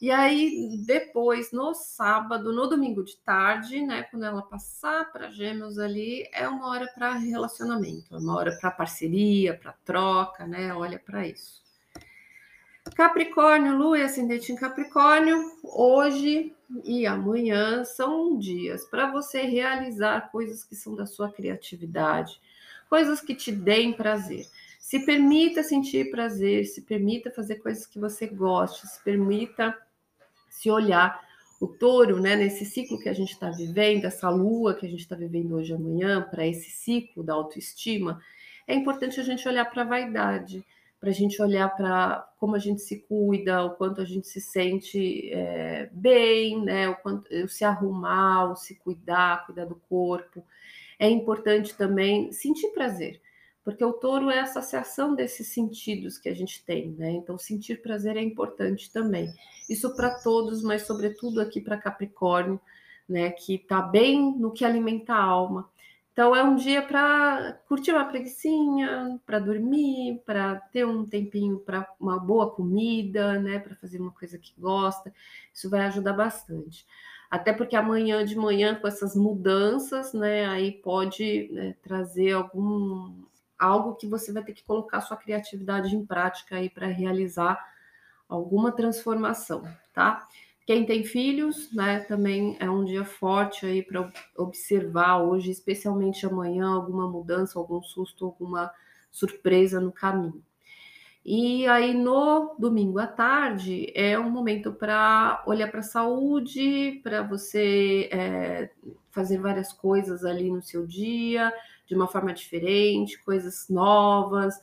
E 0.00 0.10
aí, 0.10 0.82
depois, 0.86 1.52
no 1.52 1.74
sábado, 1.74 2.52
no 2.52 2.66
domingo 2.66 3.04
de 3.04 3.18
tarde, 3.18 3.82
né, 3.82 4.02
quando 4.04 4.24
ela 4.24 4.40
passar 4.40 5.12
para 5.12 5.30
Gêmeos 5.30 5.78
ali, 5.78 6.26
é 6.32 6.48
uma 6.48 6.68
hora 6.70 6.90
para 6.94 7.12
relacionamento, 7.12 8.14
é 8.14 8.18
uma 8.18 8.34
hora 8.34 8.56
para 8.58 8.70
parceria, 8.70 9.54
para 9.54 9.74
troca, 9.84 10.46
né? 10.46 10.74
Olha 10.74 10.98
para 10.98 11.26
isso. 11.26 11.60
Capricórnio, 13.00 13.78
Lua 13.78 13.98
e 13.98 14.02
ascendente 14.02 14.52
em 14.52 14.56
Capricórnio, 14.56 15.52
hoje 15.64 16.54
e 16.84 17.06
amanhã 17.06 17.82
são 17.82 18.38
dias 18.38 18.84
para 18.84 19.10
você 19.10 19.40
realizar 19.40 20.30
coisas 20.30 20.62
que 20.62 20.76
são 20.76 20.94
da 20.94 21.06
sua 21.06 21.32
criatividade, 21.32 22.38
coisas 22.90 23.22
que 23.22 23.34
te 23.34 23.50
deem 23.50 23.94
prazer. 23.94 24.46
Se 24.78 24.98
permita 25.06 25.62
sentir 25.62 26.10
prazer, 26.10 26.66
se 26.66 26.82
permita 26.82 27.30
fazer 27.30 27.54
coisas 27.54 27.86
que 27.86 27.98
você 27.98 28.26
goste, 28.26 28.86
se 28.86 29.02
permita 29.02 29.74
se 30.50 30.70
olhar. 30.70 31.26
O 31.58 31.66
touro, 31.66 32.20
né, 32.20 32.36
nesse 32.36 32.66
ciclo 32.66 33.00
que 33.00 33.08
a 33.08 33.14
gente 33.14 33.32
está 33.32 33.48
vivendo, 33.48 34.04
essa 34.04 34.28
lua 34.28 34.74
que 34.74 34.84
a 34.84 34.90
gente 34.90 35.00
está 35.00 35.16
vivendo 35.16 35.54
hoje 35.54 35.72
e 35.72 35.74
amanhã, 35.74 36.20
para 36.20 36.46
esse 36.46 36.68
ciclo 36.70 37.22
da 37.22 37.32
autoestima, 37.32 38.20
é 38.68 38.74
importante 38.74 39.18
a 39.18 39.22
gente 39.22 39.48
olhar 39.48 39.64
para 39.64 39.80
a 39.80 39.86
vaidade 39.86 40.62
para 41.00 41.08
a 41.08 41.14
gente 41.14 41.40
olhar 41.40 41.74
para 41.74 42.28
como 42.38 42.54
a 42.54 42.58
gente 42.58 42.82
se 42.82 43.00
cuida, 43.00 43.64
o 43.64 43.70
quanto 43.70 44.02
a 44.02 44.04
gente 44.04 44.28
se 44.28 44.40
sente 44.40 45.30
é, 45.32 45.88
bem, 45.92 46.62
né? 46.62 46.88
O 46.88 46.96
quanto 46.96 47.32
o 47.34 47.48
se 47.48 47.64
arrumar, 47.64 48.52
o 48.52 48.56
se 48.56 48.74
cuidar, 48.76 49.46
cuidar 49.46 49.64
do 49.64 49.76
corpo. 49.88 50.44
É 50.98 51.08
importante 51.08 51.74
também 51.74 52.30
sentir 52.32 52.68
prazer, 52.68 53.20
porque 53.64 53.82
o 53.82 53.94
touro 53.94 54.30
é 54.30 54.40
a 54.40 54.44
associação 54.44 55.14
desses 55.14 55.48
sentidos 55.48 56.18
que 56.18 56.28
a 56.28 56.34
gente 56.34 56.62
tem, 56.64 56.90
né? 56.90 57.10
Então, 57.12 57.38
sentir 57.38 57.80
prazer 57.80 58.18
é 58.18 58.22
importante 58.22 58.92
também. 58.92 59.32
Isso 59.68 59.94
para 59.96 60.10
todos, 60.20 60.62
mas 60.62 60.82
sobretudo 60.82 61.40
aqui 61.40 61.62
para 61.62 61.78
Capricórnio, 61.78 62.60
né? 63.08 63.30
Que 63.30 63.54
está 63.54 63.80
bem 63.80 64.36
no 64.38 64.52
que 64.52 64.66
alimenta 64.66 65.14
a 65.14 65.24
alma 65.24 65.70
então 66.12 66.34
é 66.34 66.42
um 66.42 66.56
dia 66.56 66.82
para 66.82 67.58
curtir 67.66 67.92
uma 67.92 68.04
preguiçinha, 68.04 69.18
para 69.24 69.38
dormir, 69.38 70.22
para 70.26 70.56
ter 70.56 70.84
um 70.84 71.06
tempinho 71.06 71.58
para 71.58 71.88
uma 71.98 72.18
boa 72.18 72.50
comida, 72.50 73.38
né, 73.38 73.58
para 73.58 73.76
fazer 73.76 74.00
uma 74.00 74.10
coisa 74.10 74.36
que 74.36 74.52
gosta. 74.58 75.12
Isso 75.54 75.70
vai 75.70 75.82
ajudar 75.82 76.12
bastante. 76.12 76.86
Até 77.30 77.52
porque 77.52 77.76
amanhã 77.76 78.24
de 78.24 78.36
manhã 78.36 78.74
com 78.74 78.88
essas 78.88 79.14
mudanças, 79.14 80.12
né, 80.12 80.46
aí 80.46 80.72
pode 80.72 81.48
né, 81.52 81.76
trazer 81.82 82.32
algum 82.32 83.14
algo 83.58 83.94
que 83.94 84.06
você 84.06 84.32
vai 84.32 84.42
ter 84.42 84.54
que 84.54 84.64
colocar 84.64 85.02
sua 85.02 85.16
criatividade 85.16 85.94
em 85.94 86.04
prática 86.04 86.56
aí 86.56 86.68
para 86.70 86.86
realizar 86.86 87.58
alguma 88.28 88.72
transformação, 88.72 89.62
tá? 89.92 90.26
Quem 90.70 90.86
tem 90.86 91.02
filhos, 91.02 91.72
né, 91.72 91.98
também 91.98 92.56
é 92.60 92.70
um 92.70 92.84
dia 92.84 93.04
forte 93.04 93.66
aí 93.66 93.82
para 93.82 94.08
observar 94.36 95.18
hoje, 95.20 95.50
especialmente 95.50 96.24
amanhã, 96.24 96.68
alguma 96.68 97.08
mudança, 97.08 97.58
algum 97.58 97.82
susto, 97.82 98.24
alguma 98.24 98.70
surpresa 99.10 99.80
no 99.80 99.90
caminho. 99.90 100.40
E 101.24 101.66
aí 101.66 101.92
no 101.92 102.54
domingo 102.56 103.00
à 103.00 103.08
tarde 103.08 103.90
é 103.96 104.16
um 104.16 104.30
momento 104.30 104.72
para 104.72 105.42
olhar 105.44 105.68
para 105.72 105.80
a 105.80 105.82
saúde, 105.82 107.00
para 107.02 107.20
você 107.24 108.08
é, 108.12 108.70
fazer 109.10 109.38
várias 109.38 109.72
coisas 109.72 110.24
ali 110.24 110.52
no 110.52 110.62
seu 110.62 110.86
dia 110.86 111.52
de 111.84 111.96
uma 111.96 112.06
forma 112.06 112.32
diferente, 112.32 113.20
coisas 113.24 113.68
novas, 113.68 114.54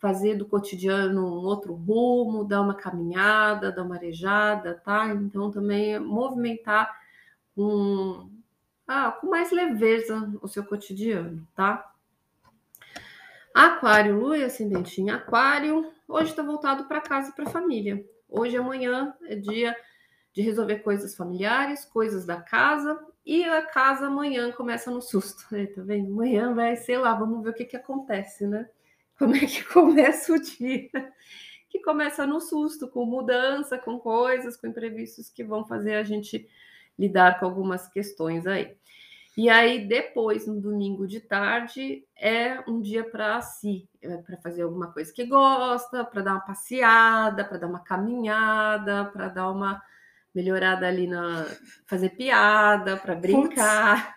fazer 0.00 0.34
do 0.34 0.46
cotidiano 0.46 1.26
um 1.26 1.44
outro 1.44 1.74
rumo, 1.74 2.44
dar 2.44 2.62
uma 2.62 2.74
caminhada, 2.74 3.70
dar 3.70 3.82
uma 3.82 3.96
arejada, 3.96 4.74
tá? 4.74 5.06
Então 5.08 5.50
também 5.50 5.98
movimentar 6.00 6.90
com, 7.54 8.30
ah, 8.88 9.12
com 9.12 9.28
mais 9.28 9.52
leveza 9.52 10.32
o 10.40 10.48
seu 10.48 10.64
cotidiano, 10.64 11.46
tá? 11.54 11.92
Aquário, 13.54 14.18
lua 14.18 14.38
e 14.38 14.44
ascendente 14.44 15.02
em 15.02 15.10
aquário, 15.10 15.92
hoje 16.08 16.30
está 16.30 16.42
voltado 16.42 16.84
para 16.84 17.00
casa 17.00 17.30
e 17.30 17.32
para 17.32 17.50
família. 17.50 18.02
Hoje 18.28 18.56
amanhã 18.56 19.14
é 19.24 19.36
dia 19.36 19.76
de 20.32 20.40
resolver 20.40 20.76
coisas 20.78 21.14
familiares, 21.14 21.84
coisas 21.84 22.24
da 22.24 22.40
casa, 22.40 22.98
e 23.26 23.44
a 23.44 23.60
casa 23.66 24.06
amanhã 24.06 24.50
começa 24.52 24.90
no 24.90 25.02
susto. 25.02 25.44
É, 25.54 25.66
tá 25.66 25.82
vendo? 25.82 26.10
Amanhã 26.12 26.54
vai, 26.54 26.76
sei 26.76 26.96
lá, 26.96 27.12
vamos 27.12 27.42
ver 27.42 27.50
o 27.50 27.54
que, 27.54 27.64
que 27.64 27.76
acontece, 27.76 28.46
né? 28.46 28.66
Como 29.20 29.36
é 29.36 29.40
que 29.40 29.62
começa 29.68 30.32
o 30.32 30.40
dia? 30.40 30.90
Que 31.68 31.78
começa 31.80 32.26
no 32.26 32.40
susto, 32.40 32.88
com 32.88 33.04
mudança, 33.04 33.76
com 33.76 33.98
coisas, 33.98 34.56
com 34.56 34.66
imprevistos 34.66 35.28
que 35.28 35.44
vão 35.44 35.62
fazer 35.62 35.96
a 35.96 36.02
gente 36.02 36.48
lidar 36.98 37.38
com 37.38 37.44
algumas 37.44 37.86
questões 37.86 38.46
aí. 38.46 38.74
E 39.36 39.50
aí, 39.50 39.86
depois, 39.86 40.46
no 40.46 40.58
domingo 40.58 41.06
de 41.06 41.20
tarde, 41.20 42.02
é 42.16 42.60
um 42.66 42.80
dia 42.80 43.04
para 43.04 43.42
si, 43.42 43.86
é 44.00 44.16
para 44.16 44.38
fazer 44.38 44.62
alguma 44.62 44.90
coisa 44.90 45.12
que 45.12 45.26
gosta, 45.26 46.02
para 46.02 46.22
dar 46.22 46.32
uma 46.32 46.40
passeada, 46.40 47.44
para 47.44 47.58
dar 47.58 47.66
uma 47.66 47.80
caminhada, 47.80 49.04
para 49.04 49.28
dar 49.28 49.50
uma 49.50 49.82
melhorada 50.34 50.88
ali 50.88 51.06
na. 51.06 51.46
fazer 51.86 52.08
piada, 52.10 52.96
para 52.96 53.14
brincar, 53.14 54.16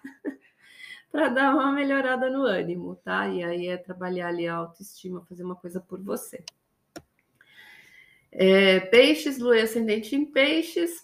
para 1.14 1.30
dar 1.30 1.54
uma 1.54 1.72
melhorada 1.72 2.28
no 2.28 2.42
ânimo, 2.42 2.96
tá? 2.96 3.28
E 3.28 3.44
aí 3.44 3.68
é 3.68 3.78
trabalhar 3.78 4.30
ali 4.30 4.48
a 4.48 4.56
autoestima, 4.56 5.24
fazer 5.30 5.44
uma 5.44 5.56
coisa 5.56 5.80
por 5.80 6.02
você. 6.02 6.44
É, 8.32 8.80
peixes, 8.80 9.38
lua 9.38 9.62
ascendente 9.62 10.16
em 10.16 10.26
peixes, 10.26 11.04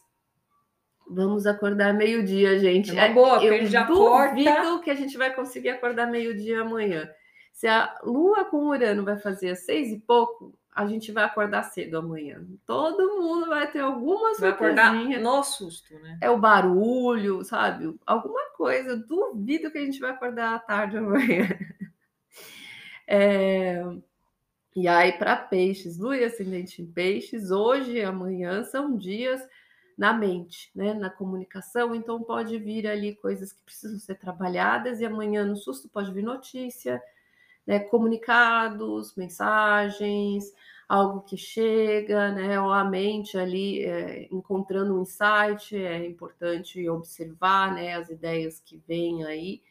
Vamos 1.11 1.47
acordar 1.47 1.91
meio-dia, 1.91 2.59
gente. 2.59 2.91
É 2.91 3.05
uma 3.05 3.13
boa, 3.15 3.43
eu 3.43 3.65
já 3.65 3.83
duvido 3.83 4.51
corta. 4.51 4.83
que 4.83 4.91
a 4.91 4.95
gente 4.95 5.17
vai 5.17 5.33
conseguir 5.33 5.69
acordar 5.69 6.05
meio-dia 6.05 6.61
amanhã. 6.61 7.09
Se 7.51 7.65
a 7.65 7.97
Lua 8.03 8.45
com 8.45 8.67
Urano 8.67 9.03
vai 9.03 9.17
fazer 9.17 9.49
às 9.49 9.65
seis 9.65 9.91
e 9.91 9.99
pouco, 9.99 10.53
a 10.71 10.85
gente 10.85 11.11
vai 11.11 11.23
acordar 11.23 11.63
cedo 11.63 11.97
amanhã. 11.97 12.45
Todo 12.65 13.21
mundo 13.21 13.47
vai 13.47 13.69
ter 13.69 13.79
alguma 13.79 14.33
Vai 14.37 14.49
acordar 14.49 14.93
no 14.93 15.43
susto, 15.43 15.93
né? 15.99 16.17
É 16.21 16.29
o 16.29 16.37
barulho, 16.37 17.43
sabe? 17.43 17.93
Alguma 18.05 18.51
coisa. 18.51 18.91
Eu 18.91 19.05
duvido 19.05 19.71
que 19.71 19.77
a 19.77 19.85
gente 19.85 19.99
vai 19.99 20.11
acordar 20.11 20.55
à 20.55 20.59
tarde 20.59 20.97
amanhã. 20.97 21.47
É... 23.11 23.83
E 24.75 24.87
aí, 24.87 25.13
para 25.13 25.35
peixes, 25.35 25.97
Lua 25.97 26.15
e 26.15 26.23
ascendente 26.23 26.79
em 26.79 26.85
peixes, 26.85 27.49
hoje 27.49 27.93
e 27.93 28.03
amanhã 28.03 28.63
são 28.63 28.95
dias 28.95 29.41
na 29.97 30.13
mente, 30.13 30.71
né, 30.73 30.93
na 30.93 31.09
comunicação. 31.09 31.93
Então 31.93 32.23
pode 32.23 32.57
vir 32.57 32.87
ali 32.87 33.15
coisas 33.15 33.51
que 33.51 33.61
precisam 33.63 33.99
ser 33.99 34.15
trabalhadas 34.15 35.01
e 35.01 35.05
amanhã 35.05 35.43
no 35.43 35.57
susto 35.57 35.89
pode 35.89 36.13
vir 36.13 36.23
notícia, 36.23 37.01
né, 37.67 37.79
comunicados, 37.79 39.15
mensagens, 39.15 40.45
algo 40.87 41.21
que 41.21 41.37
chega, 41.37 42.31
né, 42.31 42.59
ou 42.59 42.71
a 42.71 42.83
mente 42.83 43.37
ali 43.37 43.83
é, 43.83 44.27
encontrando 44.31 44.97
um 44.97 45.03
insight, 45.03 45.75
é 45.75 46.05
importante 46.05 46.89
observar, 46.89 47.73
né, 47.75 47.95
as 47.95 48.09
ideias 48.09 48.59
que 48.59 48.81
vêm 48.87 49.23
aí. 49.25 49.61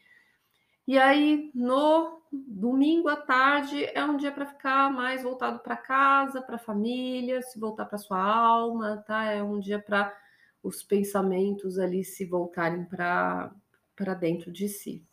E 0.87 0.97
aí 0.97 1.51
no 1.53 2.21
domingo 2.31 3.09
à 3.09 3.15
tarde 3.15 3.85
é 3.85 4.03
um 4.03 4.17
dia 4.17 4.31
para 4.31 4.45
ficar 4.45 4.91
mais 4.91 5.23
voltado 5.23 5.59
para 5.59 5.77
casa, 5.77 6.41
para 6.41 6.55
a 6.55 6.59
família, 6.59 7.41
se 7.41 7.59
voltar 7.59 7.85
para 7.85 7.97
sua 7.97 8.21
alma, 8.21 9.03
tá? 9.05 9.25
É 9.25 9.43
um 9.43 9.59
dia 9.59 9.79
para 9.79 10.15
os 10.63 10.81
pensamentos 10.83 11.77
ali 11.77 12.03
se 12.03 12.25
voltarem 12.25 12.85
para 12.85 13.53
dentro 14.19 14.51
de 14.51 14.67
si. 14.67 15.05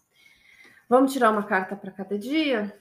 Vamos 0.88 1.12
tirar 1.12 1.32
uma 1.32 1.42
carta 1.42 1.74
para 1.74 1.90
cada 1.90 2.16
dia? 2.16 2.80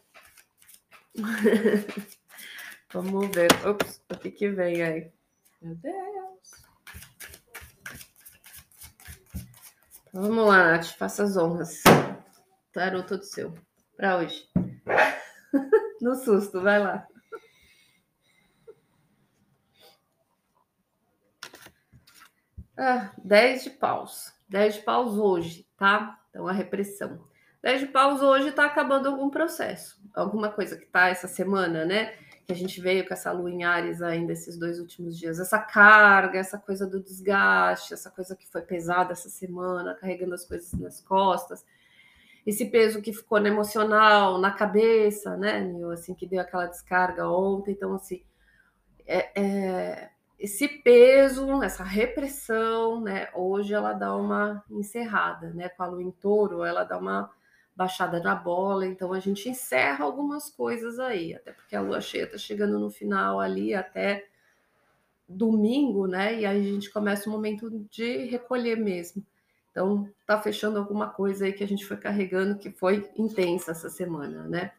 Vamos 2.94 3.28
ver. 3.36 3.50
Ops, 3.66 4.00
o 4.12 4.18
que, 4.18 4.30
que 4.30 4.48
vem 4.50 4.84
aí? 4.84 5.12
Meu 5.60 5.76
Deus. 5.76 6.66
Vamos 10.14 10.48
lá, 10.48 10.72
Nath, 10.72 10.86
faça 10.98 11.24
as 11.24 11.36
honras. 11.36 11.82
Tarô 12.72 13.02
todo 13.02 13.24
seu. 13.24 13.56
Para 13.98 14.18
hoje. 14.18 14.48
no 16.00 16.14
susto, 16.16 16.62
vai 16.62 16.78
lá. 16.78 17.08
Ah, 22.78 23.12
10 23.24 23.64
de 23.64 23.70
paus. 23.72 24.32
10 24.48 24.76
de 24.76 24.82
paus 24.82 25.18
hoje, 25.18 25.68
tá? 25.76 26.24
Então, 26.30 26.48
a 26.48 26.52
repressão. 26.52 27.28
10 27.66 27.80
de 27.80 27.88
paus 27.88 28.22
hoje 28.22 28.50
está 28.50 28.68
acabando 28.68 29.10
algum 29.10 29.28
processo. 29.28 30.00
Alguma 30.14 30.52
coisa 30.52 30.78
que 30.78 30.86
tá 30.86 31.10
essa 31.10 31.28
semana, 31.28 31.84
né? 31.84 32.14
Que 32.46 32.54
a 32.54 32.56
gente 32.56 32.80
veio 32.80 33.08
com 33.08 33.14
essa 33.14 33.32
lua 33.32 33.50
em 33.50 33.64
Ares 33.64 34.04
ainda 34.04 34.34
esses 34.34 34.56
dois 34.56 34.80
últimos 34.80 35.18
dias. 35.18 35.40
Essa 35.40 35.58
carga, 35.58 36.38
essa 36.38 36.60
coisa 36.60 36.86
do 36.86 37.02
desgaste, 37.02 37.92
essa 37.92 38.12
coisa 38.12 38.36
que 38.36 38.48
foi 38.48 38.62
pesada 38.62 39.14
essa 39.14 39.30
semana, 39.30 39.96
carregando 39.96 40.36
as 40.36 40.46
coisas 40.46 40.72
nas 40.74 41.02
costas 41.02 41.66
esse 42.46 42.66
peso 42.68 43.02
que 43.02 43.12
ficou 43.12 43.40
no 43.40 43.48
emocional, 43.48 44.38
na 44.38 44.52
cabeça, 44.52 45.36
né, 45.36 45.60
Nil, 45.60 45.90
assim, 45.90 46.14
que 46.14 46.28
deu 46.28 46.40
aquela 46.40 46.68
descarga 46.68 47.28
ontem. 47.28 47.72
Então, 47.72 47.96
assim, 47.96 48.22
é, 49.08 49.42
é, 49.42 50.10
esse 50.38 50.68
peso, 50.68 51.64
essa 51.64 51.84
repressão, 51.84 53.02
né, 53.02 53.30
hoje 53.34 53.74
ela 53.74 53.94
dá 53.94 54.16
uma 54.16 54.64
encerrada, 54.70 55.50
né, 55.56 55.70
com 55.70 55.82
a 55.82 55.88
lua 55.88 56.04
em 56.04 56.12
touro, 56.12 56.64
ela 56.64 56.84
dá 56.84 57.00
uma 57.00 57.32
baixada 57.76 58.22
na 58.22 58.34
bola, 58.34 58.86
então 58.86 59.12
a 59.12 59.20
gente 59.20 59.50
encerra 59.50 60.06
algumas 60.06 60.50
coisas 60.50 60.98
aí, 60.98 61.36
até 61.36 61.52
porque 61.52 61.76
a 61.76 61.82
lua 61.82 62.00
cheia 62.00 62.26
tá 62.26 62.38
chegando 62.38 62.80
no 62.80 62.90
final 62.90 63.40
ali, 63.40 63.74
até 63.74 64.26
domingo, 65.28 66.08
né, 66.08 66.40
e 66.40 66.46
aí 66.46 66.70
a 66.70 66.72
gente 66.74 66.90
começa 66.90 67.28
o 67.28 67.32
momento 67.32 67.70
de 67.92 68.26
recolher 68.26 68.78
mesmo. 68.78 69.26
Então, 69.72 70.10
tá 70.26 70.40
fechando 70.42 70.80
alguma 70.80 71.10
coisa 71.10 71.44
aí 71.44 71.52
que 71.52 71.64
a 71.64 71.68
gente 71.68 71.86
foi 71.86 71.98
carregando 71.98 72.58
que 72.58 72.72
foi 72.72 73.12
intensa 73.18 73.72
essa 73.72 73.90
semana, 73.90 74.48
né? 74.48 74.72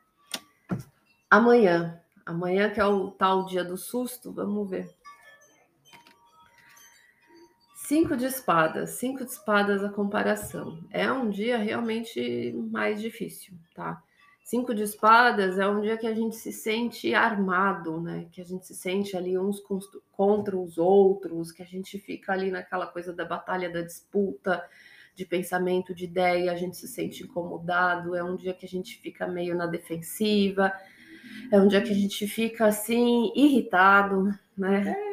Amanhã, 1.29 2.01
amanhã 2.25 2.71
que 2.71 2.81
é 2.81 2.87
o 2.87 3.11
tal 3.11 3.45
dia 3.45 3.63
do 3.63 3.77
susto, 3.77 4.33
vamos 4.33 4.71
ver. 4.71 4.96
Cinco 7.87 8.17
de 8.17 8.27
espadas, 8.27 8.91
cinco 8.91 9.25
de 9.25 9.31
espadas 9.31 9.85
a 9.85 9.89
comparação. 9.89 10.77
É 10.91 11.09
um 11.13 11.31
dia 11.31 11.57
realmente 11.57 12.53
mais 12.73 13.01
difícil, 13.01 13.55
tá? 13.77 14.03
Cinco 14.43 14.75
de 14.75 14.83
espadas 14.83 15.57
é 15.57 15.69
um 15.69 15.81
dia 15.81 15.97
que 15.97 16.09
a 16.09 16.13
gente 16.13 16.35
se 16.35 16.51
sente 16.51 17.15
armado, 17.15 18.01
né? 18.01 18.27
Que 18.33 18.41
a 18.41 18.45
gente 18.45 18.67
se 18.67 18.75
sente 18.75 19.17
ali 19.17 19.39
uns 19.39 19.63
contra 20.11 20.59
os 20.59 20.79
outros, 20.79 21.53
que 21.53 21.63
a 21.63 21.65
gente 21.65 21.97
fica 22.01 22.33
ali 22.33 22.51
naquela 22.51 22.89
coisa 22.89 23.13
da 23.13 23.25
batalha, 23.25 23.71
da 23.71 23.83
disputa, 23.83 24.69
de 25.15 25.25
pensamento, 25.25 25.95
de 25.95 26.07
ideia, 26.07 26.51
a 26.51 26.57
gente 26.57 26.77
se 26.77 26.89
sente 26.89 27.23
incomodado, 27.23 28.17
é 28.17 28.25
um 28.25 28.35
dia 28.35 28.53
que 28.53 28.67
a 28.67 28.69
gente 28.69 28.99
fica 28.99 29.29
meio 29.29 29.55
na 29.55 29.67
defensiva, 29.69 30.73
é 31.53 31.61
um 31.61 31.69
dia 31.69 31.81
que 31.81 31.93
a 31.93 31.95
gente 31.95 32.27
fica 32.27 32.67
assim, 32.67 33.31
irritado, 33.37 34.37
né? 34.59 35.06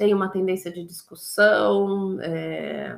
Tem 0.00 0.14
uma 0.14 0.30
tendência 0.30 0.72
de 0.72 0.82
discussão, 0.82 2.18
é, 2.22 2.96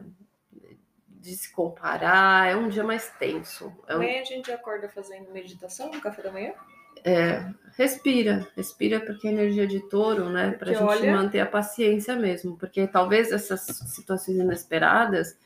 de 1.08 1.34
se 1.34 1.52
comparar, 1.52 2.48
é 2.48 2.54
um 2.54 2.68
dia 2.68 2.84
mais 2.84 3.10
tenso. 3.18 3.72
É 3.88 3.94
um... 3.94 3.96
Amanhã 3.96 4.20
a 4.20 4.24
gente 4.24 4.52
acorda 4.52 4.88
fazendo 4.88 5.32
meditação 5.32 5.90
no 5.90 6.00
café 6.00 6.22
da 6.22 6.30
manhã? 6.30 6.52
É, 7.04 7.44
respira, 7.76 8.46
respira 8.54 9.00
porque 9.00 9.26
a 9.26 9.32
energia 9.32 9.66
de 9.66 9.80
touro, 9.88 10.30
né? 10.30 10.52
Para 10.52 10.70
a 10.70 10.74
gente 10.74 10.84
olha... 10.84 11.16
manter 11.16 11.40
a 11.40 11.46
paciência 11.46 12.14
mesmo, 12.14 12.56
porque 12.56 12.86
talvez 12.86 13.32
essas 13.32 13.62
situações 13.62 14.36
inesperadas 14.36 15.36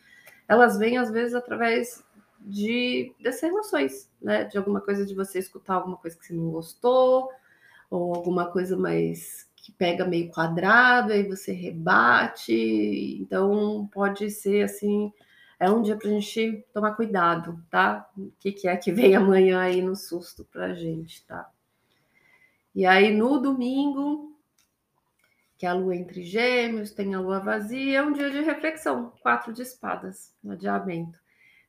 elas 0.46 0.76
vêm 0.76 0.98
às 0.98 1.10
vezes 1.10 1.34
através 1.34 2.04
de 2.38 3.14
dessas 3.18 3.44
emoções, 3.44 4.10
né? 4.20 4.44
De 4.44 4.58
alguma 4.58 4.82
coisa 4.82 5.06
de 5.06 5.14
você 5.14 5.38
escutar 5.38 5.76
alguma 5.76 5.96
coisa 5.96 6.18
que 6.18 6.26
você 6.26 6.34
não 6.34 6.50
gostou, 6.50 7.30
ou 7.88 8.14
alguma 8.14 8.52
coisa 8.52 8.76
mais 8.76 9.48
que 9.66 9.72
pega 9.72 10.04
meio 10.04 10.30
quadrado, 10.30 11.12
aí 11.12 11.24
você 11.24 11.52
rebate. 11.52 13.18
Então 13.20 13.88
pode 13.92 14.30
ser 14.30 14.62
assim, 14.62 15.12
é 15.58 15.68
um 15.68 15.82
dia 15.82 15.96
para 15.96 16.08
a 16.08 16.12
gente 16.12 16.64
tomar 16.72 16.94
cuidado, 16.94 17.60
tá? 17.68 18.08
O 18.16 18.30
que, 18.38 18.52
que 18.52 18.68
é 18.68 18.76
que 18.76 18.92
vem 18.92 19.16
amanhã 19.16 19.60
aí 19.60 19.82
no 19.82 19.96
susto 19.96 20.44
para 20.44 20.66
a 20.66 20.74
gente, 20.74 21.26
tá? 21.26 21.50
E 22.72 22.86
aí 22.86 23.12
no 23.12 23.40
domingo, 23.40 24.38
que 25.58 25.66
a 25.66 25.72
lua 25.72 25.96
entre 25.96 26.22
gêmeos, 26.22 26.92
tem 26.92 27.12
a 27.16 27.20
lua 27.20 27.40
vazia, 27.40 27.98
é 27.98 28.02
um 28.04 28.12
dia 28.12 28.30
de 28.30 28.42
reflexão, 28.42 29.12
quatro 29.20 29.52
de 29.52 29.62
espadas, 29.62 30.32
no 30.44 30.52
adiamento. 30.52 31.18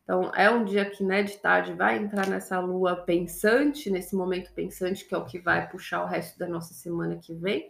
Então, 0.03 0.31
é 0.35 0.49
um 0.51 0.63
dia 0.63 0.89
que, 0.89 1.03
né, 1.03 1.23
de 1.23 1.37
tarde 1.37 1.73
vai 1.73 1.97
entrar 1.97 2.27
nessa 2.27 2.59
lua 2.59 2.95
pensante, 2.95 3.89
nesse 3.89 4.15
momento 4.15 4.53
pensante, 4.53 5.03
que 5.03 5.15
é 5.15 5.17
o 5.17 5.25
que 5.25 5.39
vai 5.39 5.67
puxar 5.67 6.03
o 6.03 6.05
resto 6.05 6.37
da 6.37 6.47
nossa 6.47 6.73
semana 6.73 7.17
que 7.17 7.33
vem. 7.33 7.69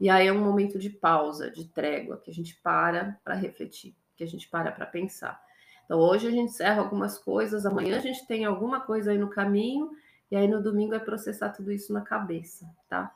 E 0.00 0.08
aí 0.08 0.26
é 0.26 0.32
um 0.32 0.42
momento 0.42 0.78
de 0.78 0.88
pausa, 0.88 1.50
de 1.50 1.68
trégua, 1.68 2.16
que 2.16 2.30
a 2.30 2.34
gente 2.34 2.56
para 2.62 3.20
para 3.22 3.34
refletir, 3.34 3.94
que 4.16 4.24
a 4.24 4.26
gente 4.26 4.48
para 4.48 4.72
para 4.72 4.86
pensar. 4.86 5.40
Então, 5.84 5.98
hoje 5.98 6.28
a 6.28 6.30
gente 6.30 6.50
encerra 6.50 6.80
algumas 6.80 7.18
coisas, 7.18 7.66
amanhã 7.66 7.98
a 7.98 8.00
gente 8.00 8.26
tem 8.26 8.44
alguma 8.44 8.80
coisa 8.80 9.10
aí 9.10 9.18
no 9.18 9.28
caminho, 9.28 9.90
e 10.30 10.36
aí 10.36 10.48
no 10.48 10.62
domingo 10.62 10.94
é 10.94 10.98
processar 10.98 11.50
tudo 11.50 11.70
isso 11.70 11.92
na 11.92 12.00
cabeça, 12.00 12.64
tá? 12.88 13.12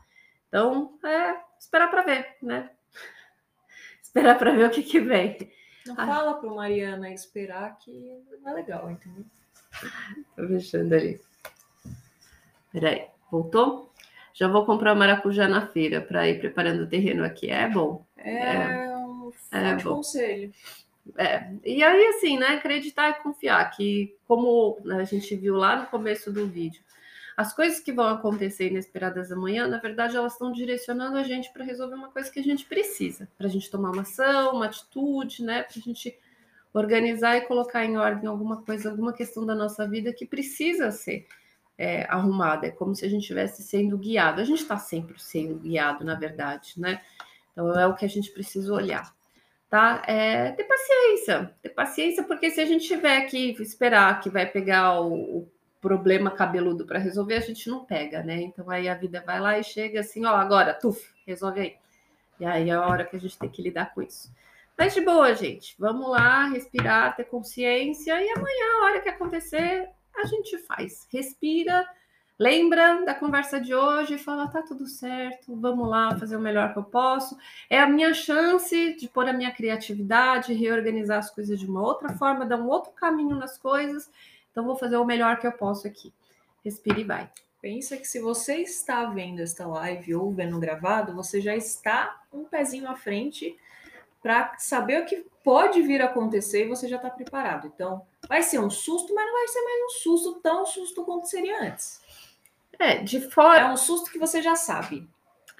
Então, 0.49 0.99
é 1.05 1.41
esperar 1.59 1.89
para 1.89 2.03
ver, 2.03 2.37
né? 2.43 2.71
esperar 4.03 4.37
para 4.37 4.53
ver 4.53 4.67
o 4.67 4.71
que, 4.71 4.83
que 4.83 5.01
vem. 5.01 5.51
Não 5.87 5.95
ah. 5.97 6.07
fala 6.07 6.35
para 6.35 6.51
Mariana 6.51 7.11
esperar 7.13 7.79
que 7.79 8.23
não 8.43 8.51
é 8.51 8.55
legal, 8.55 8.91
entendeu? 8.91 9.25
Tô 10.37 10.47
fechando 10.49 10.95
ali. 10.95 11.21
Peraí, 12.73 13.07
voltou? 13.31 13.94
Já 14.35 14.49
vou 14.49 14.67
comprar 14.67 14.97
maracujá 14.97 15.47
na 15.47 15.65
feira 15.65 16.01
para 16.01 16.29
ir 16.29 16.41
preparando 16.41 16.83
o 16.83 16.89
terreno 16.89 17.25
aqui. 17.25 17.49
É 17.49 17.69
bom. 17.69 18.05
É, 18.17 18.89
é 18.89 18.97
um 18.99 19.33
é 19.53 19.77
bom. 19.77 19.97
conselho. 19.97 20.53
É, 21.17 21.51
e 21.65 21.85
aí, 21.85 22.07
assim, 22.09 22.37
né? 22.37 22.49
Acreditar 22.49 23.11
e 23.11 23.23
confiar 23.23 23.71
que, 23.71 24.17
como 24.27 24.77
a 24.91 25.05
gente 25.05 25.37
viu 25.37 25.55
lá 25.55 25.77
no 25.77 25.87
começo 25.87 26.33
do 26.33 26.49
vídeo, 26.49 26.83
as 27.37 27.55
coisas 27.55 27.79
que 27.79 27.93
vão 27.93 28.09
acontecer 28.09 28.69
inesperadas 28.69 29.31
amanhã, 29.31 29.69
na 29.69 29.79
verdade, 29.79 30.17
elas 30.17 30.33
estão 30.33 30.51
direcionando 30.51 31.17
a 31.17 31.23
gente 31.23 31.53
para 31.53 31.65
resolver 31.65 31.95
uma 31.95 32.11
coisa 32.11 32.31
que 32.31 32.41
a 32.41 32.45
gente 32.45 32.65
precisa, 32.65 33.29
para 33.39 33.47
a 33.47 33.51
gente 33.51 33.71
tomar 33.71 33.93
uma 33.93 34.03
ação, 34.03 34.57
uma 34.57 34.67
atitude, 34.67 35.45
né? 35.45 35.63
Para 35.63 35.79
a 35.79 35.83
gente 35.83 36.19
organizar 36.73 37.37
e 37.37 37.43
colocar 37.43 37.85
em 37.85 37.97
ordem 37.97 38.29
alguma 38.29 38.63
coisa, 38.63 38.91
alguma 38.91 39.13
questão 39.13 39.47
da 39.47 39.55
nossa 39.55 39.89
vida 39.89 40.13
que 40.13 40.27
precisa 40.27 40.91
ser 40.91 41.29
é, 41.79 42.05
arrumada. 42.05 42.67
É 42.67 42.71
como 42.71 42.95
se 42.95 43.05
a 43.05 43.09
gente 43.09 43.23
estivesse 43.23 43.63
sendo 43.63 43.99
guiado. 43.99 44.41
A 44.41 44.45
gente 44.45 44.63
está 44.63 44.77
sempre 44.77 45.21
sendo 45.21 45.57
guiado, 45.57 46.05
na 46.05 46.15
verdade, 46.15 46.75
né? 46.77 47.01
Então 47.53 47.73
é 47.73 47.87
o 47.87 47.95
que 47.95 48.05
a 48.05 48.09
gente 48.09 48.31
precisa 48.31 48.73
olhar. 48.73 49.15
Tá? 49.69 50.03
É, 50.07 50.53
ter 50.53 50.65
paciência, 50.65 51.53
ter 51.61 51.71
paciência, 51.71 52.23
porque 52.23 52.51
se 52.51 52.61
a 52.61 52.65
gente 52.65 52.87
tiver 52.87 53.23
que 53.23 53.61
esperar 53.61 54.21
que 54.21 54.31
vai 54.31 54.47
pegar 54.47 55.01
o, 55.01 55.39
o 55.39 55.49
problema 55.81 56.31
cabeludo 56.31 56.87
para 56.87 56.99
resolver, 56.99 57.35
a 57.35 57.41
gente 57.41 57.69
não 57.69 57.85
pega, 57.85 58.23
né? 58.23 58.41
Então 58.41 58.71
aí 58.71 58.89
a 58.89 58.95
vida 58.95 59.23
vai 59.27 59.41
lá 59.41 59.59
e 59.59 59.65
chega 59.65 60.01
assim, 60.01 60.25
ó, 60.25 60.37
agora, 60.37 60.75
tuf, 60.75 61.13
resolve 61.27 61.61
aí. 61.61 61.75
E 62.39 62.45
aí 62.45 62.71
é 62.71 62.73
a 62.73 62.87
hora 62.87 63.05
que 63.05 63.17
a 63.17 63.19
gente 63.19 63.37
tem 63.37 63.49
que 63.49 63.63
lidar 63.63 63.93
com 63.93 64.01
isso. 64.01 64.33
Mas 64.79 64.95
de 64.95 65.01
boa, 65.01 65.35
gente. 65.35 65.75
Vamos 65.79 66.09
lá, 66.09 66.49
respirar, 66.49 67.17
ter 67.17 67.25
consciência 67.25 68.13
e 68.23 68.31
amanhã, 68.31 68.81
a 68.81 68.85
hora 68.85 69.01
que 69.01 69.09
acontecer, 69.09 69.89
a 70.17 70.25
gente 70.25 70.59
faz. 70.59 71.07
Respira, 71.11 71.89
lembra 72.39 73.05
da 73.05 73.15
conversa 73.15 73.61
de 73.61 73.75
hoje, 73.75 74.19
fala, 74.19 74.49
tá 74.49 74.63
tudo 74.63 74.87
certo, 74.87 75.55
vamos 75.57 75.89
lá 75.89 76.17
fazer 76.19 76.37
o 76.37 76.41
melhor 76.41 76.73
que 76.73 76.79
eu 76.79 76.85
posso. 76.85 77.37
É 77.69 77.79
a 77.79 77.89
minha 77.89 78.13
chance 78.15 78.95
de 78.95 79.09
pôr 79.09 79.29
a 79.29 79.33
minha 79.33 79.53
criatividade, 79.53 80.53
reorganizar 80.53 81.19
as 81.19 81.31
coisas 81.31 81.59
de 81.59 81.67
uma 81.67 81.83
outra 81.83 82.11
forma, 82.15 82.47
dar 82.47 82.61
um 82.61 82.69
outro 82.69 82.93
caminho 82.93 83.37
nas 83.37 83.59
coisas 83.59 84.11
então, 84.55 84.65
vou 84.65 84.77
fazer 84.77 84.97
o 84.97 85.05
melhor 85.05 85.41
que 85.41 85.49
eu 85.49 85.51
posso 85.51 85.85
aqui. 85.89 86.15
Respire 86.65 87.01
e 87.01 87.05
vai. 87.05 87.29
Pensa 87.61 87.97
que 87.97 88.07
se 88.07 88.21
você 88.21 88.59
está 88.59 89.05
vendo 89.07 89.41
esta 89.41 89.67
live 89.67 90.15
ou 90.15 90.33
vendo 90.33 90.61
gravado, 90.61 91.13
você 91.13 91.41
já 91.41 91.57
está 91.57 92.23
um 92.33 92.45
pezinho 92.45 92.89
à 92.89 92.95
frente 92.95 93.57
para 94.25 94.55
saber 94.57 95.03
o 95.03 95.05
que 95.05 95.27
pode 95.45 95.83
vir 95.83 96.01
a 96.01 96.07
acontecer 96.07 96.65
e 96.65 96.69
você 96.69 96.89
já 96.89 96.97
está 96.97 97.11
preparado. 97.11 97.67
Então, 97.67 98.07
vai 98.27 98.43
ser 98.43 98.59
um 98.59 98.71
susto, 98.71 99.15
mas 99.15 99.27
não 99.27 99.35
vai 99.35 99.47
ser 99.49 99.61
mais 99.61 99.85
um 99.85 99.89
susto 99.91 100.41
tão 100.41 100.65
susto 100.65 101.05
quanto 101.05 101.29
seria 101.29 101.61
antes. 101.61 102.01
É, 102.79 102.97
de 103.03 103.21
fora. 103.21 103.61
É 103.61 103.71
um 103.71 103.77
susto 103.77 104.11
que 104.11 104.19
você 104.19 104.41
já 104.41 104.57
sabe. 104.57 105.07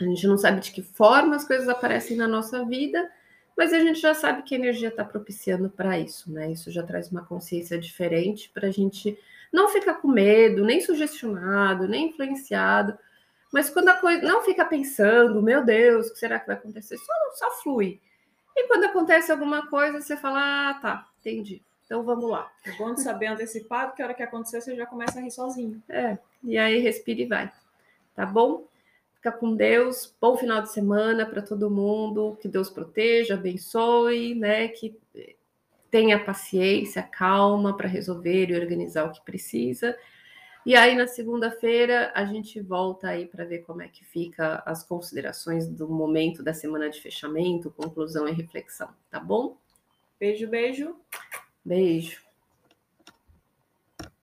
A 0.01 0.05
gente 0.05 0.27
não 0.27 0.39
sabe 0.39 0.63
de 0.63 0.73
que 0.73 0.81
forma 0.81 1.37
as 1.37 1.47
coisas 1.47 1.69
aparecem 1.69 2.17
na 2.17 2.27
nossa 2.27 2.65
vida, 2.65 3.07
mas 3.55 3.71
a 3.75 3.79
gente 3.79 4.01
já 4.01 4.15
sabe 4.15 4.43
que 4.45 4.55
a 4.55 4.59
energia 4.59 4.89
está 4.89 5.05
propiciando 5.05 5.69
para 5.69 5.99
isso, 5.99 6.33
né? 6.33 6.51
Isso 6.51 6.71
já 6.71 6.83
traz 6.83 7.13
uma 7.13 7.23
consciência 7.23 7.79
diferente 7.79 8.49
para 8.49 8.69
a 8.69 8.73
gente 8.73 9.19
não 9.53 9.69
ficar 9.69 9.97
com 9.97 10.09
medo, 10.09 10.65
nem 10.65 10.81
sugestionado, 10.81 11.87
nem 11.87 12.09
influenciado. 12.09 12.99
Mas 13.53 13.69
quando 13.69 13.91
a 13.91 13.97
coisa 13.97 14.23
não 14.23 14.43
fica 14.43 14.65
pensando, 14.65 15.43
meu 15.43 15.63
Deus, 15.63 16.07
o 16.07 16.13
que 16.15 16.19
será 16.19 16.41
que 16.41 16.47
vai 16.47 16.57
acontecer? 16.57 16.97
Só, 16.97 17.13
só 17.35 17.51
flui. 17.63 18.01
E 18.57 18.69
quando 18.69 18.85
acontece 18.85 19.33
alguma 19.33 19.67
coisa, 19.69 20.01
você 20.01 20.17
fala, 20.17 20.71
ah, 20.71 20.75
tá, 20.75 21.09
entendi. 21.21 21.63
Então 21.85 22.03
vamos 22.03 22.31
lá. 22.31 22.51
É 22.65 22.73
bom 22.73 22.95
de 22.95 23.03
saber 23.03 23.27
antecipado 23.27 23.95
que 23.95 24.03
a 24.03 24.07
hora 24.07 24.15
que 24.15 24.23
acontecer 24.23 24.61
você 24.61 24.75
já 24.75 24.87
começa 24.87 25.19
a 25.19 25.23
rir 25.23 25.31
sozinho. 25.31 25.83
É, 25.89 26.17
e 26.43 26.57
aí 26.57 26.79
respira 26.79 27.21
e 27.21 27.27
vai. 27.27 27.53
Tá 28.15 28.25
bom? 28.25 28.67
Fica 29.17 29.33
com 29.33 29.55
Deus. 29.55 30.15
Bom 30.21 30.37
final 30.37 30.63
de 30.63 30.73
semana 30.73 31.27
para 31.27 31.43
todo 31.43 31.71
mundo. 31.71 32.39
Que 32.41 32.49
Deus 32.49 32.71
proteja, 32.71 33.35
abençoe, 33.35 34.35
né? 34.35 34.69
Que 34.69 34.97
tenha 35.91 36.19
paciência, 36.19 37.03
calma 37.03 37.77
para 37.77 37.87
resolver 37.87 38.51
e 38.51 38.59
organizar 38.59 39.05
o 39.05 39.13
que 39.13 39.21
precisa. 39.21 39.97
E 40.67 40.75
aí 40.75 40.97
na 40.97 41.07
segunda-feira 41.07 42.11
a 42.15 42.25
gente 42.25 42.59
volta 42.61 43.09
aí 43.09 43.27
para 43.27 43.45
ver 43.45 43.59
como 43.61 43.83
é 43.83 43.89
que 43.89 44.03
fica 44.03 44.63
as 44.65 44.83
considerações 44.83 45.69
do 45.69 45.87
momento 45.89 46.43
da 46.43 46.55
semana 46.55 46.89
de 46.89 47.01
fechamento, 47.03 47.71
conclusão 47.71 48.27
e 48.27 48.33
reflexão, 48.33 48.89
tá 49.11 49.21
bom? 49.21 49.59
Beijo, 50.19 50.49
beijo. 50.49 50.97
Beijo. 51.63 52.24